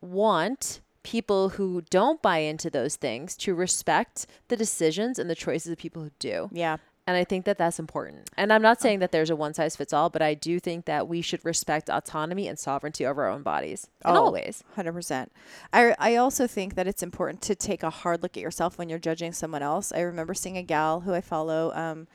want 0.00 0.80
people 1.02 1.50
who 1.50 1.82
don't 1.88 2.20
buy 2.20 2.38
into 2.38 2.68
those 2.68 2.96
things 2.96 3.36
to 3.36 3.54
respect 3.54 4.26
the 4.48 4.56
decisions 4.56 5.18
and 5.18 5.30
the 5.30 5.34
choices 5.34 5.72
of 5.72 5.78
people 5.78 6.02
who 6.02 6.10
do. 6.18 6.48
Yeah. 6.52 6.76
And 7.06 7.16
I 7.16 7.24
think 7.24 7.44
that 7.46 7.58
that's 7.58 7.78
important. 7.78 8.30
And 8.36 8.52
I'm 8.52 8.62
not 8.62 8.80
saying 8.80 9.00
that 9.00 9.10
there's 9.10 9.30
a 9.30 9.36
one 9.36 9.54
size 9.54 9.74
fits 9.74 9.92
all, 9.92 10.10
but 10.10 10.22
I 10.22 10.34
do 10.34 10.60
think 10.60 10.84
that 10.84 11.08
we 11.08 11.22
should 11.22 11.44
respect 11.44 11.88
autonomy 11.88 12.46
and 12.46 12.58
sovereignty 12.58 13.04
over 13.04 13.24
our 13.24 13.30
own 13.30 13.42
bodies 13.42 13.88
in 14.04 14.12
all 14.12 14.32
ways. 14.32 14.62
Hundred 14.76 14.92
percent. 14.92 15.32
I 15.72 15.96
I 15.98 16.16
also 16.16 16.46
think 16.46 16.74
that 16.76 16.86
it's 16.86 17.02
important 17.02 17.42
to 17.42 17.54
take 17.54 17.82
a 17.82 17.90
hard 17.90 18.22
look 18.22 18.36
at 18.36 18.42
yourself 18.42 18.78
when 18.78 18.88
you're 18.88 18.98
judging 18.98 19.32
someone 19.32 19.62
else. 19.62 19.92
I 19.92 20.00
remember 20.00 20.34
seeing 20.34 20.56
a 20.56 20.62
gal 20.62 21.00
who 21.00 21.12
I 21.12 21.20
follow. 21.20 21.72
Um, 21.74 22.06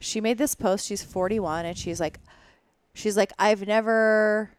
she 0.00 0.20
made 0.20 0.36
this 0.38 0.54
post. 0.54 0.86
She's 0.86 1.02
41, 1.02 1.64
and 1.64 1.78
she's 1.78 2.00
like, 2.00 2.18
she's 2.92 3.16
like, 3.16 3.32
I've 3.38 3.66
never 3.66 4.50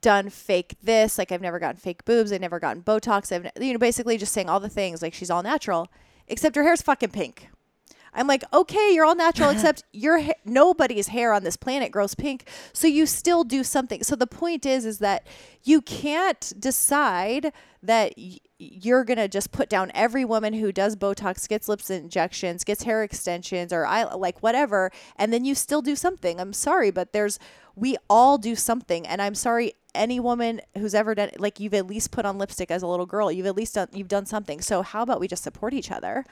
done 0.00 0.30
fake 0.30 0.76
this. 0.82 1.18
Like 1.18 1.32
I've 1.32 1.42
never 1.42 1.58
gotten 1.58 1.76
fake 1.76 2.04
boobs. 2.04 2.32
I've 2.32 2.40
never 2.40 2.58
gotten 2.60 2.82
Botox. 2.82 3.32
I've 3.32 3.44
ne-" 3.44 3.66
you 3.66 3.72
know 3.72 3.78
basically 3.78 4.16
just 4.18 4.32
saying 4.32 4.48
all 4.48 4.60
the 4.60 4.68
things. 4.68 5.02
Like 5.02 5.14
she's 5.14 5.30
all 5.30 5.42
natural, 5.42 5.88
except 6.28 6.56
her 6.56 6.62
hair's 6.62 6.82
fucking 6.82 7.10
pink. 7.10 7.50
I'm 8.14 8.26
like, 8.26 8.44
okay, 8.52 8.92
you're 8.92 9.04
all 9.04 9.14
natural, 9.14 9.50
except 9.54 9.84
your 9.92 10.20
ha- 10.20 10.32
nobody's 10.44 11.08
hair 11.08 11.32
on 11.32 11.44
this 11.44 11.56
planet 11.56 11.92
grows 11.92 12.14
pink, 12.14 12.48
so 12.72 12.86
you 12.86 13.06
still 13.06 13.44
do 13.44 13.62
something. 13.64 14.02
So 14.02 14.16
the 14.16 14.26
point 14.26 14.66
is, 14.66 14.84
is 14.84 14.98
that 14.98 15.26
you 15.62 15.80
can't 15.82 16.52
decide 16.58 17.52
that 17.82 18.12
y- 18.16 18.38
you're 18.58 19.04
gonna 19.04 19.28
just 19.28 19.52
put 19.52 19.68
down 19.68 19.90
every 19.94 20.24
woman 20.24 20.52
who 20.54 20.70
does 20.72 20.96
Botox, 20.96 21.48
gets 21.48 21.68
lips 21.68 21.88
injections, 21.90 22.64
gets 22.64 22.82
hair 22.82 23.02
extensions, 23.02 23.72
or 23.72 23.86
I 23.86 24.04
like 24.14 24.42
whatever, 24.42 24.90
and 25.16 25.32
then 25.32 25.44
you 25.44 25.54
still 25.54 25.82
do 25.82 25.96
something. 25.96 26.40
I'm 26.40 26.52
sorry, 26.52 26.90
but 26.90 27.12
there's 27.12 27.38
we 27.76 27.96
all 28.10 28.36
do 28.36 28.54
something, 28.56 29.06
and 29.06 29.22
I'm 29.22 29.34
sorry 29.34 29.72
any 29.92 30.20
woman 30.20 30.60
who's 30.78 30.94
ever 30.94 31.16
done 31.16 31.30
like 31.38 31.58
you've 31.58 31.74
at 31.74 31.84
least 31.84 32.12
put 32.12 32.24
on 32.24 32.38
lipstick 32.38 32.70
as 32.70 32.80
a 32.80 32.86
little 32.86 33.06
girl 33.06 33.32
you've 33.32 33.44
at 33.44 33.56
least 33.56 33.74
done 33.74 33.88
you've 33.92 34.06
done 34.06 34.24
something 34.24 34.60
so 34.60 34.82
how 34.82 35.02
about 35.02 35.18
we 35.18 35.26
just 35.26 35.42
support 35.42 35.74
each 35.74 35.90
other 35.90 36.24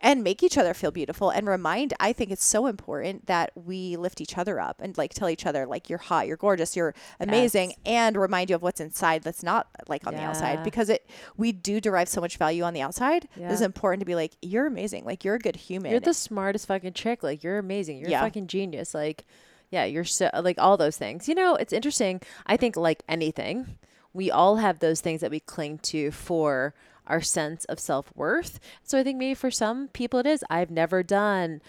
and 0.00 0.22
make 0.22 0.44
each 0.44 0.56
other 0.56 0.72
feel 0.72 0.92
beautiful 0.92 1.28
and 1.28 1.48
remind 1.48 1.92
i 1.98 2.12
think 2.12 2.30
it's 2.30 2.44
so 2.44 2.66
important 2.66 3.26
that 3.26 3.50
we 3.56 3.96
lift 3.96 4.20
each 4.20 4.38
other 4.38 4.60
up 4.60 4.80
and 4.80 4.96
like 4.96 5.12
tell 5.12 5.28
each 5.28 5.44
other 5.44 5.66
like 5.66 5.90
you're 5.90 5.98
hot 5.98 6.28
you're 6.28 6.36
gorgeous 6.36 6.76
you're 6.76 6.94
amazing 7.18 7.70
Yes. 7.70 7.78
and 7.84 8.16
remind 8.16 8.48
you 8.48 8.54
of 8.54 8.62
what's 8.62 8.80
inside 8.80 9.24
that's 9.24 9.42
not 9.42 9.66
like 9.88 10.06
on 10.06 10.14
the 10.14 10.22
outside 10.22 10.62
because 10.62 10.88
it 10.90 11.08
we 11.36 11.52
do 11.52 11.80
derive 11.80 12.08
so 12.08 12.20
much 12.20 12.36
value 12.36 12.62
on 12.64 12.74
the 12.74 12.80
outside 12.82 13.28
it's 13.36 13.60
important 13.60 14.00
to 14.00 14.06
be 14.06 14.14
like 14.14 14.36
you're 14.42 14.66
amazing 14.66 15.04
like 15.04 15.24
you're 15.24 15.36
a 15.36 15.38
good 15.38 15.56
human 15.56 15.90
You're 15.92 16.00
the 16.00 16.14
smartest 16.14 16.66
fucking 16.66 16.92
chick. 16.92 17.22
Like 17.22 17.42
you're 17.42 17.58
amazing. 17.58 17.98
You're 17.98 18.10
Yeah. 18.10 18.20
a 18.20 18.24
fucking 18.24 18.46
genius. 18.48 18.94
Like, 18.94 19.24
yeah, 19.70 19.84
you're 19.84 20.04
so 20.04 20.30
like 20.42 20.58
all 20.58 20.76
those 20.76 20.96
things. 20.96 21.28
You 21.28 21.34
know, 21.34 21.54
it's 21.54 21.72
interesting. 21.72 22.20
I 22.46 22.56
think 22.56 22.76
like 22.76 23.02
anything, 23.08 23.76
we 24.12 24.30
all 24.30 24.56
have 24.56 24.78
those 24.80 25.00
things 25.00 25.20
that 25.20 25.30
we 25.30 25.40
cling 25.40 25.78
to 25.78 26.10
for 26.10 26.74
our 27.06 27.20
sense 27.20 27.64
of 27.66 27.78
self 27.80 28.12
worth. 28.14 28.60
So 28.82 28.98
I 28.98 29.02
think 29.02 29.18
maybe 29.18 29.34
for 29.34 29.50
some 29.50 29.88
people 29.88 30.20
it 30.20 30.26
is. 30.26 30.44
I've 30.50 30.70
never 30.70 31.02
done 31.02 31.60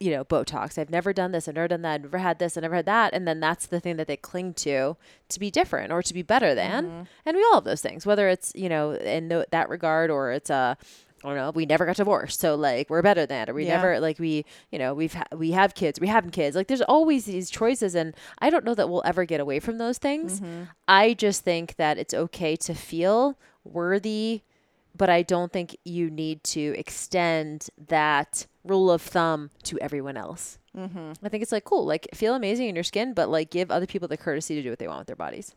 you 0.00 0.10
know, 0.10 0.24
Botox. 0.24 0.78
I've 0.78 0.88
never 0.90 1.12
done 1.12 1.30
this. 1.32 1.46
I've 1.46 1.54
never 1.54 1.68
done 1.68 1.82
that. 1.82 1.92
I've 1.96 2.02
never 2.04 2.18
had 2.18 2.38
this. 2.38 2.56
I've 2.56 2.62
never 2.62 2.76
had 2.76 2.86
that. 2.86 3.12
And 3.12 3.28
then 3.28 3.38
that's 3.38 3.66
the 3.66 3.78
thing 3.80 3.96
that 3.98 4.06
they 4.06 4.16
cling 4.16 4.54
to 4.54 4.96
to 5.28 5.38
be 5.40 5.50
different 5.50 5.92
or 5.92 6.02
to 6.02 6.14
be 6.14 6.22
better 6.22 6.54
than. 6.54 6.84
Mm-hmm. 6.86 7.02
And 7.26 7.36
we 7.36 7.42
all 7.44 7.56
have 7.56 7.64
those 7.64 7.82
things, 7.82 8.06
whether 8.06 8.28
it's, 8.28 8.50
you 8.54 8.68
know, 8.70 8.92
in 8.92 9.28
that 9.50 9.68
regard 9.68 10.10
or 10.10 10.32
it's 10.32 10.48
a, 10.48 10.76
I 11.22 11.28
don't 11.28 11.36
know, 11.36 11.50
we 11.50 11.66
never 11.66 11.84
got 11.84 11.96
divorced. 11.96 12.40
So 12.40 12.54
like 12.54 12.88
we're 12.88 13.02
better 13.02 13.26
than, 13.26 13.50
or 13.50 13.54
we 13.54 13.66
Yeah. 13.66 13.76
never, 13.76 14.00
like 14.00 14.18
we, 14.18 14.46
you 14.70 14.78
know, 14.78 14.94
we've, 14.94 15.12
ha- 15.12 15.26
we 15.36 15.50
have 15.50 15.74
kids, 15.74 16.00
we 16.00 16.06
haven't 16.06 16.30
kids. 16.30 16.56
Like 16.56 16.68
there's 16.68 16.80
always 16.80 17.26
these 17.26 17.50
choices. 17.50 17.94
And 17.94 18.14
I 18.38 18.48
don't 18.48 18.64
know 18.64 18.74
that 18.74 18.88
we'll 18.88 19.02
ever 19.04 19.26
get 19.26 19.38
away 19.38 19.60
from 19.60 19.76
those 19.76 19.98
things. 19.98 20.40
Mm-hmm. 20.40 20.62
I 20.88 21.12
just 21.12 21.44
think 21.44 21.76
that 21.76 21.98
it's 21.98 22.14
okay 22.14 22.56
to 22.56 22.72
feel 22.74 23.38
worthy 23.64 24.42
but 24.96 25.08
I 25.08 25.22
don't 25.22 25.52
think 25.52 25.76
you 25.84 26.10
need 26.10 26.44
to 26.44 26.74
extend 26.76 27.68
that 27.88 28.46
rule 28.64 28.90
of 28.90 29.02
thumb 29.02 29.50
to 29.64 29.78
everyone 29.78 30.16
else. 30.16 30.58
Mm-hmm. 30.76 31.12
I 31.24 31.28
think 31.28 31.42
it's 31.42 31.52
like 31.52 31.64
cool, 31.64 31.84
like 31.84 32.08
feel 32.14 32.34
amazing 32.34 32.68
in 32.68 32.74
your 32.74 32.84
skin, 32.84 33.14
but 33.14 33.28
like 33.28 33.50
give 33.50 33.70
other 33.70 33.86
people 33.86 34.08
the 34.08 34.16
courtesy 34.16 34.54
to 34.54 34.62
do 34.62 34.70
what 34.70 34.78
they 34.78 34.88
want 34.88 35.00
with 35.00 35.06
their 35.06 35.16
bodies. 35.16 35.54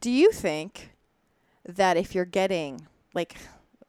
Do 0.00 0.10
you 0.10 0.30
think 0.32 0.90
that 1.64 1.96
if 1.96 2.14
you're 2.14 2.24
getting 2.24 2.86
like 3.14 3.36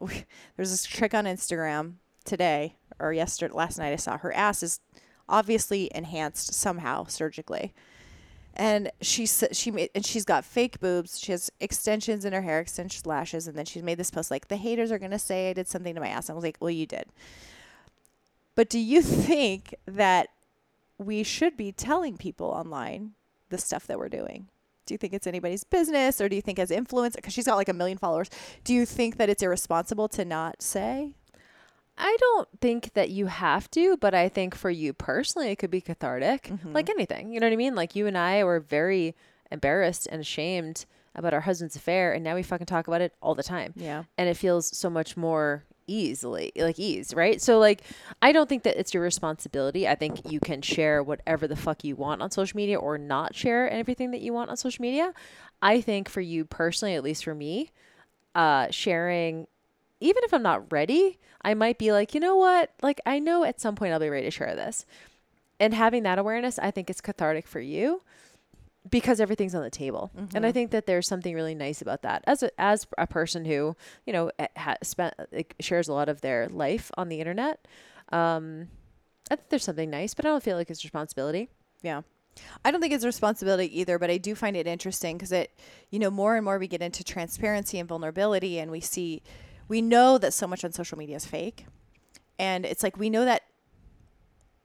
there's 0.56 0.70
this 0.70 0.84
trick 0.84 1.14
on 1.14 1.24
Instagram 1.24 1.94
today 2.24 2.76
or 2.98 3.12
yesterday 3.12 3.52
last 3.54 3.78
night 3.78 3.92
I 3.92 3.96
saw 3.96 4.18
her 4.18 4.32
ass 4.34 4.62
is 4.62 4.80
obviously 5.28 5.90
enhanced 5.94 6.52
somehow 6.54 7.04
surgically. 7.04 7.72
And 8.60 8.90
she 9.00 9.24
she 9.24 9.70
made 9.70 9.88
and 9.94 10.04
she's 10.04 10.26
got 10.26 10.44
fake 10.44 10.80
boobs. 10.80 11.18
She 11.18 11.32
has 11.32 11.50
extensions 11.60 12.26
in 12.26 12.34
her 12.34 12.42
hair, 12.42 12.60
extensions 12.60 13.06
lashes, 13.06 13.48
and 13.48 13.56
then 13.56 13.64
she's 13.64 13.82
made 13.82 13.96
this 13.96 14.10
post 14.10 14.30
like 14.30 14.48
the 14.48 14.56
haters 14.56 14.92
are 14.92 14.98
gonna 14.98 15.18
say 15.18 15.48
I 15.48 15.54
did 15.54 15.66
something 15.66 15.94
to 15.94 16.00
my 16.00 16.08
ass. 16.08 16.28
I 16.28 16.34
was 16.34 16.44
like, 16.44 16.58
well, 16.60 16.68
you 16.68 16.84
did. 16.84 17.06
But 18.54 18.68
do 18.68 18.78
you 18.78 19.00
think 19.28 19.74
that 19.86 20.28
we 20.98 21.22
should 21.22 21.56
be 21.56 21.72
telling 21.72 22.18
people 22.18 22.48
online 22.48 23.12
the 23.48 23.56
stuff 23.56 23.86
that 23.86 23.98
we're 23.98 24.10
doing? 24.10 24.48
Do 24.84 24.92
you 24.92 24.98
think 24.98 25.14
it's 25.14 25.26
anybody's 25.26 25.64
business 25.64 26.20
or 26.20 26.28
do 26.28 26.36
you 26.36 26.42
think 26.42 26.58
as 26.58 26.68
influencer 26.68 27.16
because 27.16 27.32
she's 27.32 27.46
got 27.46 27.56
like 27.56 27.70
a 27.70 27.72
million 27.72 27.96
followers, 27.96 28.28
do 28.62 28.74
you 28.74 28.84
think 28.84 29.16
that 29.16 29.30
it's 29.30 29.42
irresponsible 29.42 30.08
to 30.08 30.26
not 30.26 30.60
say? 30.60 31.14
I 32.00 32.16
don't 32.18 32.48
think 32.60 32.94
that 32.94 33.10
you 33.10 33.26
have 33.26 33.70
to, 33.72 33.96
but 33.98 34.14
I 34.14 34.28
think 34.28 34.54
for 34.54 34.70
you 34.70 34.92
personally, 34.92 35.50
it 35.50 35.56
could 35.56 35.70
be 35.70 35.80
cathartic, 35.80 36.50
like 36.64 36.88
anything. 36.88 37.32
You 37.32 37.40
know 37.40 37.46
what 37.46 37.52
I 37.52 37.56
mean? 37.56 37.74
Like 37.74 37.94
you 37.94 38.06
and 38.06 38.16
I 38.16 38.42
were 38.44 38.60
very 38.60 39.14
embarrassed 39.52 40.08
and 40.10 40.20
ashamed 40.20 40.86
about 41.14 41.34
our 41.34 41.40
husband's 41.40 41.76
affair, 41.76 42.12
and 42.12 42.24
now 42.24 42.34
we 42.34 42.42
fucking 42.42 42.66
talk 42.66 42.88
about 42.88 43.00
it 43.00 43.14
all 43.20 43.34
the 43.34 43.42
time. 43.42 43.72
Yeah. 43.76 44.04
and 44.16 44.28
it 44.28 44.36
feels 44.36 44.76
so 44.76 44.88
much 44.88 45.16
more 45.16 45.64
easily 45.86 46.52
like 46.54 46.78
ease 46.78 47.12
right 47.14 47.42
so 47.42 47.58
like 47.58 47.82
i 48.22 48.30
don't 48.30 48.48
think 48.48 48.62
that 48.62 48.78
it's 48.78 48.94
your 48.94 49.02
responsibility 49.02 49.88
i 49.88 49.94
think 49.96 50.30
you 50.30 50.38
can 50.38 50.62
share 50.62 51.02
whatever 51.02 51.48
the 51.48 51.56
fuck 51.56 51.82
you 51.82 51.96
want 51.96 52.22
on 52.22 52.30
social 52.30 52.56
media 52.56 52.78
or 52.78 52.96
not 52.96 53.34
share 53.34 53.68
everything 53.68 54.12
that 54.12 54.20
you 54.20 54.32
want 54.32 54.48
on 54.50 54.56
social 54.56 54.80
media 54.80 55.12
i 55.62 55.80
think 55.80 56.08
for 56.08 56.20
you 56.20 56.44
personally 56.44 56.94
at 56.94 57.02
least 57.02 57.24
for 57.24 57.34
me 57.34 57.72
uh 58.36 58.68
sharing 58.70 59.48
even 60.00 60.22
if 60.24 60.32
i'm 60.34 60.42
not 60.42 60.70
ready 60.72 61.18
i 61.42 61.54
might 61.54 61.78
be 61.78 61.92
like 61.92 62.14
you 62.14 62.20
know 62.20 62.36
what? 62.36 62.70
Like 62.82 63.00
i 63.06 63.18
know 63.18 63.44
at 63.44 63.60
some 63.60 63.76
point 63.76 63.92
i'll 63.92 64.00
be 64.00 64.08
ready 64.08 64.26
to 64.26 64.30
share 64.30 64.54
this. 64.54 64.86
And 65.58 65.74
having 65.74 66.02
that 66.04 66.18
awareness 66.18 66.58
i 66.58 66.70
think 66.70 66.90
is 66.90 67.00
cathartic 67.00 67.46
for 67.46 67.60
you 67.60 68.02
because 68.88 69.20
everything's 69.20 69.54
on 69.54 69.62
the 69.62 69.70
table. 69.70 70.10
And 70.34 70.46
i 70.46 70.52
think 70.52 70.70
that 70.70 70.86
there's 70.86 71.06
something 71.06 71.34
really 71.34 71.54
nice 71.54 71.82
about 71.82 72.02
that. 72.02 72.24
As 72.26 72.42
a, 72.42 72.50
as 72.58 72.86
a 72.98 73.06
person 73.06 73.44
who 73.44 73.76
you 74.06 74.12
know 74.12 74.30
eh, 74.38 74.48
ha- 74.56 74.76
spent 74.82 75.14
like, 75.32 75.54
shares 75.60 75.88
a 75.88 75.92
lot 75.92 76.08
of 76.08 76.20
their 76.22 76.48
life 76.48 76.90
on 76.96 77.08
the 77.08 77.20
internet 77.20 77.66
um 78.10 78.68
i 79.30 79.36
think 79.36 79.48
there's 79.50 79.62
something 79.62 79.90
nice 79.90 80.14
but 80.14 80.24
i 80.24 80.28
don't 80.28 80.42
feel 80.42 80.56
like 80.56 80.70
it's 80.70 80.82
responsibility. 80.84 81.48
Yeah. 81.82 82.02
I 82.64 82.70
don't 82.70 82.80
think 82.80 82.92
it's 82.92 83.04
a 83.04 83.08
responsibility 83.08 83.80
either, 83.80 83.98
but 83.98 84.10
I 84.10 84.16
do 84.16 84.34
find 84.34 84.56
it 84.56 84.66
interesting 84.66 85.16
because 85.16 85.32
it, 85.32 85.58
you 85.90 85.98
know, 85.98 86.10
more 86.10 86.36
and 86.36 86.44
more 86.44 86.58
we 86.58 86.68
get 86.68 86.82
into 86.82 87.02
transparency 87.04 87.78
and 87.78 87.88
vulnerability 87.88 88.58
and 88.58 88.70
we 88.70 88.80
see, 88.80 89.22
we 89.70 89.80
know 89.80 90.18
that 90.18 90.34
so 90.34 90.46
much 90.46 90.64
on 90.64 90.72
social 90.72 90.98
media 90.98 91.16
is 91.16 91.24
fake. 91.24 91.64
And 92.38 92.66
it's 92.66 92.82
like, 92.82 92.98
we 92.98 93.08
know 93.08 93.24
that, 93.24 93.42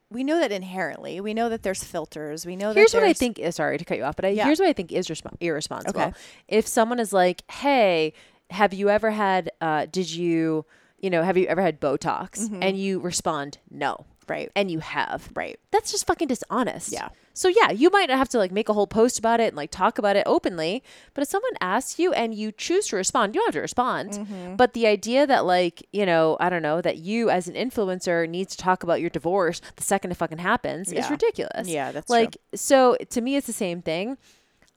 we 0.10 0.24
know 0.24 0.40
that 0.40 0.52
inherently. 0.52 1.22
We 1.22 1.34
know 1.34 1.48
that 1.50 1.62
there's 1.64 1.84
filters. 1.84 2.46
We 2.46 2.56
know 2.56 2.70
that 2.74 2.80
here's 2.80 2.94
what 2.94 3.04
i 3.04 3.14
think 3.14 3.38
is 3.40 3.56
sorry 3.56 3.78
to 3.78 3.86
cut 3.86 3.98
you 3.98 4.04
off 4.04 4.16
but 4.16 4.26
I, 4.26 4.30
Yeah. 4.30 4.46
here's 4.46 4.60
what 4.60 4.68
i 4.70 4.74
think 4.74 4.92
is 4.92 5.08
resp- 5.08 5.36
irresponsible 5.40 6.00
Okay. 6.02 6.14
if 6.48 6.66
someone 6.68 7.00
is 7.00 7.12
like 7.14 7.44
hey 7.52 8.14
have 8.50 8.74
you 8.74 8.90
ever 8.90 9.12
had 9.12 9.52
uh 9.62 9.86
did 9.92 10.10
you 10.12 10.66
you 11.00 11.10
know 11.10 11.24
have 11.24 11.38
you 11.38 11.46
ever 11.48 11.62
had 11.62 11.80
botox 11.82 12.50
and 12.62 12.78
you 12.78 13.00
respond 13.00 13.58
no 13.70 14.06
Right. 14.28 14.52
and 14.56 14.72
you 14.72 14.80
have 14.80 15.30
Right. 15.36 15.60
that's 15.72 15.92
just 15.92 16.08
fucking 16.08 16.28
dishonest. 16.28 16.92
Yeah. 16.92 17.10
So 17.34 17.50
yeah, 17.50 17.70
you 17.72 17.90
might 17.90 18.10
have 18.10 18.30
to 18.30 18.38
like 18.38 18.52
make 18.52 18.70
a 18.70 18.74
whole 18.74 18.88
post 18.88 19.20
about 19.20 19.42
it 19.42 19.48
and 19.50 19.58
like 19.58 19.70
talk 19.70 19.98
about 19.98 20.16
it 20.16 20.24
openly, 20.26 20.82
but 21.14 21.22
if 21.22 21.28
someone 21.28 21.52
asks 21.60 22.00
you 22.00 22.14
and 22.14 22.34
you 22.34 22.54
choose 22.54 22.88
to 22.88 22.96
respond, 22.96 23.36
you 23.36 23.42
don't 23.42 23.48
have 23.48 23.56
to 23.56 23.62
respond. 23.62 24.12
Mm-hmm. 24.12 24.56
But 24.56 24.74
the 24.74 24.88
idea 24.88 25.28
that 25.28 25.46
like, 25.46 25.86
you 25.92 26.06
know, 26.06 26.38
I 26.40 26.50
don't 26.50 26.62
know, 26.62 26.80
that 26.82 26.98
you 26.98 27.30
as 27.30 27.50
an 27.50 27.56
influencer 27.56 28.28
needs 28.30 28.56
to 28.56 28.64
talk 28.64 28.84
about 28.84 29.02
your 29.02 29.10
divorce 29.10 29.60
the 29.76 29.84
second 29.84 30.12
it 30.12 30.16
fucking 30.16 30.38
happens 30.38 30.94
is 30.94 31.10
ridiculous. 31.10 31.68
Yeah, 31.68 31.92
that's 31.92 32.10
like 32.10 32.38
so 32.54 32.96
to 33.10 33.20
me 33.22 33.36
it's 33.36 33.48
the 33.48 33.54
same 33.54 33.82
thing. 33.82 34.18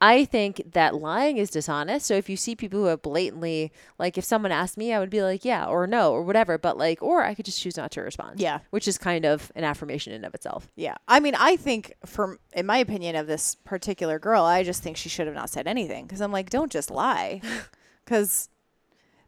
I 0.01 0.23
think 0.23 0.61
that 0.71 0.95
lying 0.95 1.37
is 1.37 1.49
dishonest. 1.49 2.05
So 2.05 2.13
if 2.13 2.29
you 2.29 2.37
see 2.37 2.55
people 2.55 2.79
who 2.79 2.85
have 2.85 3.01
blatantly, 3.01 3.73
like, 3.97 4.17
if 4.17 4.23
someone 4.23 4.51
asked 4.51 4.77
me, 4.77 4.93
I 4.93 4.99
would 4.99 5.09
be 5.09 5.21
like, 5.21 5.43
yeah, 5.43 5.65
or 5.65 5.87
no, 5.87 6.13
or 6.13 6.23
whatever. 6.23 6.57
But 6.57 6.77
like, 6.77 7.03
or 7.03 7.23
I 7.23 7.33
could 7.33 7.45
just 7.45 7.59
choose 7.61 7.75
not 7.75 7.91
to 7.91 8.01
respond. 8.01 8.39
Yeah. 8.39 8.59
which 8.69 8.87
is 8.87 8.97
kind 8.97 9.25
of 9.25 9.51
an 9.55 9.63
affirmation 9.65 10.13
in 10.13 10.23
of 10.23 10.33
itself. 10.33 10.71
Yeah. 10.75 10.95
I 11.07 11.19
mean, 11.19 11.35
I 11.35 11.57
think 11.57 11.93
from 12.05 12.39
in 12.53 12.65
my 12.65 12.77
opinion 12.77 13.15
of 13.15 13.27
this 13.27 13.55
particular 13.55 14.19
girl, 14.19 14.43
I 14.43 14.63
just 14.63 14.81
think 14.81 14.95
she 14.95 15.09
should 15.09 15.27
have 15.27 15.35
not 15.35 15.49
said 15.49 15.67
anything 15.67 16.07
cuz 16.07 16.21
I'm 16.21 16.31
like, 16.31 16.49
don't 16.49 16.71
just 16.71 16.89
lie. 16.89 17.41
Cuz 18.05 18.49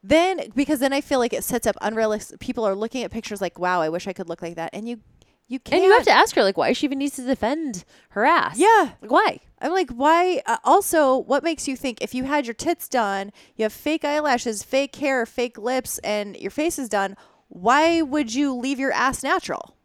then 0.04 0.52
because 0.56 0.80
then 0.80 0.94
I 0.94 1.02
feel 1.02 1.20
like 1.20 1.34
it 1.34 1.44
sets 1.44 1.68
up 1.68 1.76
unrealistic 1.82 2.40
people 2.40 2.66
are 2.66 2.74
looking 2.76 3.04
at 3.04 3.12
pictures 3.12 3.42
like, 3.42 3.60
"Wow, 3.60 3.82
I 3.82 3.90
wish 3.90 4.08
I 4.08 4.14
could 4.14 4.28
look 4.28 4.42
like 4.42 4.56
that." 4.56 4.72
And 4.74 4.90
you 4.90 5.02
you 5.48 5.60
can't 5.60 5.76
And 5.76 5.84
you 5.84 5.92
have 5.92 6.06
to 6.06 6.12
ask 6.12 6.34
her, 6.36 6.44
like, 6.44 6.58
why 6.58 6.72
she 6.74 6.88
even 6.88 6.98
needs 6.98 7.18
to 7.18 7.24
defend 7.24 7.84
her 8.12 8.26
ass. 8.26 8.58
Yeah. 8.58 8.94
Like, 9.02 9.12
why? 9.12 9.40
I'm 9.62 9.72
like, 9.72 9.92
why? 9.92 10.42
Uh, 10.46 10.58
also, 10.64 11.18
what 11.18 11.44
makes 11.44 11.68
you 11.68 11.76
think 11.76 12.00
if 12.02 12.14
you 12.14 12.24
had 12.24 12.46
your 12.48 12.54
tits 12.54 12.88
done, 12.88 13.32
you 13.56 13.64
have 13.64 13.74
fake 13.74 14.04
eyelashes, 14.04 14.64
fake 14.64 14.96
hair, 14.96 15.26
fake 15.26 15.58
lips, 15.58 16.00
and 16.00 16.36
your 16.36 16.52
face 16.52 16.80
is 16.80 16.90
done, 16.90 17.16
why 17.48 18.02
would 18.02 18.34
you 18.34 18.56
leave 18.56 18.80
your 18.80 18.92
ass 18.92 19.24
natural? 19.24 19.76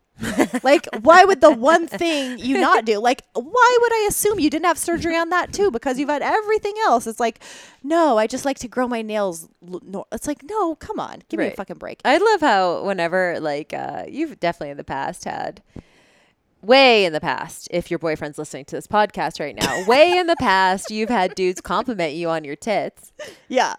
like, 0.63 0.89
why 1.03 1.25
would 1.25 1.41
the 1.41 1.51
one 1.51 1.87
thing 1.89 2.39
you 2.39 2.59
not 2.59 2.85
do? 2.85 2.99
Like, 2.99 3.23
why 3.35 3.79
would 3.81 3.93
I 3.93 4.07
assume 4.09 4.41
you 4.41 4.49
didn't 4.49 4.65
have 4.65 4.79
surgery 4.79 5.17
on 5.17 5.29
that 5.31 5.53
too? 5.53 5.71
Because 5.71 5.99
you've 5.99 6.09
had 6.09 6.23
everything 6.23 6.75
else. 6.85 7.07
It's 7.07 7.21
like, 7.21 7.41
no, 7.83 8.17
I 8.17 8.27
just 8.27 8.45
like 8.45 8.59
to 8.61 8.69
grow 8.69 8.89
my 8.89 9.03
nails. 9.03 9.49
it's 10.13 10.27
like, 10.27 10.43
no, 10.45 10.75
come 10.77 10.99
on, 10.99 11.23
give 11.29 11.39
me 11.39 11.49
a 11.49 11.51
fucking 11.51 11.77
break. 11.77 12.01
I 12.05 12.17
love 12.17 12.41
how 12.41 12.85
whenever 12.85 13.41
like 13.41 13.75
uh, 13.75 14.05
you've 14.09 14.41
definitely 14.41 14.71
in 14.71 14.77
the 14.79 14.85
past 14.85 15.25
had 15.25 15.63
way 16.63 17.05
in 17.05 17.13
the 17.13 17.21
past 17.21 17.69
if 17.71 17.91
your 17.91 17.99
boyfriend's 17.99 18.39
listening 18.39 18.65
to 18.65 18.75
this 18.77 18.87
podcast 18.87 19.39
right 19.39 19.55
now 19.55 19.85
way 19.87 20.17
in 20.17 20.27
the 20.27 20.37
past 20.41 20.91
you've 20.91 21.11
had 21.11 21.35
dudes 21.35 21.61
compliment 21.61 22.15
you 22.15 22.29
on 22.29 22.45
your 22.45 22.57
tits 22.57 23.13
Yeah, 23.49 23.75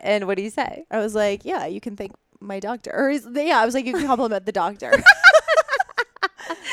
and 0.00 0.26
what 0.26 0.36
do 0.36 0.42
you 0.42 0.50
say 0.50 0.86
I 0.90 0.98
was 0.98 1.14
like, 1.14 1.44
yeah, 1.44 1.66
you 1.66 1.80
can 1.80 1.96
thank 1.96 2.12
my 2.40 2.60
doctor. 2.60 2.90
Or 2.94 3.10
he's, 3.10 3.26
yeah, 3.32 3.58
I 3.60 3.64
was 3.64 3.74
like, 3.74 3.86
you 3.86 3.92
can 3.92 4.06
compliment 4.06 4.46
the 4.46 4.52
doctor. 4.52 4.92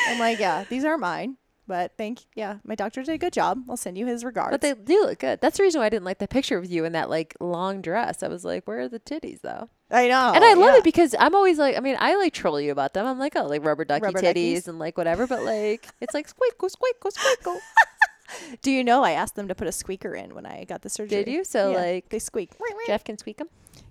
I'm 0.08 0.20
like, 0.20 0.40
yeah, 0.40 0.66
these 0.70 0.86
are 0.86 0.98
mine. 0.98 1.38
But 1.66 1.94
thank, 1.98 2.20
yeah, 2.36 2.58
my 2.66 2.76
doctor 2.76 3.04
did 3.04 3.14
a 3.14 3.18
good 3.18 3.32
job. 3.34 3.64
I'll 3.70 3.78
send 3.78 3.98
you 3.98 4.06
his 4.06 4.26
regards. 4.26 4.52
but 4.52 4.62
they 4.62 4.74
do 4.74 5.02
look 5.06 5.20
good 5.20 5.40
that's 5.42 5.58
the 5.58 5.64
reason 5.64 5.80
why 5.80 5.86
I 5.86 5.90
didn't 5.90 6.04
like 6.06 6.20
the 6.20 6.28
picture 6.28 6.58
of 6.58 6.66
you 6.66 6.84
in 6.86 6.92
that 6.94 7.10
like 7.10 7.36
long 7.40 7.82
dress 7.82 8.22
I 8.24 8.28
was 8.28 8.44
like 8.44 8.68
where 8.68 8.80
are 8.82 8.88
the 8.90 9.00
titties 9.00 9.42
though 9.42 9.70
I 9.92 10.08
know, 10.08 10.32
and 10.34 10.44
I 10.44 10.54
love 10.56 10.74
yeah. 10.74 10.78
it 10.80 10.84
because 10.84 11.14
I'm 11.20 11.36
always 11.36 11.58
like 11.60 11.78
I 11.78 11.80
mean 11.80 11.96
I 12.00 12.16
like 12.16 12.34
troll 12.34 12.60
you 12.60 12.72
about 12.72 12.94
them 12.94 13.06
I'm 13.06 13.20
like 13.20 13.36
oh 13.36 13.46
like 13.46 13.64
rubber 13.64 13.86
ducky 13.86 14.04
Rubber 14.04 14.20
titties 14.20 14.34
duckies. 14.56 14.68
and 14.68 14.80
like 14.80 14.98
whatever 14.98 15.26
but 15.28 15.44
like 15.44 15.88
it's 16.02 16.14
like 16.14 16.28
squeakle 16.28 16.70
squeakle 16.70 17.12
squeakle 17.12 17.58
Do 18.64 18.72
you 18.72 18.84
know 18.84 19.04
I 19.04 19.12
asked 19.12 19.36
them 19.36 19.48
to 19.50 19.56
put 19.56 19.68
a 19.68 19.72
squeaker 19.72 20.16
in 20.16 20.34
when 20.34 20.46
I 20.46 20.64
got 20.64 20.82
the 20.82 20.90
surgery? 20.90 21.24
Did 21.24 21.32
you? 21.32 21.44
So, 21.44 21.72
Yeah, 21.72 21.78
like, 21.78 22.10
they 22.10 22.18
squeak. 22.18 22.50
Jeff 22.88 23.04
can 23.04 23.18
squeak 23.20 23.38
them 23.38 23.48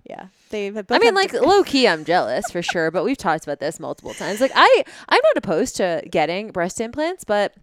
Yeah, 0.08 0.26
they. 0.50 0.64
have 0.72 0.86
I 0.90 0.98
mean, 0.98 1.14
like 1.14 1.30
different- 1.30 1.46
low 1.46 1.62
key, 1.62 1.86
I'm 1.86 2.04
jealous 2.04 2.50
for 2.50 2.60
sure, 2.60 2.90
but 2.90 3.04
we've 3.04 3.16
talked 3.16 3.44
about 3.44 3.60
this 3.60 3.78
multiple 3.78 4.14
times. 4.14 4.40
Like, 4.40 4.50
I 4.54 4.84
I'm 5.08 5.20
not 5.22 5.36
opposed 5.36 5.76
to 5.76 6.02
getting 6.10 6.50
breast 6.50 6.80
implants, 6.80 7.22
but 7.22 7.54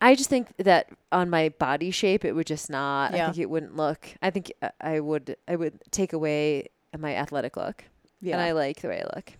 I 0.00 0.14
just 0.14 0.30
think 0.30 0.48
that 0.58 0.88
on 1.12 1.28
my 1.28 1.50
body 1.50 1.90
shape, 1.90 2.24
it 2.24 2.32
would 2.32 2.46
just 2.46 2.70
not. 2.70 3.12
Yeah. 3.12 3.24
I 3.24 3.26
think 3.26 3.38
it 3.38 3.50
wouldn't 3.50 3.76
look. 3.76 4.08
I 4.22 4.30
think 4.30 4.52
uh, 4.62 4.70
I 4.80 5.00
would. 5.00 5.36
I 5.46 5.56
would 5.56 5.78
take 5.90 6.12
away 6.12 6.68
my 6.98 7.14
athletic 7.14 7.56
look, 7.56 7.84
yeah. 8.20 8.34
and 8.34 8.42
I 8.42 8.52
like 8.52 8.80
the 8.80 8.88
way 8.88 9.02
I 9.02 9.16
look. 9.16 9.32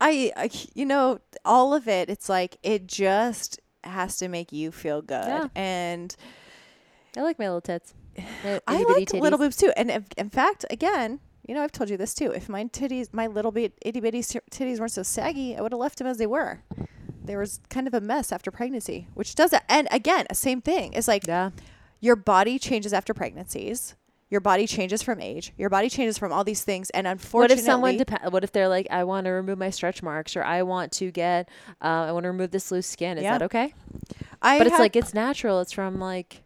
I, 0.00 0.32
I, 0.36 0.50
you 0.74 0.84
know, 0.86 1.20
all 1.44 1.74
of 1.74 1.88
it. 1.88 2.08
It's 2.10 2.28
like 2.28 2.56
it 2.62 2.86
just 2.86 3.60
has 3.84 4.16
to 4.18 4.28
make 4.28 4.52
you 4.52 4.72
feel 4.72 5.02
good, 5.02 5.26
Yeah. 5.26 5.48
and 5.54 6.14
I 7.16 7.22
like 7.22 7.38
my 7.38 7.46
little 7.46 7.60
tits. 7.60 7.94
My 8.16 8.60
I 8.66 8.82
like 8.82 9.12
little 9.12 9.20
titties. 9.20 9.38
boobs 9.38 9.56
too. 9.56 9.72
And 9.76 9.90
if, 9.90 10.04
in 10.16 10.30
fact, 10.30 10.64
again, 10.70 11.20
you 11.46 11.54
know, 11.54 11.62
I've 11.62 11.72
told 11.72 11.90
you 11.90 11.96
this 11.96 12.14
too. 12.14 12.30
If 12.32 12.48
my 12.48 12.64
titties, 12.64 13.12
my 13.12 13.26
little 13.26 13.52
bit 13.52 13.74
itty 13.82 14.00
bitty 14.00 14.20
titties 14.22 14.80
weren't 14.80 14.92
so 14.92 15.02
saggy, 15.02 15.56
I 15.56 15.60
would 15.60 15.72
have 15.72 15.78
left 15.78 15.98
them 15.98 16.06
as 16.06 16.18
they 16.18 16.26
were. 16.26 16.62
There 17.26 17.38
was 17.38 17.60
kind 17.68 17.86
of 17.86 17.94
a 17.94 18.00
mess 18.00 18.32
after 18.32 18.50
pregnancy, 18.50 19.08
which 19.14 19.34
does 19.34 19.52
it. 19.52 19.62
And 19.68 19.88
again, 19.90 20.26
same 20.32 20.60
thing. 20.60 20.92
It's 20.94 21.08
like 21.08 21.26
Yeah. 21.26 21.50
your 22.00 22.16
body 22.16 22.58
changes 22.58 22.92
after 22.92 23.12
pregnancies. 23.14 23.94
Your 24.28 24.40
body 24.40 24.66
changes 24.66 25.02
from 25.02 25.20
age. 25.20 25.52
Your 25.56 25.70
body 25.70 25.88
changes 25.88 26.18
from 26.18 26.32
all 26.32 26.42
these 26.42 26.64
things. 26.64 26.90
And 26.90 27.06
unfortunately, 27.06 27.54
What 27.54 27.58
if 27.60 27.64
someone 27.64 27.96
dep- 27.96 28.32
What 28.32 28.42
if 28.42 28.50
they're 28.50 28.68
like, 28.68 28.88
I 28.90 29.04
want 29.04 29.26
to 29.26 29.30
remove 29.30 29.56
my 29.58 29.70
stretch 29.70 30.02
marks, 30.02 30.36
or 30.36 30.42
I 30.42 30.62
want 30.62 30.90
to 30.92 31.12
get, 31.12 31.48
uh, 31.80 32.06
I 32.08 32.12
want 32.12 32.24
to 32.24 32.30
remove 32.30 32.50
this 32.50 32.72
loose 32.72 32.88
skin. 32.88 33.18
Is 33.18 33.22
Yeah. 33.24 33.38
that 33.38 33.44
okay? 33.44 33.72
I 34.42 34.58
But 34.58 34.66
it's 34.66 34.78
like 34.80 34.96
it's 34.96 35.14
natural. 35.14 35.60
It's 35.60 35.70
from 35.72 36.00
like 36.00 36.42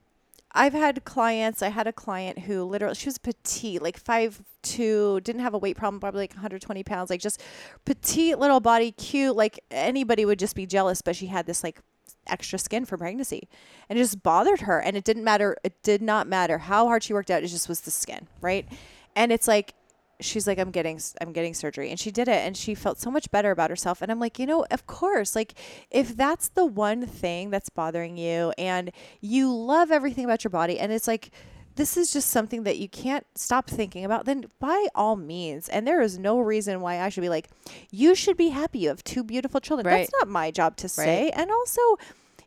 I've 0.52 0.72
had 0.72 1.04
clients. 1.04 1.62
I 1.62 1.68
had 1.68 1.86
a 1.86 1.92
client 1.92 2.40
who 2.40 2.64
literally 2.64 2.94
she 2.94 3.06
was 3.06 3.18
petite, 3.18 3.82
like 3.82 3.98
five 3.98 4.42
two, 4.62 5.20
didn't 5.20 5.42
have 5.42 5.54
a 5.54 5.58
weight 5.58 5.76
problem, 5.76 6.00
probably 6.00 6.22
like 6.22 6.32
120 6.32 6.82
pounds, 6.82 7.10
like 7.10 7.20
just 7.20 7.40
petite 7.84 8.38
little 8.38 8.60
body, 8.60 8.90
cute. 8.92 9.36
Like 9.36 9.60
anybody 9.70 10.24
would 10.24 10.38
just 10.38 10.56
be 10.56 10.66
jealous, 10.66 11.02
but 11.02 11.14
she 11.14 11.26
had 11.26 11.46
this 11.46 11.62
like 11.62 11.80
extra 12.26 12.58
skin 12.58 12.84
from 12.84 12.98
pregnancy, 12.98 13.48
and 13.88 13.98
it 13.98 14.02
just 14.02 14.22
bothered 14.22 14.62
her. 14.62 14.80
And 14.80 14.96
it 14.96 15.04
didn't 15.04 15.24
matter. 15.24 15.56
It 15.62 15.82
did 15.82 16.02
not 16.02 16.26
matter 16.26 16.58
how 16.58 16.86
hard 16.86 17.04
she 17.04 17.12
worked 17.12 17.30
out. 17.30 17.42
It 17.42 17.48
just 17.48 17.68
was 17.68 17.82
the 17.82 17.90
skin, 17.90 18.26
right? 18.40 18.66
And 19.14 19.32
it's 19.32 19.46
like 19.46 19.74
she's 20.20 20.46
like 20.46 20.58
i'm 20.58 20.70
getting 20.70 21.00
i'm 21.20 21.32
getting 21.32 21.54
surgery 21.54 21.90
and 21.90 21.98
she 21.98 22.10
did 22.10 22.28
it 22.28 22.44
and 22.46 22.56
she 22.56 22.74
felt 22.74 22.98
so 23.00 23.10
much 23.10 23.30
better 23.30 23.50
about 23.50 23.70
herself 23.70 24.02
and 24.02 24.10
i'm 24.12 24.20
like 24.20 24.38
you 24.38 24.46
know 24.46 24.64
of 24.70 24.86
course 24.86 25.34
like 25.34 25.54
if 25.90 26.16
that's 26.16 26.48
the 26.50 26.64
one 26.66 27.06
thing 27.06 27.50
that's 27.50 27.68
bothering 27.68 28.16
you 28.16 28.52
and 28.58 28.90
you 29.20 29.52
love 29.54 29.90
everything 29.90 30.24
about 30.24 30.44
your 30.44 30.50
body 30.50 30.78
and 30.78 30.92
it's 30.92 31.06
like 31.08 31.30
this 31.76 31.96
is 31.96 32.12
just 32.12 32.28
something 32.28 32.64
that 32.64 32.78
you 32.78 32.88
can't 32.88 33.24
stop 33.34 33.68
thinking 33.70 34.04
about 34.04 34.24
then 34.26 34.44
by 34.58 34.86
all 34.94 35.16
means 35.16 35.68
and 35.68 35.86
there 35.86 36.00
is 36.00 36.18
no 36.18 36.38
reason 36.38 36.80
why 36.80 37.00
i 37.00 37.08
should 37.08 37.20
be 37.22 37.28
like 37.28 37.48
you 37.90 38.14
should 38.14 38.36
be 38.36 38.48
happy 38.48 38.80
you 38.80 38.88
have 38.88 39.02
two 39.04 39.24
beautiful 39.24 39.60
children 39.60 39.86
Right. 39.86 40.00
that's 40.00 40.12
not 40.20 40.28
my 40.28 40.50
job 40.50 40.76
to 40.78 40.88
say 40.88 41.30
and 41.30 41.50
also 41.50 41.80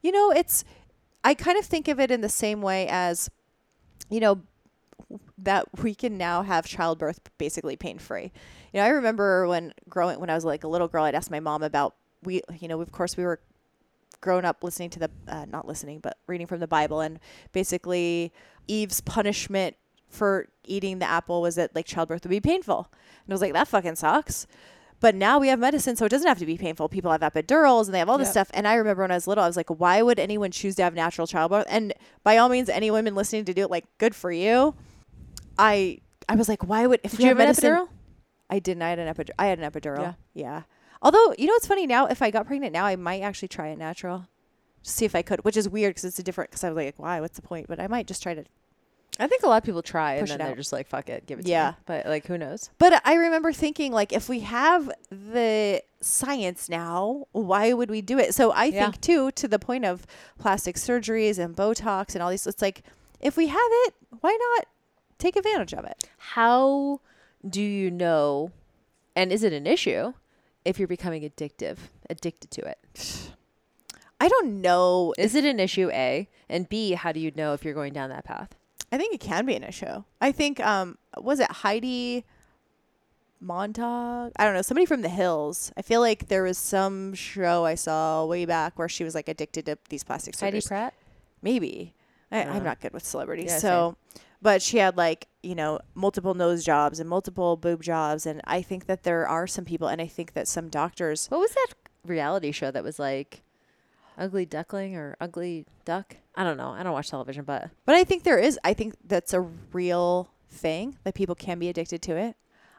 you 0.01 0.11
know 0.11 0.31
it's 0.31 0.63
i 1.23 1.33
kind 1.33 1.57
of 1.57 1.65
think 1.65 1.87
of 1.87 1.99
it 1.99 2.11
in 2.11 2.21
the 2.21 2.29
same 2.29 2.61
way 2.61 2.87
as 2.89 3.29
you 4.09 4.19
know 4.19 4.41
that 5.37 5.65
we 5.81 5.93
can 5.95 6.17
now 6.17 6.41
have 6.43 6.65
childbirth 6.65 7.19
basically 7.37 7.75
pain 7.75 7.97
free. 7.97 8.31
You 8.73 8.79
know, 8.79 8.83
I 8.85 8.89
remember 8.89 9.47
when 9.47 9.73
growing 9.89 10.19
when 10.19 10.29
I 10.29 10.35
was 10.35 10.45
like 10.45 10.63
a 10.63 10.67
little 10.67 10.87
girl, 10.87 11.03
I'd 11.03 11.15
ask 11.15 11.29
my 11.31 11.39
mom 11.39 11.63
about 11.63 11.95
we 12.23 12.41
you 12.59 12.67
know, 12.67 12.81
of 12.81 12.91
course 12.91 13.17
we 13.17 13.23
were 13.23 13.39
grown 14.21 14.45
up 14.45 14.63
listening 14.63 14.89
to 14.91 14.99
the 14.99 15.11
uh, 15.27 15.45
not 15.45 15.67
listening, 15.67 15.99
but 15.99 16.17
reading 16.27 16.47
from 16.47 16.59
the 16.59 16.67
Bible 16.67 17.01
and 17.01 17.19
basically 17.51 18.31
Eve's 18.67 19.01
punishment 19.01 19.75
for 20.09 20.47
eating 20.65 20.99
the 20.99 21.05
apple 21.05 21.41
was 21.41 21.55
that 21.55 21.75
like 21.75 21.85
childbirth 21.85 22.23
would 22.23 22.29
be 22.29 22.39
painful. 22.39 22.87
And 23.25 23.31
I 23.31 23.33
was 23.33 23.41
like 23.41 23.53
that 23.53 23.67
fucking 23.67 23.95
sucks. 23.95 24.47
But 24.99 25.15
now 25.15 25.37
we 25.37 25.49
have 25.49 25.59
medicine, 25.59 25.97
so 25.97 26.05
it 26.05 26.09
doesn't 26.09 26.27
have 26.29 26.39
to 26.39 26.45
be 26.45 26.57
painful. 26.57 26.87
People 26.87 27.11
have 27.11 27.19
epidurals 27.19 27.85
and 27.87 27.93
they 27.93 27.99
have 27.99 28.07
all 28.07 28.17
this 28.17 28.27
Yep. 28.27 28.31
stuff. 28.47 28.51
And 28.53 28.65
I 28.65 28.75
remember 28.75 29.01
when 29.01 29.11
I 29.11 29.15
was 29.15 29.27
little, 29.27 29.43
I 29.43 29.47
was 29.47 29.57
like, 29.57 29.67
why 29.67 30.01
would 30.01 30.17
anyone 30.17 30.49
choose 30.51 30.75
to 30.75 30.83
have 30.83 30.93
natural 30.93 31.27
childbirth? 31.27 31.65
And 31.67 31.93
by 32.23 32.37
all 32.37 32.47
means, 32.47 32.69
any 32.69 32.89
women 32.89 33.13
listening 33.13 33.43
to 33.45 33.53
do 33.53 33.63
it, 33.63 33.69
like, 33.69 33.83
good 33.97 34.15
for 34.15 34.31
you. 34.31 34.75
I 35.57 35.99
I 36.29 36.35
was 36.35 36.47
like, 36.49 36.63
why 36.67 36.85
would 36.87 36.99
if 37.03 37.11
Did 37.11 37.19
you 37.21 37.25
have 37.27 37.37
an 37.39 37.47
medicine? 37.47 37.71
epidural? 37.73 37.89
I 38.49 38.59
didn't. 38.59 38.81
I 38.83 38.89
had 38.89 38.99
an 38.99 39.13
epidural. 39.13 39.31
I 39.39 39.47
had 39.47 39.59
an 39.59 39.69
epidural. 39.71 39.99
Yeah. 40.01 40.13
Yeah. 40.33 40.61
Although 41.01 41.33
you 41.37 41.47
know 41.47 41.53
what's 41.53 41.67
funny 41.67 41.85
now, 41.87 42.05
if 42.07 42.21
I 42.21 42.31
got 42.31 42.45
pregnant 42.47 42.73
now, 42.73 42.85
I 42.85 42.95
might 42.95 43.21
actually 43.21 43.49
try 43.49 43.67
it 43.69 43.77
natural, 43.77 44.27
just 44.83 44.95
see 44.95 45.05
if 45.05 45.15
I 45.15 45.21
could. 45.21 45.43
Which 45.43 45.57
is 45.57 45.67
weird 45.67 45.91
because 45.91 46.05
it's 46.05 46.19
a 46.19 46.23
different. 46.23 46.51
Because 46.51 46.63
I 46.63 46.69
was 46.69 46.75
like, 46.77 46.95
why? 46.97 47.19
What's 47.19 47.35
the 47.35 47.41
point? 47.41 47.67
But 47.67 47.79
I 47.79 47.87
might 47.87 48.07
just 48.07 48.23
try 48.23 48.33
to. 48.35 48.43
I 49.19 49.27
think 49.27 49.43
a 49.43 49.47
lot 49.47 49.57
of 49.57 49.63
people 49.63 49.83
try 49.83 50.13
and 50.15 50.27
then 50.27 50.39
they're 50.39 50.47
out. 50.47 50.57
just 50.57 50.73
like, 50.73 50.87
fuck 50.87 51.07
it, 51.07 51.27
give 51.27 51.37
it 51.37 51.43
to 51.43 51.47
Yeah. 51.49 51.71
me. 51.71 51.75
But 51.85 52.07
like, 52.07 52.25
who 52.25 52.35
knows? 52.35 52.71
But 52.79 52.99
I 53.05 53.13
remember 53.13 53.53
thinking 53.53 53.91
like, 53.91 54.11
if 54.11 54.27
we 54.27 54.39
have 54.39 54.89
the 55.11 55.83
science 56.01 56.67
now, 56.67 57.27
why 57.31 57.73
would 57.73 57.91
we 57.91 58.01
do 58.01 58.17
it? 58.17 58.33
So 58.33 58.49
I 58.51 58.65
Yeah. 58.65 58.85
think 58.89 59.01
too, 59.01 59.29
to 59.33 59.47
the 59.47 59.59
point 59.59 59.85
of 59.85 60.07
plastic 60.39 60.77
surgeries 60.77 61.37
and 61.37 61.55
Botox 61.55 62.15
and 62.15 62.23
all 62.23 62.31
these, 62.31 62.47
it's 62.47 62.59
like, 62.61 62.81
if 63.21 63.37
we 63.37 63.47
have 63.49 63.59
it, 63.85 63.93
why 64.21 64.35
not 64.57 64.65
take 65.23 65.35
advantage 65.35 65.73
of 65.73 65.85
it? 65.85 66.07
How 66.17 66.99
do 67.47 67.61
you 67.61 67.89
know, 67.91 68.51
and 69.15 69.31
is 69.31 69.43
it 69.43 69.53
an 69.53 69.65
issue 69.67 70.13
if 70.65 70.77
you're 70.79 70.87
becoming 70.87 71.23
addictive, 71.23 71.77
addicted 72.09 72.51
to 72.51 72.61
it? 72.61 72.77
I 74.19 74.27
don't 74.29 74.61
know. 74.61 75.13
Is 75.17 75.35
it 75.35 75.43
an 75.45 75.59
issue, 75.59 75.89
A? 75.91 76.29
And 76.49 76.69
B, 76.69 76.93
how 76.93 77.11
do 77.11 77.19
you 77.19 77.31
know 77.35 77.53
if 77.53 77.65
you're 77.65 77.73
going 77.73 77.93
down 77.93 78.09
that 78.09 78.23
path? 78.23 78.55
I 78.91 78.97
think 78.97 79.13
it 79.13 79.19
can 79.19 79.45
be 79.45 79.55
an 79.55 79.63
issue. 79.63 80.03
I 80.21 80.31
think 80.31 80.59
um 80.59 80.97
was 81.17 81.39
it 81.39 81.51
Heidi 81.51 82.23
Montag? 83.41 84.31
I 84.37 84.45
don't 84.45 84.53
know, 84.53 84.61
somebody 84.61 84.85
from 84.85 85.01
the 85.01 85.09
hills. 85.09 85.71
I 85.75 85.81
feel 85.81 85.99
like 85.99 86.27
there 86.27 86.43
was 86.43 86.57
some 86.57 87.13
show 87.13 87.65
I 87.65 87.75
saw 87.75 88.25
way 88.25 88.45
back 88.45 88.77
where 88.79 88.87
she 88.87 89.03
was 89.03 89.15
like 89.15 89.27
addicted 89.27 89.65
to 89.65 89.77
these 89.89 90.03
plastic 90.03 90.39
Heidi. 90.39 90.61
Pratt? 90.61 90.93
Maybe. 91.41 91.93
I, 92.31 92.43
Uh, 92.43 92.53
I'm 92.53 92.63
not 92.63 92.79
good 92.79 92.93
with 92.93 93.05
celebrities. 93.05 93.51
yeah, 93.51 93.57
so 93.57 93.97
but 94.43 94.61
she 94.61 94.77
had 94.77 94.97
like, 94.97 95.27
you 95.41 95.55
know, 95.55 95.79
multiple 95.95 96.33
nose 96.35 96.63
jobs 96.63 96.99
and 96.99 97.09
multiple 97.09 97.57
boob 97.57 97.81
jobs 97.81 98.25
and 98.25 98.41
I 98.45 98.61
think 98.61 98.85
that 98.85 99.03
there 99.03 99.27
are 99.27 99.47
some 99.47 99.65
people 99.65 99.87
and 99.87 99.99
I 100.01 100.07
think 100.07 100.33
that 100.33 100.47
some 100.47 100.69
doctors 100.69 101.27
What 101.27 101.39
was 101.39 101.51
that 101.51 101.67
reality 102.05 102.51
show 102.51 102.69
that 102.69 102.83
was 102.83 102.99
like, 102.99 103.41
ugly 104.17 104.45
duckling 104.45 104.95
or 104.95 105.15
ugly 105.19 105.65
duck. 105.85 106.17
I 106.35 106.43
don't 106.43 106.57
know. 106.57 106.69
I 106.69 106.83
don't 106.83 106.93
watch 106.93 107.09
television, 107.09 107.45
but 107.45 107.69
But 107.85 107.95
I 107.95 108.03
think 108.03 108.23
there 108.23 108.37
is. 108.37 108.59
I 108.63 108.73
think 108.73 108.95
that's 109.05 109.33
a 109.33 109.41
real 109.71 110.29
thing 110.49 110.97
that 111.03 111.15
people 111.15 111.35
can 111.35 111.57
be 111.59 111.69
addicted 111.69 112.01
to 112.03 112.15
it. 112.15 112.35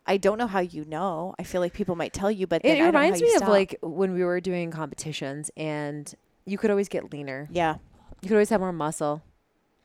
I 0.07 0.19
don't 0.19 0.39
know 0.39 0.47
how 0.47 0.61
you 0.61 0.85
know. 0.85 1.35
I 1.39 1.45
feel 1.45 1.61
like 1.61 1.73
people 1.73 1.97
might 1.97 2.13
tell 2.13 2.31
you, 2.31 2.47
but 2.47 2.63
it, 2.65 2.73
I 2.73 2.75
don't 2.75 2.79
know 2.81 2.87
reminds 2.87 3.23
me 3.23 3.35
of 3.35 3.49
like 3.49 3.77
when 3.83 4.13
we 4.13 4.23
were 4.23 4.41
doing 4.41 4.71
competitions 4.71 5.51
and 5.57 6.13
you 6.45 6.59
could 6.59 6.71
always 6.71 6.89
get 6.89 7.11
leaner. 7.11 7.49
yeah, 7.51 7.77
You 8.21 8.29
could 8.29 8.35
always 8.35 8.51
have 8.51 8.61
more 8.61 8.73
muscle. 8.73 9.23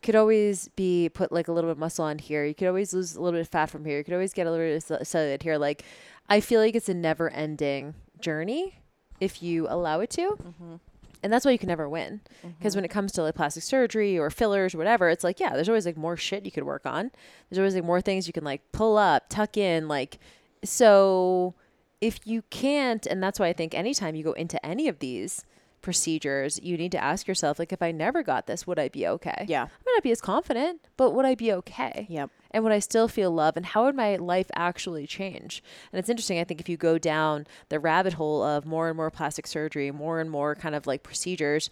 Could 0.01 0.15
always 0.15 0.69
be 0.69 1.09
put 1.09 1.31
like 1.31 1.47
a 1.47 1.51
little 1.51 1.69
bit 1.69 1.73
of 1.73 1.77
muscle 1.77 2.05
on 2.05 2.19
here. 2.19 2.45
You 2.45 2.55
could 2.55 2.67
always 2.67 2.93
lose 2.93 3.15
a 3.15 3.21
little 3.21 3.37
bit 3.37 3.41
of 3.41 3.49
fat 3.49 3.67
from 3.69 3.83
here. 3.85 3.97
You 3.97 4.03
could 4.03 4.13
always 4.13 4.33
get 4.33 4.47
a 4.47 4.51
little 4.51 4.65
bit 4.65 4.77
of 4.77 4.83
ce- 4.83 5.13
cellulite 5.13 5.43
here. 5.43 5.57
Like, 5.57 5.83
I 6.29 6.39
feel 6.39 6.61
like 6.61 6.75
it's 6.75 6.89
a 6.89 6.93
never 6.93 7.29
ending 7.29 7.95
journey 8.19 8.79
if 9.19 9.43
you 9.43 9.67
allow 9.69 9.99
it 9.99 10.09
to. 10.11 10.21
Mm-hmm. 10.21 10.75
And 11.21 11.33
that's 11.33 11.43
why 11.43 11.51
you 11.51 11.59
can 11.59 11.67
never 11.67 11.89
win. 11.89 12.21
Mm-hmm. 12.39 12.53
Because 12.57 12.75
when 12.75 12.85
it 12.85 12.91
comes 12.91 13.11
to 13.13 13.23
like 13.23 13.35
plastic 13.35 13.63
surgery 13.63 14.17
or 14.17 14.29
fillers 14.29 14.73
or 14.73 14.77
whatever, 14.77 15.09
it's 15.09 15.23
like, 15.23 15.39
yeah, 15.39 15.53
there's 15.53 15.67
always 15.67 15.85
like 15.85 15.97
more 15.97 16.15
shit 16.15 16.45
you 16.45 16.51
could 16.51 16.63
work 16.63 16.85
on. 16.85 17.11
There's 17.49 17.59
always 17.59 17.75
like 17.75 17.83
more 17.83 17.99
things 17.99 18.25
you 18.25 18.33
can 18.33 18.45
like 18.45 18.61
pull 18.71 18.97
up, 18.97 19.25
tuck 19.27 19.57
in. 19.57 19.87
Like, 19.87 20.17
so 20.63 21.55
if 21.99 22.25
you 22.25 22.43
can't, 22.49 23.05
and 23.05 23.21
that's 23.21 23.39
why 23.39 23.47
I 23.47 23.53
think 23.53 23.73
anytime 23.73 24.15
you 24.15 24.23
go 24.23 24.31
into 24.31 24.63
any 24.65 24.87
of 24.87 24.99
these 24.99 25.43
procedures, 25.81 26.59
you 26.61 26.77
need 26.77 26.91
to 26.91 27.03
ask 27.03 27.27
yourself, 27.27 27.59
like, 27.59 27.71
if 27.71 27.81
I 27.81 27.91
never 27.91 28.23
got 28.23 28.47
this, 28.47 28.65
would 28.67 28.79
I 28.79 28.89
be 28.89 29.07
okay? 29.07 29.45
Yeah. 29.47 29.63
I 29.63 29.83
might 29.85 29.95
not 29.95 30.03
be 30.03 30.11
as 30.11 30.21
confident, 30.21 30.81
but 30.97 31.11
would 31.11 31.25
I 31.25 31.35
be 31.35 31.51
okay? 31.53 32.07
Yep. 32.09 32.29
And 32.51 32.63
would 32.63 32.73
I 32.73 32.79
still 32.79 33.07
feel 33.07 33.31
love? 33.31 33.55
And 33.57 33.65
how 33.65 33.85
would 33.85 33.95
my 33.95 34.15
life 34.15 34.49
actually 34.55 35.07
change? 35.07 35.63
And 35.91 35.99
it's 35.99 36.09
interesting, 36.09 36.39
I 36.39 36.43
think, 36.43 36.59
if 36.59 36.69
you 36.69 36.77
go 36.77 36.97
down 36.97 37.47
the 37.69 37.79
rabbit 37.79 38.13
hole 38.13 38.43
of 38.43 38.65
more 38.65 38.87
and 38.87 38.97
more 38.97 39.11
plastic 39.11 39.47
surgery, 39.47 39.91
more 39.91 40.19
and 40.19 40.29
more 40.29 40.55
kind 40.55 40.75
of 40.75 40.87
like 40.87 41.03
procedures, 41.03 41.69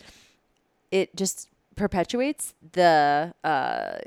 it 0.92 1.16
just 1.16 1.50
perpetuates 1.76 2.56
the 2.72 3.32
uh 3.44 4.00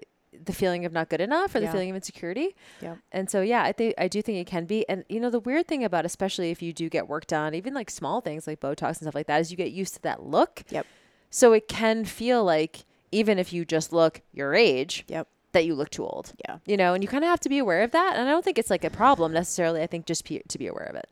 the 0.44 0.52
feeling 0.52 0.84
of 0.84 0.92
not 0.92 1.08
good 1.08 1.20
enough 1.20 1.54
or 1.54 1.60
the 1.60 1.66
Yeah. 1.66 1.72
feeling 1.72 1.90
of 1.90 1.96
insecurity. 1.96 2.54
Yeah. 2.80 2.96
And 3.12 3.28
so 3.30 3.40
yeah, 3.40 3.62
I 3.64 3.72
think 3.72 3.94
I 3.98 4.08
do 4.08 4.22
think 4.22 4.38
it 4.38 4.46
can 4.46 4.64
be. 4.64 4.88
And 4.88 5.04
you 5.08 5.18
know, 5.20 5.30
the 5.30 5.40
weird 5.40 5.66
thing 5.68 5.82
about 5.84 6.04
especially 6.04 6.50
if 6.50 6.62
you 6.62 6.72
do 6.72 6.88
get 6.88 7.08
work 7.08 7.26
done, 7.26 7.54
even 7.54 7.74
like 7.74 7.90
small 7.90 8.20
things 8.20 8.46
like 8.46 8.60
Botox 8.60 8.88
and 8.88 8.96
stuff 8.98 9.14
like 9.14 9.26
that, 9.26 9.40
is 9.40 9.50
you 9.50 9.56
get 9.56 9.72
used 9.72 9.94
to 9.94 10.02
that 10.02 10.22
look. 10.22 10.62
Yep. 10.70 10.86
So 11.30 11.52
it 11.52 11.68
can 11.68 12.04
feel 12.04 12.44
like 12.44 12.84
even 13.12 13.38
if 13.38 13.52
you 13.52 13.64
just 13.64 13.92
look 13.92 14.20
your 14.32 14.54
age, 14.54 15.04
Yep. 15.08 15.26
that 15.52 15.64
you 15.64 15.74
look 15.74 15.90
too 15.90 16.04
old. 16.04 16.32
Yeah. 16.48 16.58
You 16.64 16.76
know, 16.76 16.94
and 16.94 17.02
you 17.02 17.08
kind 17.08 17.24
of 17.24 17.28
have 17.30 17.40
to 17.40 17.48
be 17.48 17.58
aware 17.58 17.82
of 17.82 17.90
that. 17.90 18.14
And 18.16 18.28
I 18.28 18.30
don't 18.30 18.44
think 18.44 18.56
it's 18.58 18.70
like 18.70 18.84
a 18.84 18.90
problem 18.90 19.32
necessarily. 19.32 19.82
I 19.82 19.88
think 19.88 20.06
just 20.06 20.24
pe- 20.24 20.42
to 20.48 20.58
be 20.58 20.68
aware 20.68 20.84
of 20.86 20.94
it. 20.94 21.08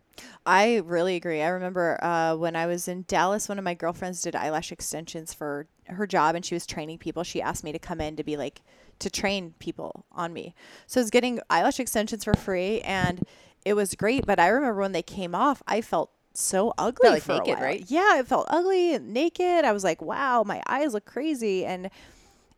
I 0.47 0.77
really 0.85 1.14
agree. 1.16 1.43
I 1.43 1.49
remember 1.49 1.99
uh, 2.03 2.35
when 2.37 2.57
I 2.57 2.66
was 2.66 2.89
in 2.89 3.05
Dallas, 3.09 3.49
one 3.49 3.59
of 3.59 3.64
my 3.64 3.75
girlfriends 3.75 4.23
did 4.23 4.35
eyelash 4.37 4.71
extensions 4.73 5.33
for 5.35 5.66
her 5.87 6.07
job 6.07 6.35
and 6.35 6.45
she 6.45 6.55
was 6.55 6.66
training 6.66 6.99
people. 6.99 7.23
She 7.25 7.41
asked 7.43 7.62
me 7.64 7.73
to 7.73 7.79
come 7.79 8.01
in 8.01 8.16
to 8.16 8.25
be 8.25 8.37
like, 8.37 8.62
to 9.01 9.11
train 9.11 9.55
people 9.59 10.05
on 10.12 10.32
me. 10.32 10.55
So 10.86 11.01
I 11.01 11.03
was 11.03 11.11
getting 11.11 11.40
eyelash 11.51 11.78
extensions 11.80 12.24
for 12.24 12.34
free 12.34 12.80
and 12.82 13.24
it 13.64 13.74
was 13.74 13.94
great. 13.94 14.26
But 14.26 14.38
I 14.38 14.49
remember 14.49 14.80
when 14.80 14.92
they 14.92 15.03
came 15.03 15.34
off, 15.34 15.62
I 15.66 15.80
felt 15.80 16.11
so 16.34 16.72
ugly 16.78 17.11
like 17.11 17.22
for 17.22 17.32
naked, 17.32 17.49
a 17.49 17.53
while. 17.55 17.62
right? 17.62 17.84
Yeah, 17.88 18.18
it 18.18 18.26
felt 18.28 18.46
ugly 18.51 18.94
and 18.94 19.12
naked. 19.12 19.64
I 19.64 19.72
was 19.72 19.84
like, 19.84 20.01
wow, 20.03 20.42
my 20.44 20.62
eyes 20.68 20.94
look 20.94 21.05
crazy. 21.05 21.64
And 21.64 21.90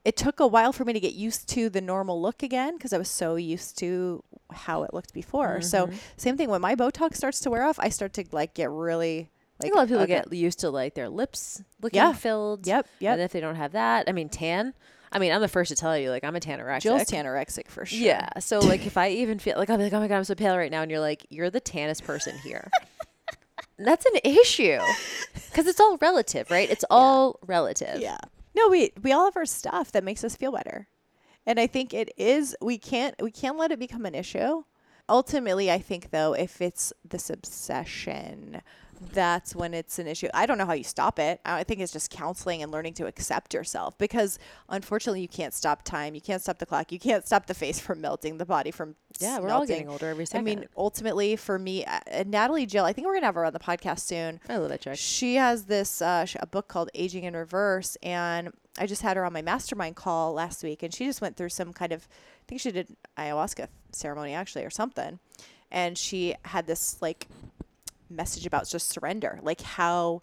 it 0.04 0.16
took 0.16 0.40
a 0.40 0.46
while 0.46 0.72
for 0.72 0.84
me 0.84 0.92
to 0.94 1.00
get 1.00 1.14
used 1.14 1.48
to 1.50 1.68
the 1.68 1.80
normal 1.80 2.20
look 2.20 2.42
again 2.42 2.76
because 2.76 2.92
I 2.92 2.98
was 2.98 3.08
so 3.10 3.36
used 3.36 3.78
to 3.78 4.22
how 4.50 4.82
it 4.82 4.94
looked 4.94 5.12
before. 5.14 5.60
So 5.60 5.86
Mm-hmm. 5.86 5.96
same 6.16 6.36
thing 6.36 6.48
when 6.50 6.60
my 6.60 6.74
Botox 6.74 7.16
starts 7.16 7.40
to 7.40 7.50
wear 7.50 7.64
off, 7.64 7.78
I 7.78 7.88
start 7.90 8.12
to 8.14 8.24
like 8.32 8.54
get 8.54 8.70
really 8.70 9.30
I 9.58 9.64
think 9.64 9.74
a 9.74 9.76
lot 9.76 9.82
of 9.82 9.88
people 9.90 10.06
get 10.06 10.32
used 10.32 10.60
to 10.60 10.70
like 10.70 10.94
their 10.94 11.10
lips 11.10 11.62
looking 11.82 11.98
Yeah. 11.98 12.12
filled. 12.14 12.66
Yep, 12.66 12.86
yep. 12.98 13.12
And 13.12 13.20
if 13.22 13.32
they 13.32 13.40
don't 13.40 13.56
have 13.56 13.72
that, 13.72 14.08
I 14.08 14.12
mean, 14.12 14.30
tan. 14.30 14.72
I 15.12 15.18
mean, 15.18 15.32
I'm 15.32 15.40
the 15.40 15.48
first 15.48 15.70
to 15.70 15.76
tell 15.76 15.98
you, 15.98 16.10
like, 16.10 16.22
I'm 16.22 16.36
a 16.36 16.40
tanorexic. 16.40 16.82
Jill's 16.82 17.04
tanorexic 17.04 17.68
for 17.68 17.84
sure. 17.84 17.98
Yeah. 17.98 18.28
So 18.38 18.58
like, 18.60 18.86
if 18.86 18.96
I 18.96 19.10
even 19.10 19.38
feel 19.38 19.56
like 19.56 19.70
I'm 19.70 19.80
like, 19.80 19.92
oh 19.92 20.00
my 20.00 20.08
god, 20.08 20.18
I'm 20.18 20.24
so 20.24 20.34
pale 20.34 20.56
right 20.56 20.70
now, 20.70 20.82
and 20.82 20.90
you're 20.90 21.00
like, 21.00 21.26
you're 21.30 21.50
the 21.50 21.60
tannest 21.60 22.04
person 22.04 22.38
here. 22.38 22.70
That's 23.78 24.04
an 24.06 24.20
issue 24.24 24.78
because 25.32 25.66
it's 25.66 25.80
all 25.80 25.96
relative, 25.98 26.50
right? 26.50 26.68
It's 26.70 26.84
all 26.90 27.38
relative. 27.46 27.98
Yeah. 27.98 28.18
No, 28.54 28.68
we 28.68 28.92
we 29.02 29.12
all 29.12 29.24
have 29.24 29.36
our 29.36 29.46
stuff 29.46 29.92
that 29.92 30.04
makes 30.04 30.22
us 30.22 30.36
feel 30.36 30.52
better. 30.52 30.88
And 31.46 31.58
I 31.58 31.66
think 31.66 31.94
it 31.94 32.12
is 32.16 32.54
we 32.60 32.76
can't 32.76 33.14
we 33.22 33.30
can't 33.30 33.56
let 33.56 33.72
it 33.72 33.78
become 33.78 34.04
an 34.04 34.14
issue. 34.14 34.64
Ultimately, 35.08 35.70
I 35.70 35.78
think 35.78 36.10
though, 36.10 36.34
if 36.34 36.60
it's 36.60 36.92
this 37.08 37.30
obsession, 37.30 38.60
that's 39.12 39.54
when 39.54 39.72
it's 39.72 39.98
an 39.98 40.06
issue. 40.06 40.28
I 40.34 40.44
don't 40.46 40.58
know 40.58 40.66
how 40.66 40.74
you 40.74 40.84
stop 40.84 41.18
it. 41.18 41.40
I 41.44 41.64
think 41.64 41.80
it's 41.80 41.92
just 41.92 42.10
counseling 42.10 42.62
and 42.62 42.70
learning 42.70 42.94
to 42.94 43.06
accept 43.06 43.54
yourself 43.54 43.96
because 43.96 44.38
unfortunately 44.68 45.22
you 45.22 45.28
can't 45.28 45.54
stop 45.54 45.82
time. 45.84 46.14
You 46.14 46.20
can't 46.20 46.42
stop 46.42 46.58
the 46.58 46.66
clock. 46.66 46.92
You 46.92 46.98
can't 46.98 47.26
stop 47.26 47.46
the 47.46 47.54
face 47.54 47.80
from 47.80 48.00
melting, 48.00 48.36
the 48.38 48.44
body 48.46 48.70
from 48.70 48.96
Yeah, 49.18 49.38
we're 49.38 49.46
melting. 49.48 49.52
all 49.52 49.66
getting 49.66 49.88
older 49.88 50.08
every 50.10 50.26
second. 50.26 50.40
I 50.40 50.54
mean, 50.54 50.66
ultimately 50.76 51.36
for 51.36 51.58
me, 51.58 51.84
uh, 51.86 52.24
Natalie 52.26 52.66
Jill, 52.66 52.84
I 52.84 52.92
think 52.92 53.06
we're 53.06 53.14
going 53.14 53.22
to 53.22 53.26
have 53.26 53.34
her 53.36 53.44
on 53.46 53.52
the 53.52 53.58
podcast 53.58 54.00
soon 54.00 54.38
I 54.48 54.56
love 54.58 54.68
that 54.68 54.82
chick. 54.82 54.98
she 54.98 55.36
has 55.36 55.64
this 55.64 56.02
uh, 56.02 56.26
a 56.38 56.46
book 56.46 56.68
called 56.68 56.90
Aging 56.94 57.24
in 57.24 57.34
Reverse, 57.34 57.96
and 58.02 58.52
I 58.78 58.86
just 58.86 59.02
had 59.02 59.16
her 59.16 59.24
on 59.24 59.32
my 59.32 59.42
mastermind 59.42 59.96
call 59.96 60.32
last 60.34 60.62
week, 60.62 60.82
and 60.82 60.92
she 60.92 61.06
just 61.06 61.20
went 61.20 61.36
through 61.36 61.48
some 61.48 61.72
kind 61.72 61.92
of, 61.92 62.06
I 62.10 62.44
think 62.46 62.60
she 62.60 62.70
did 62.70 62.94
ayahuasca 63.18 63.68
ceremony 63.92 64.34
actually 64.34 64.64
or 64.64 64.70
something, 64.70 65.18
and 65.70 65.96
she 65.96 66.34
had 66.44 66.66
this 66.66 67.00
like 67.02 67.26
message 68.10 68.46
about 68.46 68.68
just 68.68 68.88
surrender, 68.88 69.38
like 69.42 69.60
how 69.60 70.22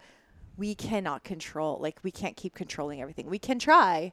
we 0.57 0.75
cannot 0.75 1.23
control, 1.23 1.77
like 1.81 1.99
we 2.03 2.11
can't 2.11 2.35
keep 2.35 2.53
controlling 2.55 3.01
everything. 3.01 3.29
We 3.29 3.39
can 3.39 3.59
try, 3.59 4.11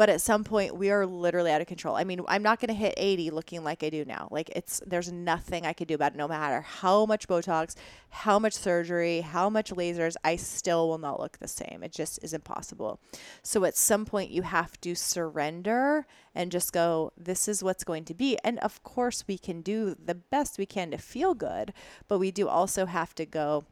but 0.00 0.08
at 0.08 0.22
some 0.22 0.44
point 0.44 0.74
we 0.74 0.90
are 0.90 1.04
literally 1.04 1.52
out 1.52 1.60
of 1.60 1.66
control. 1.66 1.94
I 1.94 2.04
mean, 2.04 2.22
I'm 2.26 2.42
not 2.42 2.58
going 2.58 2.68
to 2.68 2.74
hit 2.74 2.94
80 2.96 3.28
looking 3.32 3.62
like 3.62 3.84
I 3.84 3.90
do 3.90 4.02
now. 4.06 4.28
Like 4.30 4.48
it's 4.56 4.80
there's 4.86 5.12
nothing 5.12 5.66
I 5.66 5.74
could 5.74 5.88
do 5.88 5.94
about 5.94 6.14
it 6.14 6.16
no 6.16 6.26
matter 6.26 6.62
how 6.62 7.04
much 7.04 7.28
botox, 7.28 7.74
how 8.08 8.38
much 8.38 8.54
surgery, 8.54 9.20
how 9.20 9.50
much 9.50 9.72
lasers, 9.72 10.14
I 10.24 10.36
still 10.36 10.88
will 10.88 10.96
not 10.96 11.20
look 11.20 11.36
the 11.36 11.46
same. 11.46 11.82
It 11.82 11.92
just 11.92 12.18
is 12.22 12.32
impossible. 12.32 12.98
So 13.42 13.62
at 13.66 13.76
some 13.76 14.06
point 14.06 14.30
you 14.30 14.40
have 14.40 14.80
to 14.80 14.94
surrender 14.94 16.06
and 16.34 16.50
just 16.50 16.72
go 16.72 17.12
this 17.18 17.46
is 17.46 17.62
what's 17.62 17.84
going 17.84 18.06
to 18.06 18.14
be. 18.14 18.38
And 18.42 18.58
of 18.60 18.82
course 18.82 19.24
we 19.28 19.36
can 19.36 19.60
do 19.60 19.94
the 20.02 20.14
best 20.14 20.56
we 20.56 20.64
can 20.64 20.90
to 20.92 20.96
feel 20.96 21.34
good, 21.34 21.74
but 22.08 22.18
we 22.18 22.30
do 22.30 22.48
also 22.48 22.86
have 22.86 23.14
to 23.16 23.26
go 23.26 23.66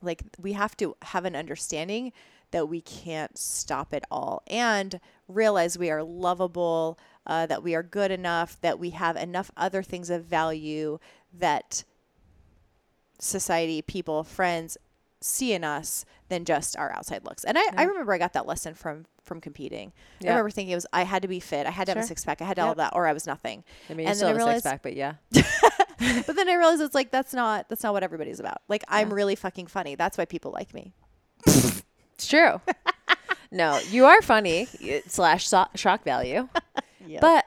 like 0.00 0.22
we 0.40 0.52
have 0.52 0.76
to 0.76 0.96
have 1.02 1.24
an 1.24 1.34
understanding 1.34 2.12
that 2.52 2.68
we 2.68 2.80
can't 2.80 3.36
stop 3.36 3.92
it 3.92 4.04
all 4.10 4.42
and 4.46 5.00
realize 5.28 5.76
we 5.78 5.90
are 5.90 6.02
lovable 6.02 6.98
uh, 7.26 7.46
that 7.46 7.62
we 7.62 7.74
are 7.74 7.82
good 7.82 8.10
enough 8.10 8.60
that 8.60 8.78
we 8.78 8.90
have 8.90 9.16
enough 9.16 9.50
other 9.56 9.82
things 9.82 10.10
of 10.10 10.24
value 10.24 10.98
that 11.32 11.84
society 13.18 13.82
people 13.82 14.22
friends 14.22 14.76
see 15.20 15.52
in 15.52 15.64
us 15.64 16.04
than 16.28 16.44
just 16.44 16.76
our 16.76 16.92
outside 16.92 17.24
looks 17.24 17.42
and 17.44 17.56
i, 17.58 17.62
I 17.76 17.84
remember 17.84 18.12
i 18.12 18.18
got 18.18 18.34
that 18.34 18.46
lesson 18.46 18.74
from 18.74 19.06
from 19.24 19.40
competing 19.40 19.92
Yeah. 20.20 20.28
i 20.28 20.32
remember 20.34 20.50
thinking 20.50 20.72
it 20.72 20.76
was 20.76 20.86
i 20.92 21.02
had 21.02 21.22
to 21.22 21.28
be 21.28 21.40
fit 21.40 21.66
i 21.66 21.70
had 21.70 21.86
to 21.86 21.94
have 21.94 22.04
a 22.04 22.06
six-pack 22.06 22.42
i 22.42 22.44
had 22.44 22.56
to 22.56 22.62
have 22.62 22.68
all 22.68 22.74
that 22.76 22.92
or 22.94 23.06
i 23.06 23.12
was 23.12 23.26
nothing 23.26 23.64
I 23.90 23.94
mean, 23.94 24.04
you 24.04 24.08
and 24.10 24.16
still 24.16 24.28
have 24.28 24.36
a 24.36 24.52
six 24.52 24.62
pack, 24.62 24.82
but 24.82 24.94
yeah. 24.94 25.14
but 26.26 26.36
then 26.36 26.46
I 26.48 26.54
realized 26.54 26.82
it's 26.82 26.94
like 26.94 27.10
that's 27.10 27.32
not 27.32 27.68
that's 27.70 27.82
not 27.82 27.94
what 27.94 28.02
everybody's 28.02 28.38
about. 28.38 28.58
Like 28.68 28.84
I'm 28.86 29.10
really 29.12 29.34
fucking 29.34 29.66
funny. 29.66 29.94
That's 29.94 30.18
why 30.18 30.26
people 30.26 30.52
like 30.52 30.74
me. 30.74 30.92
It's 31.46 32.26
true. 32.28 32.60
no, 33.50 33.78
you 33.90 34.04
are 34.06 34.20
funny 34.22 34.66
slash 35.06 35.46
so- 35.48 35.68
shock 35.74 36.04
value. 36.04 36.48
Yeah. 37.08 37.20
But 37.20 37.44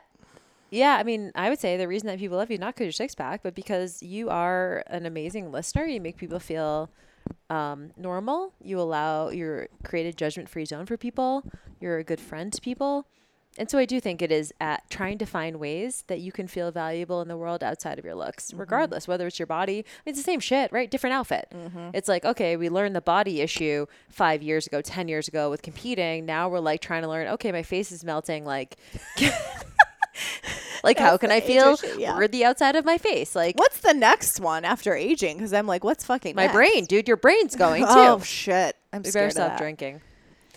yeah, 0.72 0.95
I 0.95 1.04
mean, 1.04 1.34
I 1.36 1.50
would 1.50 1.60
say 1.60 1.76
the 1.76 1.86
reason 1.86 2.08
that 2.08 2.18
people 2.18 2.38
love 2.38 2.50
you 2.50 2.58
not 2.58 2.76
because 2.76 2.86
you're 2.86 2.91
six 2.93 3.14
pack, 3.14 3.43
but 3.43 3.54
because 3.54 4.02
you 4.02 4.30
are 4.30 4.86
an 4.88 5.06
amazing 5.06 5.52
listener. 5.52 5.84
You 5.86 6.00
make 6.00 6.16
people 6.16 6.39
feel 6.39 6.89
um, 7.50 7.91
normal. 7.97 8.54
You 8.64 8.80
allow 8.80 9.28
your 9.30 9.68
created 9.84 10.16
judgment 10.16 10.47
free 10.47 10.64
zone 10.64 10.86
for 10.86 10.95
people. 10.95 11.43
You're 11.82 11.97
a 11.97 12.06
good 12.06 12.22
friend 12.22 12.54
to 12.54 12.62
people. 12.62 13.06
And 13.58 13.70
so 13.70 13.78
I 13.78 13.86
do 13.86 14.00
think 14.00 14.22
it 14.22 14.32
is 14.32 14.54
at 14.62 14.89
trying 14.89 15.18
to 15.18 15.26
find 15.26 15.60
ways 15.60 16.04
that 16.08 16.20
you 16.20 16.32
can 16.32 16.47
feel 16.47 16.72
valuable 16.72 17.22
in 17.22 17.28
the 17.28 17.36
world 17.36 17.64
outside 17.64 18.00
of 18.00 18.06
your 18.06 18.16
looks, 18.16 18.52
mm-hmm. 18.52 18.60
regardless 18.60 19.08
whether 19.08 19.28
it's 19.28 19.39
your 19.39 19.47
body. 19.47 19.80
I 19.80 20.02
mean, 20.06 20.14
it's 20.14 20.20
the 20.20 20.24
same 20.24 20.39
shit, 20.39 20.72
right? 20.72 20.89
Different 20.89 21.16
outfit. 21.16 21.47
Mm-hmm. 21.54 21.89
It's 21.93 22.08
like 22.08 22.26
okay, 22.26 22.58
we 22.58 22.70
learned 22.70 22.95
the 22.95 23.02
body 23.02 23.41
issue 23.41 23.88
five 24.10 24.43
years 24.43 24.68
ago, 24.68 24.82
ten 24.82 25.08
years 25.08 25.28
ago 25.28 25.50
with 25.50 25.62
competing. 25.62 26.26
Now 26.26 26.47
we're 26.47 26.60
like 26.60 26.82
trying 26.82 27.02
to 27.02 27.10
learn. 27.10 27.28
Okay, 27.28 27.52
my 27.52 27.64
face 27.64 27.91
is 27.91 28.04
melting. 28.04 28.45
Like, 28.45 28.78
like 30.84 31.00
how 31.00 31.18
can 31.18 31.32
I 31.32 31.41
feel 31.41 31.74
issue, 31.74 32.00
yeah. 32.00 32.28
the 32.28 32.45
outside 32.45 32.76
of 32.76 32.86
my 32.86 32.97
face? 32.97 33.36
Like 33.36 33.58
What's 33.58 33.80
the 33.80 33.93
next 33.93 34.39
one 34.39 34.64
after 34.64 34.95
aging? 34.95 35.38
Because 35.38 35.54
I'm 35.54 35.68
like, 35.68 35.84
what's 35.84 36.06
fucking 36.06 36.36
my 36.36 36.43
next? 36.43 36.56
brain, 36.56 36.86
dude. 36.86 37.08
Your 37.08 37.18
brain's 37.18 37.56
going 37.58 37.84
too. 37.84 37.89
Oh 37.89 38.22
shit! 38.22 38.78
I'm 38.93 39.02
we 39.02 39.10
scared 39.10 39.34
better 39.36 39.50
stop 39.50 39.58
drinking. 39.58 40.02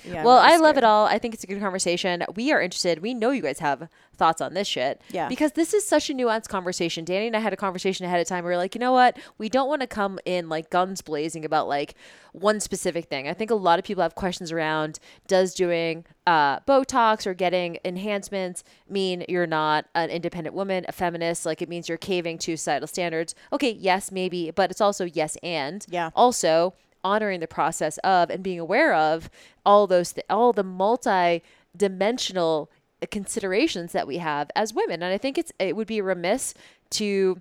Yeah, 0.05 0.25
well, 0.25 0.39
I'm 0.39 0.61
love 0.61 0.77
it 0.77 0.85
all. 0.85 1.07
I 1.07 1.19
think 1.19 1.35
it's 1.35 1.45
a 1.45 1.47
good 1.47 1.61
conversation. 1.61 2.25
We 2.35 2.53
are 2.53 2.61
interested. 2.61 3.01
We 3.01 3.15
know 3.15 3.31
you 3.31 3.43
guys 3.43 3.59
have 3.59 3.89
thoughts 4.17 4.41
on 4.41 4.55
this 4.55 4.69
shit. 4.69 5.01
Yeah. 5.11 5.29
Because 5.29 5.53
this 5.53 5.75
is 5.75 5.87
such 5.87 6.11
a 6.11 6.15
nuanced 6.15 6.49
conversation. 6.49 7.05
Danny 7.05 7.27
and 7.27 7.37
I 7.37 7.41
had 7.41 7.53
a 7.53 7.57
conversation 7.57 8.07
ahead 8.07 8.21
of 8.21 8.27
time. 8.27 8.45
We 8.45 8.51
were 8.51 8.57
like, 8.57 8.75
you 8.75 8.79
know 8.79 8.93
what? 8.93 9.19
We 9.39 9.49
don't 9.49 9.69
want 9.69 9.81
to 9.81 9.87
come 9.87 10.19
in 10.25 10.49
like 10.49 10.71
guns 10.71 11.03
blazing 11.03 11.45
about 11.45 11.69
like 11.69 11.95
one 12.33 12.61
specific 12.61 13.07
thing. 13.07 13.29
I 13.29 13.35
think 13.35 13.51
a 13.51 13.55
lot 13.55 13.79
of 13.79 13.85
people 13.85 14.03
have 14.03 14.15
questions 14.15 14.53
around 14.53 14.99
does 15.27 15.55
doing 15.55 16.05
uh, 16.27 16.61
Botox 16.61 17.27
or 17.27 17.35
getting 17.35 17.79
enhancements 17.85 18.65
mean 18.89 19.25
you're 19.29 19.47
not 19.47 19.87
an 19.95 20.11
independent 20.11 20.55
woman, 20.55 20.85
a 20.89 20.93
feminist? 20.93 21.45
Like 21.45 21.63
it 21.63 21.69
means 21.69 21.89
you're 21.89 21.99
caving 21.99 22.39
to 22.39 22.57
societal 22.57 22.87
standards. 22.87 23.35
Okay, 23.53 23.73
yes, 23.73 24.13
maybe, 24.13 24.51
but 24.51 24.71
it's 24.71 24.81
also 24.81 25.05
yes 25.05 25.37
and. 25.43 25.85
Yeah. 25.89 26.11
Also, 26.15 26.75
honoring 27.05 27.41
the 27.41 27.47
process 27.47 27.99
of 27.99 28.31
and 28.31 28.43
being 28.43 28.61
aware 28.61 28.95
of 28.95 29.31
all 29.65 29.87
those 29.87 30.13
th- 30.13 30.27
all 30.31 30.53
the 30.53 30.65
multi-dimensional 30.65 32.71
considerations 33.11 33.93
that 33.93 34.07
we 34.07 34.19
have 34.19 34.51
as 34.55 34.73
women. 34.73 35.03
And 35.03 35.13
i 35.13 35.19
think 35.19 35.39
it's 35.39 35.53
it 35.59 35.77
would 35.77 35.89
be 35.89 36.01
remiss 36.01 36.55
to 36.91 37.41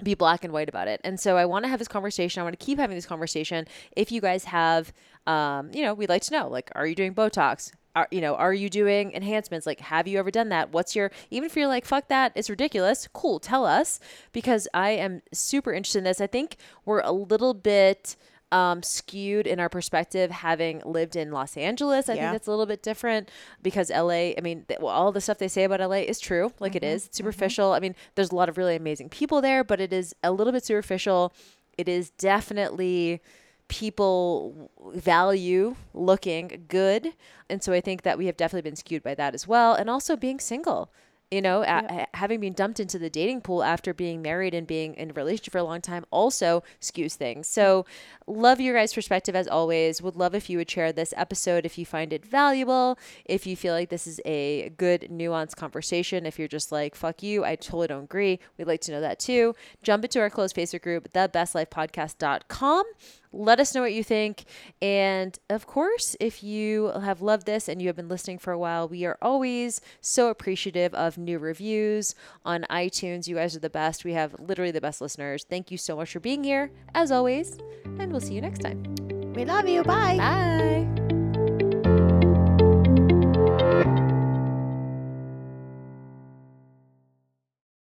be 0.00 0.14
black 0.14 0.44
and 0.44 0.52
white 0.52 0.68
about 0.68 0.86
it. 0.86 1.00
And 1.02 1.18
so 1.18 1.36
i 1.36 1.44
want 1.44 1.64
to 1.64 1.68
have 1.68 1.78
this 1.78 1.88
conversation. 1.88 2.40
I 2.40 2.44
want 2.44 2.58
to 2.58 2.64
keep 2.64 2.78
having 2.78 2.96
this 2.96 3.06
conversation. 3.06 3.66
If 3.96 4.12
you 4.12 4.20
guys 4.20 4.44
have 4.44 4.92
um, 5.26 5.70
you 5.72 5.82
know 5.82 5.94
we'd 5.94 6.08
like 6.08 6.22
to 6.22 6.32
know 6.32 6.48
like 6.48 6.70
are 6.74 6.86
you 6.86 6.94
doing 6.94 7.14
botox? 7.14 7.72
Are, 7.96 8.06
you 8.12 8.20
know 8.20 8.36
are 8.36 8.54
you 8.54 8.70
doing 8.70 9.12
enhancements? 9.12 9.66
Like 9.66 9.80
have 9.80 10.06
you 10.06 10.18
ever 10.18 10.30
done 10.30 10.50
that? 10.50 10.72
What's 10.72 10.94
your 10.94 11.10
even 11.30 11.46
if 11.46 11.56
you're 11.56 11.66
like 11.66 11.84
fuck 11.84 12.08
that 12.08 12.32
it's 12.34 12.50
ridiculous 12.50 13.08
cool 13.12 13.40
tell 13.40 13.64
us 13.64 13.98
because 14.32 14.68
i 14.74 14.90
am 14.90 15.22
super 15.32 15.72
interested 15.72 15.98
in 15.98 16.04
this. 16.04 16.20
I 16.20 16.26
think 16.26 16.56
we're 16.84 17.00
a 17.00 17.12
little 17.12 17.54
bit 17.54 18.16
um, 18.50 18.82
skewed 18.82 19.46
in 19.46 19.60
our 19.60 19.68
perspective 19.68 20.30
having 20.30 20.80
lived 20.84 21.16
in 21.16 21.30
Los 21.32 21.56
Angeles. 21.56 22.08
I 22.08 22.14
Yeah. 22.14 22.22
think 22.22 22.32
that's 22.32 22.46
a 22.46 22.50
little 22.50 22.66
bit 22.66 22.82
different 22.82 23.30
because 23.62 23.90
LA, 23.90 24.32
I 24.36 24.40
mean, 24.42 24.64
th- 24.68 24.80
well, 24.80 24.92
all 24.94 25.12
the 25.12 25.20
stuff 25.20 25.38
they 25.38 25.48
say 25.48 25.64
about 25.64 25.80
LA 25.80 25.98
is 25.98 26.18
true. 26.18 26.52
Like 26.58 26.74
it 26.74 26.82
is. 26.82 27.06
It's 27.06 27.16
superficial. 27.18 27.72
I 27.72 27.80
mean, 27.80 27.94
there's 28.14 28.30
a 28.30 28.34
lot 28.34 28.48
of 28.48 28.56
really 28.56 28.74
amazing 28.76 29.10
people 29.10 29.40
there, 29.42 29.62
but 29.64 29.80
it 29.80 29.92
is 29.92 30.14
a 30.24 30.32
little 30.32 30.52
bit 30.52 30.64
superficial. 30.64 31.32
It 31.76 31.88
is 31.88 32.10
definitely 32.10 33.20
people 33.68 34.70
value 34.94 35.76
looking 35.94 36.64
good. 36.68 37.12
And 37.50 37.62
so 37.62 37.72
I 37.72 37.80
think 37.80 38.02
that 38.02 38.18
we 38.18 38.26
have 38.26 38.36
definitely 38.36 38.68
been 38.68 38.76
skewed 38.76 39.02
by 39.02 39.14
that 39.14 39.34
as 39.34 39.46
well. 39.46 39.74
And 39.74 39.88
also 39.90 40.16
being 40.16 40.40
single. 40.40 40.90
You 41.30 41.42
know, 41.42 41.60
a- 41.62 42.06
having 42.14 42.40
been 42.40 42.54
dumped 42.54 42.80
into 42.80 42.98
the 42.98 43.10
dating 43.10 43.42
pool 43.42 43.62
after 43.62 43.92
being 43.92 44.22
married 44.22 44.54
and 44.54 44.66
being 44.66 44.94
in 44.94 45.10
a 45.10 45.12
relationship 45.12 45.52
for 45.52 45.58
a 45.58 45.62
long 45.62 45.82
time 45.82 46.06
also 46.10 46.62
skews 46.80 47.12
things. 47.16 47.46
So, 47.46 47.84
love 48.28 48.60
your 48.60 48.74
guys' 48.74 48.94
perspective 48.94 49.34
as 49.34 49.48
always. 49.48 50.02
Would 50.02 50.16
love 50.16 50.34
if 50.34 50.48
you 50.50 50.58
would 50.58 50.70
share 50.70 50.92
this 50.92 51.14
episode 51.16 51.64
if 51.64 51.78
you 51.78 51.86
find 51.86 52.12
it 52.12 52.24
valuable. 52.24 52.98
If 53.24 53.46
you 53.46 53.56
feel 53.56 53.74
like 53.74 53.88
this 53.88 54.06
is 54.06 54.20
a 54.24 54.70
good, 54.76 55.08
nuanced 55.10 55.56
conversation. 55.56 56.26
If 56.26 56.38
you're 56.38 56.48
just 56.48 56.70
like, 56.70 56.94
fuck 56.94 57.22
you, 57.22 57.44
I 57.44 57.56
totally 57.56 57.88
don't 57.88 58.04
agree. 58.04 58.38
We'd 58.56 58.68
like 58.68 58.82
to 58.82 58.92
know 58.92 59.00
that 59.00 59.18
too. 59.18 59.54
Jump 59.82 60.04
into 60.04 60.20
our 60.20 60.30
closed 60.30 60.54
Facebook 60.54 60.82
group, 60.82 61.12
thebestlifepodcast.com. 61.12 62.84
Let 63.30 63.60
us 63.60 63.74
know 63.74 63.82
what 63.82 63.92
you 63.92 64.02
think. 64.02 64.44
And 64.80 65.38
of 65.50 65.66
course, 65.66 66.16
if 66.18 66.42
you 66.42 66.86
have 66.86 67.20
loved 67.20 67.44
this 67.44 67.68
and 67.68 67.80
you 67.82 67.88
have 67.88 67.96
been 67.96 68.08
listening 68.08 68.38
for 68.38 68.52
a 68.52 68.58
while, 68.58 68.88
we 68.88 69.04
are 69.04 69.18
always 69.20 69.82
so 70.00 70.28
appreciative 70.28 70.94
of 70.94 71.18
new 71.18 71.38
reviews 71.38 72.14
on 72.44 72.64
iTunes. 72.70 73.28
You 73.28 73.36
guys 73.36 73.54
are 73.54 73.60
the 73.60 73.68
best. 73.68 74.04
We 74.04 74.14
have 74.14 74.34
literally 74.38 74.70
the 74.70 74.80
best 74.80 75.02
listeners. 75.02 75.44
Thank 75.44 75.70
you 75.70 75.76
so 75.76 75.96
much 75.96 76.12
for 76.12 76.20
being 76.20 76.42
here, 76.42 76.70
as 76.94 77.12
always. 77.12 77.58
And 77.98 78.12
we'll 78.18 78.26
see 78.26 78.34
you 78.34 78.40
next 78.40 78.60
time. 78.60 78.82
We 79.34 79.44
love 79.44 79.68
you. 79.68 79.84
Bye. 79.84 80.16
Bye. 80.16 81.14